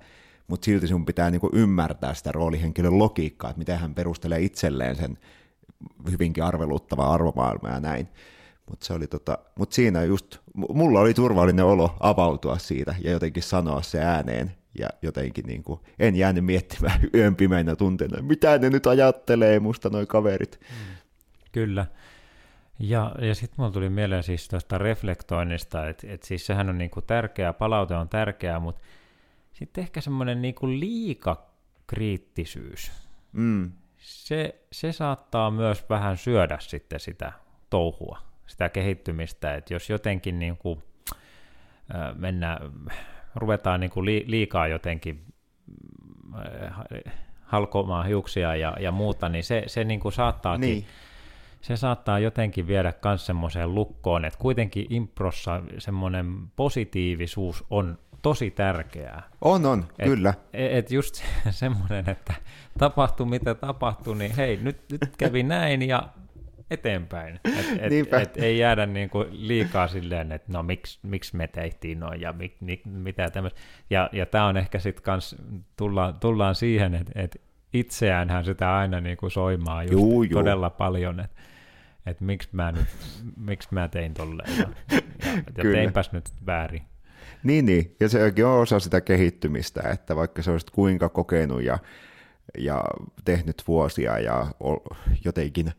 mutta 0.47 0.65
silti 0.65 0.87
sinun 0.87 1.05
pitää 1.05 1.31
niin 1.31 1.41
kuin 1.41 1.55
ymmärtää 1.55 2.13
sitä 2.13 2.31
roolihenkilön 2.31 2.99
logiikkaa, 2.99 3.49
että 3.49 3.59
miten 3.59 3.79
hän 3.79 3.95
perustelee 3.95 4.39
itselleen 4.39 4.95
sen 4.95 5.17
hyvinkin 6.11 6.43
arveluttavaa 6.43 7.13
arvomaailmaa 7.13 7.71
ja 7.71 7.79
näin. 7.79 8.07
Mutta 8.69 8.85
se 8.85 8.93
oli 8.93 9.07
tota, 9.07 9.37
mut 9.55 9.71
siinä 9.71 10.03
just, 10.03 10.37
mulla 10.53 10.99
oli 10.99 11.13
turvallinen 11.13 11.65
olo 11.65 11.95
avautua 11.99 12.57
siitä 12.57 12.95
ja 13.03 13.11
jotenkin 13.11 13.43
sanoa 13.43 13.81
se 13.81 13.99
ääneen. 13.99 14.60
Ja 14.79 14.89
jotenkin 15.01 15.45
niin 15.45 15.63
kuin, 15.63 15.79
en 15.99 16.15
jäänyt 16.15 16.45
miettimään 16.45 16.99
yön 17.15 17.35
pimeinä 17.35 17.75
tunteina, 17.75 18.21
mitä 18.21 18.57
ne 18.57 18.69
nyt 18.69 18.87
ajattelee 18.87 19.59
musta 19.59 19.89
noi 19.89 20.05
kaverit. 20.05 20.59
Kyllä. 21.51 21.85
Ja, 22.79 23.15
ja 23.21 23.35
sitten 23.35 23.55
mulla 23.57 23.71
tuli 23.71 23.89
mieleen 23.89 24.23
siis 24.23 24.47
tuosta 24.47 24.77
reflektoinnista, 24.77 25.89
että 25.89 26.07
et 26.09 26.23
siis 26.23 26.45
sehän 26.45 26.69
on 26.69 26.77
niinku 26.77 27.01
tärkeää, 27.01 27.53
palaute 27.53 27.95
on 27.95 28.09
tärkeää, 28.09 28.59
mutta 28.59 28.81
sitten 29.53 29.81
ehkä 29.81 30.01
semmoinen 30.01 30.41
niinku 30.41 30.67
liikakriittisyys. 30.67 32.91
Mm. 33.31 33.71
Se, 33.97 34.61
se 34.71 34.91
saattaa 34.91 35.51
myös 35.51 35.85
vähän 35.89 36.17
syödä 36.17 36.57
sitten 36.59 36.99
sitä 36.99 37.31
touhua, 37.69 38.19
sitä 38.47 38.69
kehittymistä, 38.69 39.55
että 39.55 39.73
jos 39.73 39.89
jotenkin 39.89 40.39
niinku, 40.39 40.83
äh, 41.95 42.15
mennään, 42.15 42.59
ruvetaan 43.35 43.79
niinku 43.79 44.05
li, 44.05 44.23
liikaa 44.27 44.67
jotenkin 44.67 45.21
äh, 46.35 47.13
halkomaan 47.41 48.05
hiuksia 48.07 48.55
ja, 48.55 48.73
ja 48.79 48.91
muuta, 48.91 49.29
niin 49.29 49.43
se, 49.43 49.63
se 49.67 49.83
niinku 49.83 50.11
saattaakin 50.11 50.61
Niin. 50.69 50.85
se 51.61 51.77
saattaa 51.77 52.19
jotenkin 52.19 52.67
viedä 52.67 52.93
myös 53.05 53.25
semmoiseen 53.25 53.75
lukkoon, 53.75 54.25
että 54.25 54.39
kuitenkin 54.39 54.85
improssa 54.89 55.61
semmoinen 55.77 56.35
positiivisuus 56.55 57.63
on 57.69 57.97
tosi 58.21 58.51
tärkeää. 58.51 59.23
On, 59.41 59.65
on, 59.65 59.85
Et, 59.99 60.05
kyllä. 60.05 60.33
Et 60.53 60.91
just 60.91 61.15
se- 61.15 61.23
semmoinen, 61.51 62.09
että 62.09 62.33
tapahtuu 62.77 63.25
mitä 63.25 63.55
tapahtuu, 63.55 64.13
niin 64.13 64.35
hei, 64.35 64.57
nyt, 64.61 64.81
nyt 64.91 65.01
kävi 65.17 65.43
näin 65.43 65.81
ja 65.81 66.03
eteenpäin. 66.71 67.39
Et, 67.45 67.65
et, 67.79 67.89
Niinpä. 67.89 68.21
et 68.21 68.37
ei 68.37 68.57
jäädä 68.57 68.85
niinku 68.85 69.25
liikaa 69.31 69.87
silleen, 69.87 70.31
että 70.31 70.53
no 70.53 70.63
miksi 70.63 70.99
miks 71.03 71.33
me 71.33 71.47
tehtiin 71.47 71.99
noin 71.99 72.21
ja 72.21 72.33
mi, 72.33 72.55
mi, 72.59 72.81
mitä 72.85 73.29
tämmöistä. 73.29 73.59
Ja, 73.89 74.09
ja 74.11 74.25
tämä 74.25 74.45
on 74.45 74.57
ehkä 74.57 74.79
sitten 74.79 75.03
kans, 75.03 75.35
tullaan, 75.77 76.19
tullaan 76.19 76.55
siihen, 76.55 76.95
että 76.95 77.11
et 77.15 77.41
itseäänhän 77.73 78.45
sitä 78.45 78.75
aina 78.75 79.01
niinku 79.01 79.29
soimaa 79.29 79.83
just 79.83 79.91
Juu, 79.91 80.23
juu. 80.23 80.39
todella 80.39 80.69
paljon, 80.69 81.19
että 81.19 81.41
et 82.05 82.21
miksi 82.21 82.49
mä 82.51 82.71
nyt, 82.71 82.87
miksi 83.37 83.67
mä 83.71 83.87
tein 83.87 84.13
tolleen 84.13 84.57
ja, 84.57 84.69
ja, 84.91 85.01
ja 85.57 85.63
teinpäs 85.71 86.11
nyt 86.11 86.29
väärin. 86.45 86.81
Niin, 87.43 87.65
niin. 87.65 87.95
Ja 87.99 88.09
sekin 88.09 88.45
on 88.45 88.59
osa 88.59 88.79
sitä 88.79 89.01
kehittymistä, 89.01 89.81
että 89.89 90.15
vaikka 90.15 90.41
sä 90.41 90.51
olisit 90.51 90.69
kuinka 90.69 91.09
kokenut 91.09 91.63
ja, 91.63 91.79
ja 92.57 92.83
tehnyt 93.25 93.63
vuosia 93.67 94.19
ja 94.19 94.47
jotenkin 95.25 95.71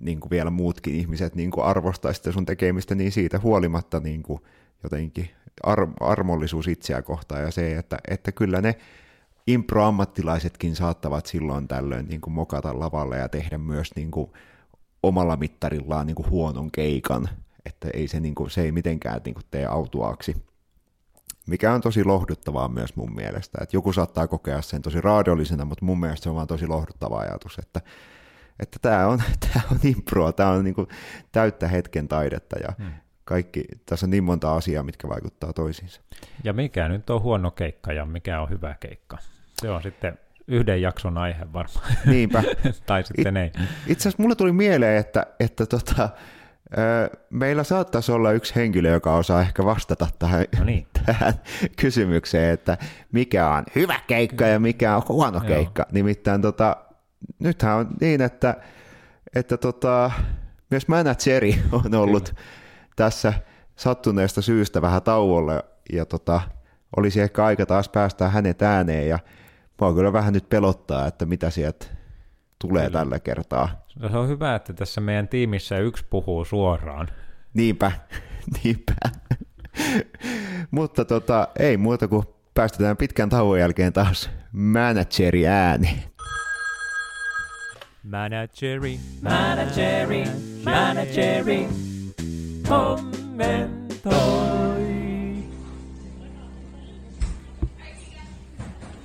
niin 0.00 0.20
kuin 0.20 0.30
vielä 0.30 0.50
muutkin 0.50 0.94
ihmiset 0.94 1.34
niin 1.34 1.50
kuin 1.50 1.64
arvostaa 1.64 2.12
sitä 2.12 2.32
sun 2.32 2.46
tekemistä, 2.46 2.94
niin 2.94 3.12
siitä 3.12 3.38
huolimatta 3.38 4.00
niin 4.00 4.22
kuin 4.22 4.40
jotenkin 4.82 5.30
ar- 5.62 5.92
armollisuus 6.00 6.68
itseä 6.68 7.02
kohtaan 7.02 7.42
ja 7.42 7.50
se, 7.50 7.78
että, 7.78 7.98
että 8.10 8.32
kyllä 8.32 8.60
ne 8.60 8.74
impro-ammattilaisetkin 9.46 10.76
saattavat 10.76 11.26
silloin 11.26 11.68
tällöin 11.68 12.06
niin 12.06 12.20
kuin 12.20 12.34
mokata 12.34 12.78
lavalle 12.80 13.18
ja 13.18 13.28
tehdä 13.28 13.58
myös 13.58 13.90
niin 13.96 14.10
kuin 14.10 14.30
omalla 15.02 15.36
mittarillaan 15.36 16.06
niin 16.06 16.14
kuin 16.14 16.30
huonon 16.30 16.70
keikan, 16.70 17.28
että 17.66 17.88
ei 17.94 18.08
se, 18.08 18.20
niin 18.20 18.34
kuin, 18.34 18.50
se 18.50 18.62
ei 18.62 18.72
mitenkään 18.72 19.20
niin 19.24 19.34
kuin 19.34 19.46
tee 19.50 19.66
autuaaksi 19.66 20.36
mikä 21.46 21.72
on 21.72 21.80
tosi 21.80 22.04
lohduttavaa 22.04 22.68
myös 22.68 22.96
mun 22.96 23.14
mielestä. 23.14 23.58
Että 23.62 23.76
joku 23.76 23.92
saattaa 23.92 24.28
kokea 24.28 24.62
sen 24.62 24.82
tosi 24.82 25.00
raadollisena, 25.00 25.64
mutta 25.64 25.84
mun 25.84 26.00
mielestä 26.00 26.24
se 26.24 26.30
on 26.30 26.36
vaan 26.36 26.46
tosi 26.46 26.66
lohduttava 26.66 27.18
ajatus, 27.18 27.58
että 27.58 27.80
että 28.60 28.78
tämä 28.82 29.06
on, 29.06 29.22
tää 29.52 29.62
on 29.72 29.78
improa, 29.84 30.32
tämä 30.32 30.50
on 30.50 30.64
niinku 30.64 30.88
täyttä 31.32 31.68
hetken 31.68 32.08
taidetta 32.08 32.58
ja 32.58 32.68
hmm. 32.78 32.92
kaikki, 33.24 33.64
tässä 33.86 34.06
on 34.06 34.10
niin 34.10 34.24
monta 34.24 34.54
asiaa, 34.54 34.82
mitkä 34.82 35.08
vaikuttaa 35.08 35.52
toisiinsa. 35.52 36.00
Ja 36.44 36.52
mikä 36.52 36.88
nyt 36.88 37.10
on 37.10 37.22
huono 37.22 37.50
keikka 37.50 37.92
ja 37.92 38.06
mikä 38.06 38.40
on 38.40 38.50
hyvä 38.50 38.74
keikka? 38.80 39.18
Se 39.60 39.70
on 39.70 39.82
sitten 39.82 40.18
yhden 40.48 40.82
jakson 40.82 41.18
aihe 41.18 41.52
varmaan. 41.52 41.86
Niinpä. 42.06 42.42
tai 42.86 43.04
sitten 43.04 43.36
ei. 43.36 43.52
Itse 43.86 44.08
asiassa 44.08 44.22
mulle 44.22 44.34
tuli 44.34 44.52
mieleen, 44.52 44.96
että, 44.96 45.26
että 45.40 45.66
tota, 45.66 46.08
meillä 47.30 47.64
saattaisi 47.64 48.12
olla 48.12 48.32
yksi 48.32 48.54
henkilö, 48.54 48.90
joka 48.90 49.14
osaa 49.14 49.40
ehkä 49.40 49.64
vastata 49.64 50.08
tähän, 50.18 50.44
No 50.58 50.64
niin. 50.64 50.86
tähän 51.06 51.34
kysymykseen, 51.76 52.54
että 52.54 52.78
mikä 53.12 53.50
on 53.50 53.64
hyvä 53.74 54.00
keikka 54.06 54.46
ja 54.46 54.60
mikä 54.60 54.96
on 54.96 55.02
huono 55.08 55.38
Joo. 55.38 55.46
keikka. 55.46 55.86
Nimittäin 55.92 56.42
tota, 56.42 56.76
nythän 57.38 57.76
on 57.76 57.88
niin, 58.00 58.20
että, 58.20 58.56
että 59.34 59.56
tota, 59.56 60.10
myös 60.70 60.88
manageri 60.88 61.62
on 61.72 61.94
ollut 61.94 62.34
tässä 62.96 63.32
sattuneesta 63.76 64.42
syystä 64.42 64.82
vähän 64.82 65.02
tauolla 65.02 65.62
ja 65.92 66.06
tota, 66.06 66.40
olisi 66.96 67.20
ehkä 67.20 67.44
aika 67.44 67.66
taas 67.66 67.88
päästä 67.88 68.28
hänet 68.28 68.62
ääneen 68.62 69.08
ja 69.08 69.18
mua 69.80 69.94
kyllä 69.94 70.12
vähän 70.12 70.32
nyt 70.32 70.48
pelottaa, 70.48 71.06
että 71.06 71.26
mitä 71.26 71.50
sieltä 71.50 71.86
tulee 72.58 72.86
kyllä. 72.86 72.98
tällä 72.98 73.18
kertaa. 73.20 73.84
No 73.98 74.08
se 74.08 74.16
on 74.16 74.28
hyvä, 74.28 74.54
että 74.54 74.72
tässä 74.72 75.00
meidän 75.00 75.28
tiimissä 75.28 75.78
yksi 75.78 76.04
puhuu 76.10 76.44
suoraan. 76.44 77.08
Niinpä, 77.54 77.92
niinpä. 78.64 78.94
Mutta 80.70 81.04
tota, 81.04 81.48
ei 81.58 81.76
muuta 81.76 82.08
kuin 82.08 82.26
päästetään 82.54 82.96
pitkän 82.96 83.28
tauon 83.28 83.58
jälkeen 83.60 83.92
taas 83.92 84.30
manageri 84.52 85.46
ääni. 85.46 86.09
Manageri. 88.02 88.98
Manageri, 89.22 90.24
manageri, 90.64 91.68
kommentoi. 92.68 94.20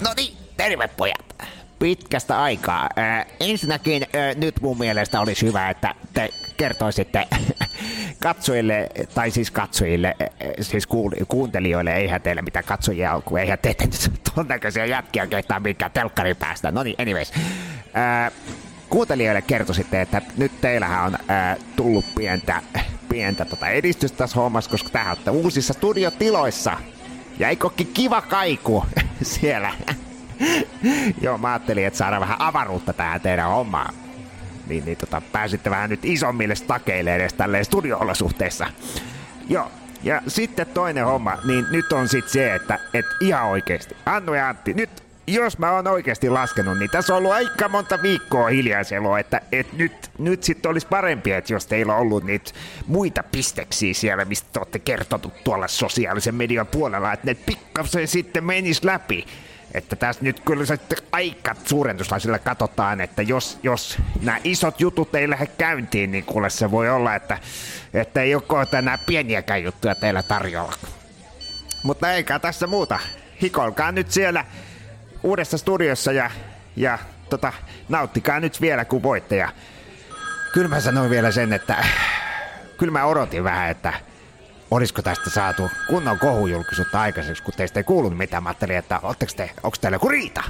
No 0.04 0.14
niin, 0.16 0.38
terve 0.58 0.88
pojat. 0.88 1.36
Pitkästä 1.80 2.42
aikaa. 2.42 2.90
Äh, 2.98 3.26
ensinnäkin 3.40 4.04
äh, 4.04 4.36
nyt 4.36 4.62
mun 4.62 4.78
mielestä 4.78 5.22
olisi 5.22 5.46
hyvä, 5.46 5.70
että 5.70 5.96
te 6.14 6.30
kertoisitte 6.58 7.28
katsojille, 8.20 8.90
tai 9.14 9.32
siis 9.32 9.52
katsojille, 9.52 10.16
äh, 10.22 10.30
siis 10.62 10.88
kuul- 10.88 11.26
kuuntelijoille, 11.28 11.96
eihän 11.96 12.22
teillä 12.22 12.42
mitään 12.42 12.66
katsojia 12.66 13.14
ole, 13.14 13.22
kun 13.26 13.40
eihän 13.40 13.60
te 13.60 13.76
nyt 13.82 14.12
ton 14.36 14.48
näköisiä 14.48 14.86
jätkiä 14.86 15.28
kehtaa 15.28 15.60
minkään 15.60 15.92
telkkari 15.92 16.34
päästä. 16.36 16.72
No 16.72 16.84
niin, 16.84 16.96
anyways. 17.02 17.34
Äh, 17.98 18.32
kuuntelijoille 18.96 19.42
kertoisitte, 19.42 20.02
että 20.02 20.22
nyt 20.38 20.62
teillähän 20.62 21.06
on 21.06 21.18
äh, 21.30 21.58
tullut 21.76 22.06
pientä, 22.16 22.62
pientä 23.10 23.46
tota 23.46 23.70
edistystä 23.70 24.18
tässä 24.18 24.36
hommassa, 24.36 24.72
koska 24.72 24.90
tähän 24.90 25.10
olette 25.10 25.32
uusissa 25.32 25.74
studiotiloissa. 25.74 26.78
Ja 27.40 27.50
eikö 27.50 27.70
kiva 27.94 28.22
kaiku 28.22 28.86
siellä? 29.22 29.74
Joo, 31.22 31.38
mä 31.38 31.48
ajattelin, 31.48 31.86
että 31.86 31.98
saadaan 31.98 32.22
vähän 32.22 32.42
avaruutta 32.42 32.94
tähän 32.94 33.22
teidän 33.22 33.50
hommaan. 33.50 33.94
Niin, 34.68 34.86
niin 34.86 34.98
tota, 34.98 35.22
pääsitte 35.32 35.70
vähän 35.70 35.90
nyt 35.90 36.06
isommille 36.06 36.56
stakeille 36.56 37.16
edes 37.16 37.34
tälleen 37.34 37.66
studio-olosuhteissa. 37.66 38.68
Joo, 39.50 39.72
ja 40.04 40.22
sitten 40.28 40.68
toinen 40.68 41.06
homma, 41.06 41.38
niin 41.48 41.66
nyt 41.72 41.94
on 41.94 42.08
sit 42.08 42.30
se, 42.30 42.56
että 42.56 42.80
et 42.94 43.06
ihan 43.22 43.46
oikeesti. 43.46 43.96
Annu 44.06 44.34
ja 44.34 44.50
Antti, 44.50 44.74
nyt 44.74 45.05
jos 45.28 45.58
mä 45.58 45.72
oon 45.72 45.88
oikeasti 45.88 46.30
laskenut, 46.30 46.78
niin 46.78 46.90
tässä 46.90 47.14
on 47.14 47.18
ollut 47.18 47.32
aika 47.32 47.70
monta 47.70 48.02
viikkoa 48.02 48.48
hiljaiseloa, 48.48 49.20
että 49.20 49.42
et 49.52 49.74
nyt, 49.74 50.12
nyt 50.18 50.44
sitten 50.44 50.72
olisi 50.72 50.88
parempi, 50.88 51.32
että 51.32 51.54
jos 51.54 51.68
teillä 51.68 51.94
on 51.96 52.02
ollut 52.02 52.24
niitä 52.24 52.52
muita 52.88 53.24
pisteksiä 53.32 53.94
siellä, 53.94 54.26
mistä 54.26 54.50
te 54.54 54.60
olette 54.60 54.80
kertonut 54.80 55.44
tuolla 55.44 55.68
sosiaalisen 55.68 56.36
median 56.36 56.68
puolella, 56.68 57.14
että 57.14 57.28
ne 57.28 57.34
pikkasen 57.34 58.08
sitten 58.08 58.44
menis 58.44 58.84
läpi. 58.84 59.26
Että 59.74 59.96
tässä 59.96 60.24
nyt 60.24 60.40
kyllä 60.40 60.66
sitten 60.66 60.98
aika 61.12 61.56
suurentuslaisilla 61.66 62.40
katsotaan, 62.40 63.02
että 63.02 63.22
jos, 63.22 63.60
jos 63.64 63.98
nämä 64.22 64.40
isot 64.44 64.82
jutut 64.82 65.16
ei 65.16 65.30
lähde 65.30 65.48
käyntiin, 65.58 66.12
niin 66.12 66.24
kuule 66.24 66.50
se 66.50 66.72
voi 66.72 66.90
olla, 66.90 67.16
että, 67.16 67.40
että 67.94 68.22
ei 68.22 68.36
ole 68.36 68.44
kohta 68.48 68.80
enää 68.80 68.98
pieniäkään 68.98 69.64
juttuja 69.64 69.96
teillä 69.96 70.24
tarjolla. 70.24 70.74
Mutta 71.84 72.14
eikä 72.14 72.40
tässä 72.40 72.68
muuta. 72.68 73.00
Hikolkaa 73.42 73.92
nyt 73.92 74.12
siellä 74.12 74.46
uudessa 75.26 75.58
studiossa 75.58 76.12
ja, 76.12 76.32
ja 76.76 77.00
tota, 77.30 77.54
nauttikaa 77.90 78.40
nyt 78.40 78.62
vielä 78.62 78.86
kun 78.86 79.04
voitte. 79.04 79.36
Ja 79.36 79.50
kyllä 80.54 80.68
mä 80.68 80.80
sanoin 80.80 81.10
vielä 81.10 81.32
sen, 81.32 81.54
että 81.54 81.86
kyllä 82.78 82.92
mä 82.92 83.06
odotin 83.06 83.44
vähän, 83.44 83.70
että 83.72 83.94
olisiko 84.72 85.02
tästä 85.02 85.30
saatu 85.30 85.72
kunnon 85.88 86.20
kohujulkisuutta 86.20 87.02
aikaiseksi, 87.02 87.44
kun 87.44 87.54
teistä 87.58 87.80
ei 87.80 87.84
kuulunut 87.84 88.18
mitään. 88.18 88.44
Mä 88.44 88.50
ajattelin, 88.50 88.78
että 88.78 89.00
te, 89.36 89.50
onko 89.64 89.78
teillä 89.82 89.96
joku 89.96 90.10
riita? 90.10 90.44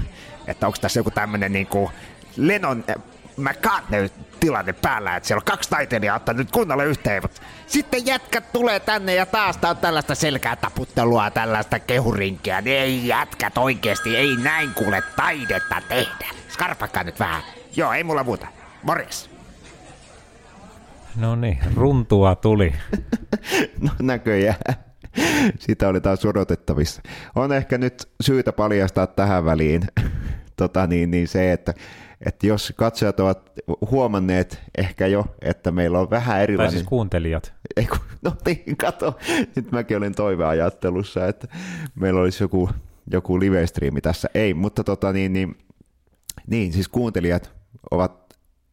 Että 0.48 0.68
onko 0.68 0.78
tässä 0.82 1.00
joku 1.00 1.12
tämmönen 1.12 1.52
niinku 1.52 1.92
Lennon 2.38 2.84
äh, 2.90 2.96
McCartney 3.38 4.10
tilanne 4.40 4.74
päällä, 4.74 5.16
että 5.16 5.28
siellä 5.28 5.40
on 5.40 5.46
kaksi 5.46 5.70
taiteilijaa 5.70 6.16
ottanut 6.16 6.38
nyt 6.38 6.52
kunnolla 6.52 6.84
yhteen, 6.84 7.24
mutta 7.24 7.42
sitten 7.68 8.06
jätkät 8.06 8.52
tulee 8.52 8.80
tänne 8.80 9.16
ja 9.16 9.26
taas 9.26 9.58
tää 9.58 9.70
on 9.70 9.78
tällaista 9.78 10.16
selkää 10.16 10.56
taputtelua, 10.56 11.32
tällaista 11.32 11.80
kehurinkiä, 11.80 12.62
niin 12.62 12.78
ei 12.78 13.08
jätkät 13.08 13.58
oikeesti, 13.58 14.18
ei 14.18 14.36
näin 14.44 14.74
kuule 14.74 15.04
taidetta 15.16 15.82
tehdä. 15.90 16.28
Skarpakkaa 16.50 17.04
nyt 17.04 17.20
vähän. 17.20 17.44
Joo, 17.76 17.94
ei 17.94 18.04
mulla 18.04 18.24
muuta. 18.24 18.48
Morjes. 18.84 19.30
No 21.16 21.36
niin, 21.36 21.58
runtua 21.76 22.36
tuli. 22.36 22.74
No 23.82 23.90
näköjään. 24.02 24.58
Sitä 25.60 25.88
oli 25.88 26.02
taas 26.02 26.26
odotettavissa. 26.26 27.02
On 27.36 27.54
ehkä 27.54 27.78
nyt 27.78 28.10
syytä 28.22 28.54
paljastaa 28.54 29.08
tähän 29.08 29.46
väliin 29.46 29.82
tota 30.58 30.88
niin, 30.88 31.12
niin 31.12 31.28
se, 31.28 31.52
että, 31.52 31.74
että 32.26 32.48
jos 32.48 32.74
katsojat 32.76 33.20
ovat 33.20 33.52
huomanneet 33.92 34.62
ehkä 34.78 35.08
jo, 35.08 35.26
että 35.42 35.72
meillä 35.72 36.00
on 36.00 36.10
vähän 36.10 36.36
Tai 36.36 36.44
erilainen... 36.44 36.72
siis 36.72 36.88
kuuntelijat. 36.88 37.54
Ei 37.78 37.86
kun, 37.86 38.00
no 38.22 38.34
niin, 38.46 38.78
kato, 38.78 39.18
nyt 39.56 39.72
mäkin 39.72 39.98
olin 39.98 40.16
toiveajattelussa, 40.16 41.28
että 41.28 41.48
meillä 41.96 42.22
olisi 42.22 42.44
joku 42.44 42.70
joku 43.12 43.40
live-striimi 43.40 44.02
tässä. 44.02 44.30
Ei, 44.34 44.54
mutta 44.54 44.84
tota 44.84 45.14
niin, 45.14 45.34
niin, 45.34 45.58
niin, 46.48 46.74
siis 46.74 46.88
kuuntelijat 46.88 47.52
ovat 47.92 48.26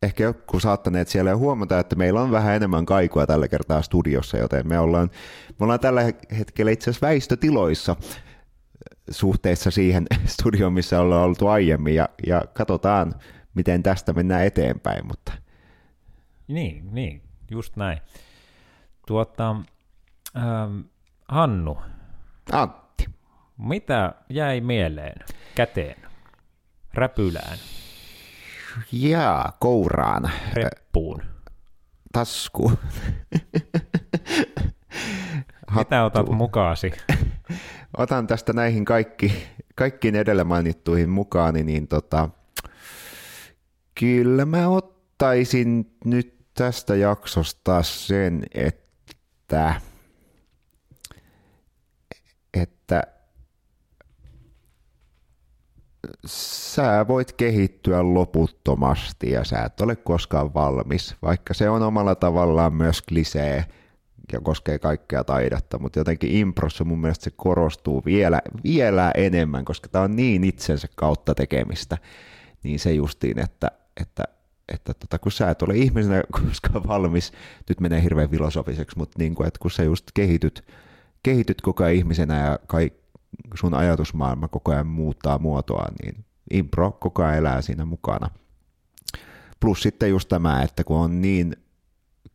ehkä 0.03 0.25
joku 0.25 0.61
saattaneet 0.61 1.09
siellä 1.09 1.31
jo 1.31 1.39
huomata, 1.39 1.79
että 1.79 1.97
meillä 1.97 2.23
on 2.23 2.31
vähän 2.31 2.57
enemmän 2.57 2.87
kaikua 2.87 3.27
tällä 3.27 3.49
kertaa 3.49 3.83
studiossa, 3.83 4.37
joten 4.37 4.69
me 4.69 4.79
ollaan, 4.79 5.11
me 5.49 5.65
ollaan 5.65 5.81
tällä 5.81 6.03
hetkellä 6.39 6.71
itse 6.71 6.91
asiassa 6.91 7.07
väistötiloissa 7.07 7.97
suhteessa 9.11 9.71
siihen 9.71 10.07
studioon, 10.27 10.73
missä 10.73 11.01
ollaan 11.01 11.25
oltu 11.25 11.49
aiemmin, 11.49 11.95
ja, 11.95 12.09
ja 12.27 12.43
katsotaan, 12.53 13.15
miten 13.55 13.83
tästä 13.83 14.13
mennään 14.13 14.47
eteenpäin, 14.47 15.07
mutta 15.07 15.33
Niin, 16.49 16.95
niin, 16.95 17.23
just 17.51 17.77
näin. 17.77 17.99
Tuota, 19.07 19.57
ähm, 20.37 20.81
Hannu, 21.29 21.79
Antti, 22.53 23.07
mitä 23.59 24.15
jäi 24.29 24.61
mieleen, 24.61 25.25
käteen, 25.55 25.97
räpylään, 26.95 27.59
jaa, 28.93 29.57
kouraan, 29.61 30.31
reppuun? 30.53 31.23
tasku, 32.13 32.73
Mitä 35.77 36.05
otat 36.05 36.29
mukaasi? 36.29 36.93
otan 37.97 38.27
tästä 38.27 38.53
näihin 38.53 38.85
kaikki, 38.85 39.33
kaikkiin 39.75 40.17
edellä 40.17 40.45
mainittuihin 40.45 41.11
mukaan, 41.11 41.55
niin 41.55 41.89
tota, 41.89 42.29
kyllä 44.01 44.45
mä 44.45 44.69
ottaisin 44.69 45.97
nyt 46.05 46.43
tästä 46.55 46.95
jaksosta 46.95 47.83
sen, 47.83 48.45
että, 48.55 49.81
että 52.55 53.03
sä 56.27 57.05
voit 57.09 57.33
kehittyä 57.33 58.15
loputtomasti 58.15 59.31
ja 59.31 59.45
sä 59.45 59.63
et 59.63 59.81
ole 59.81 59.97
koskaan 59.97 60.55
valmis, 60.55 61.17
vaikka 61.23 61.55
se 61.55 61.71
on 61.71 61.83
omalla 61.83 62.15
tavallaan 62.15 62.75
myös 62.75 63.03
klisee 63.03 63.65
ja 64.33 64.41
koskee 64.41 64.79
kaikkea 64.79 65.25
taidetta, 65.25 65.79
mutta 65.79 65.99
jotenkin 65.99 66.31
improssa 66.31 66.85
mun 66.85 67.01
mielestä 67.01 67.25
se 67.25 67.31
korostuu 67.37 68.03
vielä, 68.05 68.41
vielä 68.65 69.11
enemmän, 69.17 69.65
koska 69.65 69.89
tämä 69.89 70.05
on 70.05 70.17
niin 70.17 70.45
itsensä 70.45 70.89
kautta 70.95 71.35
tekemistä, 71.35 71.99
niin 72.63 72.79
se 72.79 72.93
justiin, 72.93 73.39
että, 73.39 73.71
että, 74.01 74.25
että 74.73 74.95
tota, 74.95 75.19
kun 75.19 75.33
sä 75.33 75.51
et 75.51 75.63
ole 75.63 75.77
ihmisenä 75.77 76.23
koskaan 76.47 76.89
valmis, 76.89 77.33
nyt 77.69 77.81
menee 77.81 78.03
hirveän 78.03 78.31
filosofiseksi, 78.31 78.99
mutta 78.99 79.19
niin 79.19 79.35
kuin, 79.35 79.47
että 79.47 79.59
kun 79.59 79.71
sä 79.71 79.83
just 79.83 80.07
kehityt, 80.15 80.65
kehityt 81.23 81.61
koko 81.61 81.85
ajan 81.85 81.97
ihmisenä 81.97 82.47
ja 82.47 82.59
kaikki 82.67 83.03
sun 83.55 83.75
ajatusmaailma 83.75 84.49
koko 84.49 84.73
ajan 84.73 84.87
muuttaa 84.87 85.39
muotoa, 85.39 85.87
niin 86.03 86.25
impro 86.51 86.93
koko 86.93 87.23
ajan 87.23 87.39
elää 87.39 87.63
siinä 87.63 87.85
mukana. 87.85 88.31
Plus 89.61 89.83
sitten 89.83 90.11
just 90.11 90.29
tämä, 90.29 90.63
että 90.63 90.85
kun 90.85 90.97
on 90.97 91.23
niin 91.23 91.57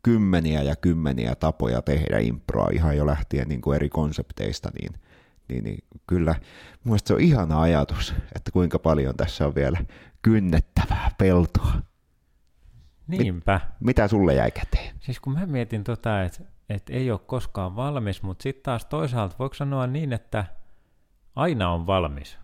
kymmeniä 0.08 0.62
ja 0.62 0.76
kymmeniä 0.76 1.34
tapoja 1.34 1.82
tehdä 1.82 2.18
improa 2.18 2.68
ihan 2.72 2.96
jo 2.96 3.06
lähtien 3.06 3.48
niin 3.48 3.60
kuin 3.60 3.76
eri 3.76 3.88
konsepteista, 3.88 4.70
niin, 4.80 4.92
niin, 5.48 5.64
niin 5.64 5.78
kyllä 6.06 6.34
mun 6.84 6.98
se 7.04 7.14
on 7.14 7.20
ihana 7.20 7.60
ajatus, 7.60 8.14
että 8.36 8.50
kuinka 8.50 8.78
paljon 8.78 9.16
tässä 9.16 9.46
on 9.46 9.54
vielä 9.54 9.78
kynnettävää 10.22 11.10
peltoa. 11.18 11.72
Niinpä. 13.06 13.60
Mitä 13.80 14.08
sulle 14.08 14.34
jäi 14.34 14.50
käteen? 14.50 14.94
Siis 15.00 15.20
kun 15.20 15.32
mä 15.32 15.46
mietin 15.46 15.84
tota, 15.84 16.22
että 16.22 16.44
et 16.68 16.90
ei 16.90 17.10
ole 17.10 17.20
koskaan 17.26 17.76
valmis, 17.76 18.22
mutta 18.22 18.42
sitten 18.42 18.62
taas 18.62 18.84
toisaalta 18.84 19.36
voiko 19.38 19.54
sanoa 19.54 19.86
niin, 19.86 20.12
että 20.12 20.44
aina 21.36 21.70
on 21.70 21.86
valmis. 21.86 22.38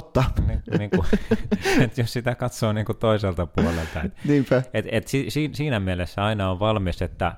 Totta. 0.00 0.24
Niin, 0.46 0.62
niin 0.78 0.90
kuin, 0.90 1.06
että 1.84 2.00
jos 2.00 2.12
sitä 2.12 2.34
katsoo 2.34 2.72
niin 2.72 2.86
kuin 2.86 2.98
toiselta 2.98 3.46
puolelta. 3.46 4.02
Et, 4.04 4.12
Niinpä. 4.24 4.62
et, 4.74 4.84
et 4.90 5.08
si, 5.08 5.30
si, 5.30 5.50
siinä 5.52 5.80
mielessä 5.80 6.24
aina 6.24 6.50
on 6.50 6.60
valmis, 6.60 7.02
että 7.02 7.32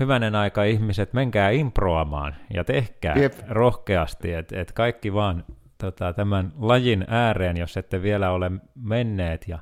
hyvänen 0.00 0.34
aika 0.34 0.64
ihmiset, 0.64 1.12
menkää 1.12 1.50
improamaan 1.50 2.36
ja 2.54 2.64
tehkää 2.64 3.14
Jep. 3.18 3.34
Rohkeasti, 3.48 4.32
että 4.32 4.60
et 4.60 4.72
kaikki 4.72 5.14
vaan 5.14 5.44
tota, 5.78 6.12
tämän 6.12 6.52
lajin 6.58 7.04
ääreen, 7.08 7.56
jos 7.56 7.76
ette 7.76 8.02
vielä 8.02 8.30
ole 8.30 8.50
menneet. 8.74 9.48
Ja, 9.48 9.58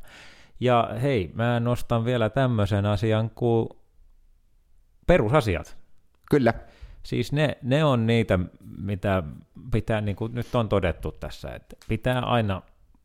ja 0.61 0.90
hei, 1.03 1.30
mä 1.34 1.61
nostan 1.61 2.05
vielä 2.05 2.30
tämmöisen 2.30 2.86
asian 2.86 3.30
kuin 3.30 3.68
perusasiat. 5.07 5.76
Kyllä. 6.30 6.55
Siis 7.03 7.32
ne, 7.32 7.59
ne 7.62 7.84
on 7.84 8.07
niitä, 8.07 8.38
mitä 8.78 9.22
pitää, 9.72 10.01
niin 10.01 10.16
kuin 10.16 10.34
nyt 10.34 10.55
on 10.55 10.68
todettu 10.68 11.12
tässä, 11.12 11.48
että 11.55 11.76
pitää 11.88 12.20
aina 12.20 12.62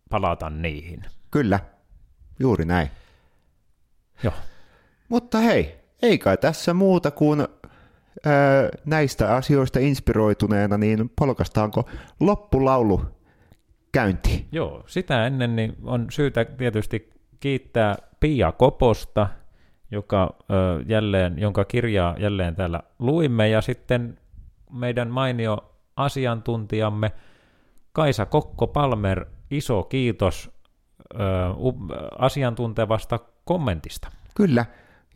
palata 0.10 0.50
niihin. 0.50 1.02
Kyllä. 1.32 1.60
Juuri 2.40 2.66
näin. 2.66 2.90
Joo. 4.24 4.34
Mutta 5.10 5.38
hei, 5.38 5.76
ei 6.02 6.18
kai 6.18 6.38
tässä 6.38 6.74
muuta 6.74 7.12
kuin 7.12 7.40
ää, 7.40 7.48
näistä 8.86 9.36
asioista 9.36 9.80
inspiroituneena, 9.80 10.78
niin 10.78 11.12
polkastaanko 11.20 11.90
loppulaulu 12.20 13.06
käyntiin? 13.92 14.48
Joo, 14.52 14.84
sitä 14.88 15.28
ennen 15.28 15.56
niin 15.56 15.76
on 15.84 16.08
syytä 16.10 16.46
tietysti 16.46 17.10
kiittää 17.40 17.96
Pia 18.20 18.52
Koposta, 18.52 19.28
joka, 19.96 20.36
ö, 20.52 20.84
jälleen, 20.88 21.40
jonka 21.40 21.66
kirjaa 21.66 22.16
jälleen 22.20 22.56
täällä 22.56 22.84
luimme, 23.00 23.50
ja 23.50 23.62
sitten 23.62 24.18
meidän 24.72 25.10
mainio 25.10 25.72
asiantuntijamme 25.96 27.12
Kaisa 27.92 28.26
Kokko-Palmer, 28.26 29.26
iso 29.52 29.84
kiitos 29.84 30.52
ö, 31.14 31.18
asiantuntevasta 32.18 33.20
kommentista. 33.46 34.08
Kyllä. 34.36 34.66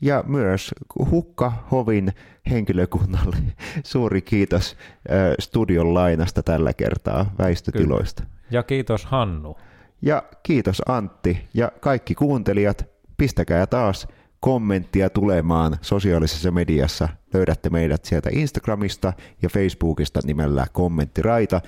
Ja 0.02 0.24
myös 0.28 0.72
Hukka 1.12 1.54
Hovin 1.72 2.14
henkilökunnalle 2.50 3.36
suuri 3.84 4.22
kiitos 4.22 4.78
ää, 5.10 5.18
studion 5.40 5.94
lainasta 5.94 6.44
tällä 6.44 6.74
kertaa 6.74 7.34
väistötiloista. 7.40 8.24
Ja 8.52 8.64
kiitos 8.64 9.06
Hannu. 9.06 9.58
Ja 10.02 10.24
kiitos 10.44 10.82
Antti 10.88 11.48
ja 11.54 11.72
kaikki 11.80 12.16
kuuntelijat. 12.16 12.86
Pistäkää 13.18 13.68
taas 13.68 14.08
kommenttia 14.40 15.10
tulemaan 15.10 15.78
sosiaalisessa 15.82 16.52
mediassa. 16.52 17.10
Löydätte 17.34 17.70
meidät 17.70 18.06
sieltä 18.06 18.30
Instagramista 18.34 19.14
ja 19.42 19.50
Facebookista 19.50 20.20
nimellä 20.24 20.68
kommenttiraita. 20.74 21.62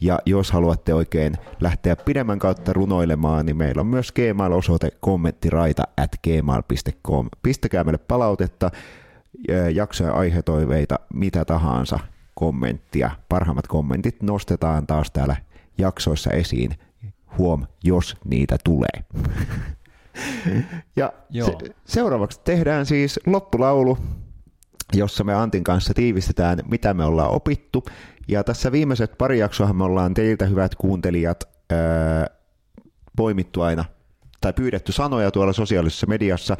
Ja 0.00 0.18
jos 0.26 0.52
haluatte 0.52 0.94
oikein 0.94 1.34
lähteä 1.60 1.96
pidemmän 1.96 2.38
kautta 2.38 2.72
runoilemaan, 2.72 3.46
niin 3.46 3.56
meillä 3.56 3.80
on 3.80 3.86
myös 3.86 4.12
Gmail-osoite 4.12 4.90
kommenttiraita 5.00 5.82
at 5.96 6.10
gmail.com. 6.24 7.28
Pistäkää 7.42 7.84
meille 7.84 7.98
palautetta, 7.98 8.70
jaksoja, 9.74 10.12
aihetoiveita, 10.12 10.98
mitä 11.14 11.44
tahansa 11.44 11.98
kommenttia. 12.34 13.10
Parhaimmat 13.28 13.66
kommentit 13.66 14.22
nostetaan 14.22 14.86
taas 14.86 15.10
täällä 15.10 15.36
jaksoissa 15.78 16.30
esiin. 16.30 16.70
Huom, 17.38 17.66
jos 17.84 18.16
niitä 18.24 18.56
tulee. 18.64 19.04
Ja 20.96 21.12
Joo. 21.30 21.46
se, 21.46 21.74
seuraavaksi 21.84 22.40
tehdään 22.44 22.86
siis 22.86 23.20
loppulaulu, 23.26 23.98
jossa 24.92 25.24
me 25.24 25.34
Antin 25.34 25.64
kanssa 25.64 25.94
tiivistetään, 25.94 26.58
mitä 26.70 26.94
me 26.94 27.04
ollaan 27.04 27.30
opittu. 27.30 27.84
Ja 28.28 28.44
tässä 28.44 28.72
viimeiset 28.72 29.18
pari 29.18 29.38
jaksoa 29.38 29.72
me 29.72 29.84
ollaan 29.84 30.14
teiltä, 30.14 30.46
hyvät 30.46 30.74
kuuntelijat, 30.74 31.44
ää, 31.70 32.26
poimittu 33.16 33.60
aina 33.60 33.84
tai 34.40 34.52
pyydetty 34.52 34.92
sanoja 34.92 35.30
tuolla 35.30 35.52
sosiaalisessa 35.52 36.06
mediassa. 36.06 36.56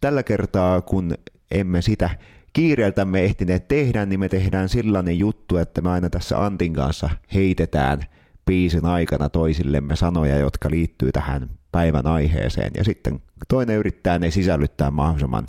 Tällä 0.00 0.22
kertaa, 0.22 0.82
kun 0.82 1.14
emme 1.50 1.82
sitä 1.82 2.10
kiireeltämme 2.52 3.24
ehtineet 3.24 3.68
tehdä, 3.68 4.06
niin 4.06 4.20
me 4.20 4.28
tehdään 4.28 4.68
sellainen 4.68 5.18
juttu, 5.18 5.56
että 5.56 5.80
me 5.80 5.90
aina 5.90 6.10
tässä 6.10 6.44
Antin 6.44 6.72
kanssa 6.72 7.10
heitetään 7.34 8.02
biisin 8.46 8.84
aikana 8.84 9.28
toisillemme 9.28 9.96
sanoja, 9.96 10.38
jotka 10.38 10.70
liittyy 10.70 11.12
tähän 11.12 11.50
päivän 11.76 12.06
aiheeseen. 12.06 12.70
Ja 12.76 12.84
sitten 12.84 13.22
toinen 13.48 13.76
yrittää 13.76 14.18
ne 14.18 14.30
sisällyttää 14.30 14.90
mahdollisimman 14.90 15.46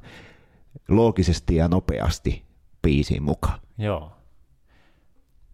loogisesti 0.88 1.56
ja 1.56 1.68
nopeasti 1.68 2.44
biisiin 2.82 3.24
mukaan. 3.24 3.60
Joo. 3.78 4.12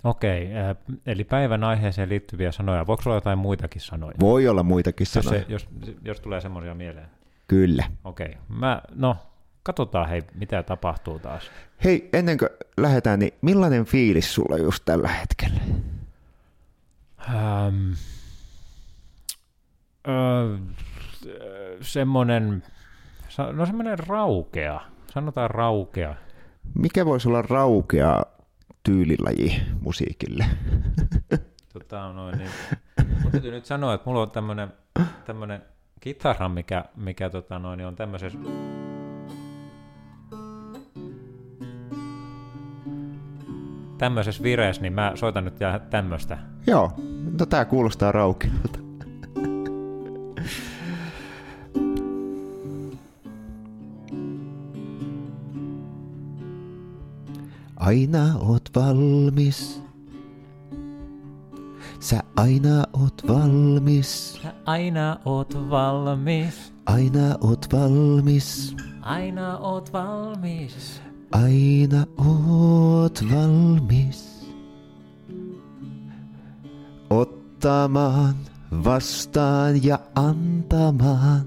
Okei, 0.04 0.58
äh, 0.58 0.76
eli 1.06 1.24
päivän 1.24 1.64
aiheeseen 1.64 2.10
liittyviä 2.10 2.52
sanoja. 2.52 2.88
Voiko 2.88 3.04
olla 3.06 3.18
jotain 3.18 3.38
muitakin 3.38 3.82
sanoja? 3.82 4.16
Voi 4.20 4.48
olla 4.48 4.64
muitakin 4.64 5.08
jos, 5.16 5.26
sanoja. 5.26 5.42
se, 5.42 5.46
jos, 5.50 5.68
jos 6.02 6.20
tulee 6.20 6.42
semmoisia 6.42 6.76
mieleen. 6.76 7.08
Kyllä. 7.48 7.84
Okei, 8.04 8.38
mä, 8.50 8.82
no, 8.96 9.18
katsotaan 9.64 10.10
hei, 10.10 10.22
mitä 10.36 10.64
tapahtuu 10.64 11.20
taas. 11.20 11.52
Hei, 11.84 12.10
ennen 12.14 12.38
kuin 12.38 12.50
lähdetään, 12.78 13.20
niin 13.20 13.34
millainen 13.42 13.86
fiilis 13.86 14.34
sulla 14.34 14.58
just 14.58 14.86
tällä 14.86 15.08
hetkellä? 15.08 15.60
Ähm, 17.30 17.92
öö, 20.08 20.58
semmoinen, 21.82 22.64
no 23.54 23.66
semmoinen 23.66 24.00
raukea, 24.00 24.82
sanotaan 25.14 25.50
raukea. 25.50 26.16
Mikä 26.76 27.06
voisi 27.06 27.28
olla 27.28 27.42
raukea 27.42 28.22
tyylilaji 28.84 29.62
musiikille? 29.82 30.46
Tota, 31.74 32.14
noin, 32.14 32.38
niin, 32.38 32.50
mun 33.24 33.32
täytyy 33.32 33.52
nyt 33.52 33.66
sanoa, 33.66 33.94
että 33.94 34.10
mulla 34.10 34.22
on 34.22 34.32
tämmönen, 34.32 34.74
tämmönen 35.26 35.62
kitara, 36.00 36.50
mikä, 36.50 36.86
mikä 36.96 37.30
tota, 37.30 37.60
noin, 37.60 37.78
niin 37.78 37.88
on 37.88 37.96
tämmöisessä 37.96 38.40
tämmöisessä 43.98 44.44
vireessä, 44.44 44.82
niin 44.82 44.94
mä 44.94 45.12
soitan 45.16 45.46
nyt 45.46 45.56
tämmöistä. 45.90 46.38
Joo, 46.68 46.92
no 47.40 47.46
tää 47.46 47.66
kuulostaa 47.66 48.12
raukealta. 48.12 48.73
Aina 57.94 58.38
oot 58.42 58.70
valmis. 58.76 59.82
Sä 62.00 62.20
aina 62.36 62.84
oot 62.94 63.22
valmis. 63.28 64.34
Sä 64.44 64.54
aina 64.66 65.20
oot 65.26 65.54
valmis, 65.70 66.74
Aina 66.86 67.38
oot 67.42 67.68
valmis. 67.74 68.76
aina 69.02 69.58
oot 69.58 69.94
valmis. 69.94 71.02
Aina 71.32 72.06
oot 72.18 73.24
valmis. 73.32 74.48
Ottamaan 77.10 78.36
vastaan 78.84 79.84
ja 79.84 80.00
antamaan. 80.16 81.46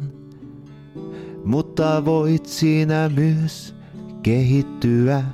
Mutta 1.44 2.04
voit 2.04 2.46
siinä 2.46 3.10
myös 3.16 3.74
kehittyä, 4.22 5.24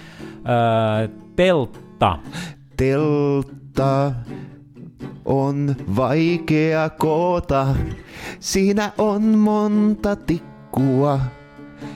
ää, 0.45 1.09
teltta. 1.37 2.19
Teltta 2.77 4.13
on 5.25 5.77
vaikea 5.97 6.91
koota. 6.91 7.67
Siinä 8.41 8.93
on 8.99 9.23
monta 9.23 10.17
tikkua 10.17 11.21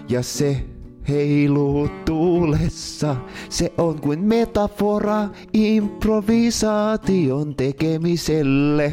ja 0.08 0.22
se 0.22 0.64
heiluu 1.08 1.88
tuulessa. 2.04 3.16
Se 3.48 3.72
on 3.78 4.00
kuin 4.00 4.20
metafora 4.20 5.28
improvisaation 5.52 7.54
tekemiselle. 7.54 8.92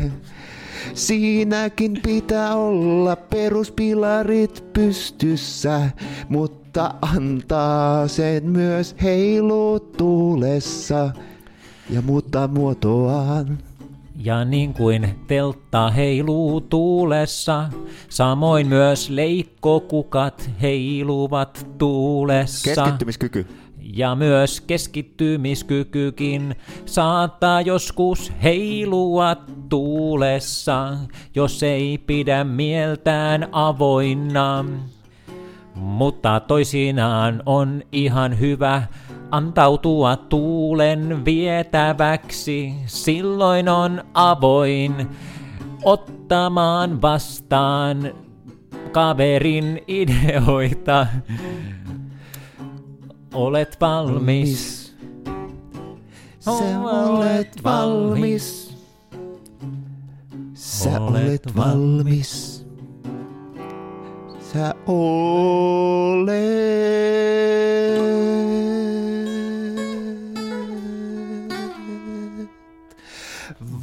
Siinäkin 0.93 1.99
pitää 2.03 2.55
olla 2.55 3.15
peruspilarit 3.15 4.63
pystyssä, 4.73 5.89
mutta 6.29 6.93
antaa 7.01 8.07
sen 8.07 8.49
myös 8.49 8.95
heiluu 9.03 9.79
tuulessa 9.79 11.11
ja 11.89 12.01
muuttaa 12.01 12.47
muotoaan. 12.47 13.57
Ja 14.23 14.45
niin 14.45 14.73
kuin 14.73 15.09
teltta 15.27 15.89
heiluu 15.89 16.61
tuulessa, 16.61 17.69
samoin 18.09 18.67
myös 18.67 19.09
leikkokukat 19.09 20.49
heiluvat 20.61 21.67
tuulessa. 21.77 22.75
Keskittymiskyky. 22.75 23.47
Ja 23.93 24.15
myös 24.15 24.61
keskittymiskykykin 24.61 26.55
saattaa 26.85 27.61
joskus 27.61 28.33
heilua 28.43 29.35
tuulessa, 29.69 30.93
jos 31.35 31.63
ei 31.63 31.97
pidä 31.97 32.43
mieltään 32.43 33.47
avoinna. 33.51 34.65
Mutta 35.75 36.39
toisinaan 36.39 37.43
on 37.45 37.81
ihan 37.91 38.39
hyvä 38.39 38.83
antautua 39.31 40.15
tuulen 40.15 41.25
vietäväksi, 41.25 42.73
silloin 42.85 43.69
on 43.69 44.03
avoin 44.13 45.07
ottamaan 45.83 47.01
vastaan 47.01 48.13
kaverin 48.91 49.81
ideoita. 49.87 51.07
Olet 53.37 53.77
valmis. 53.81 54.93
Sä 56.39 56.51
olet 56.51 57.63
valmis. 57.63 58.75
Sä 60.53 61.01
olet 61.01 61.55
valmis. 61.55 62.65
Sä 64.53 64.75
olet 64.87 66.47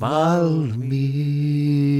valmis. 0.01 1.94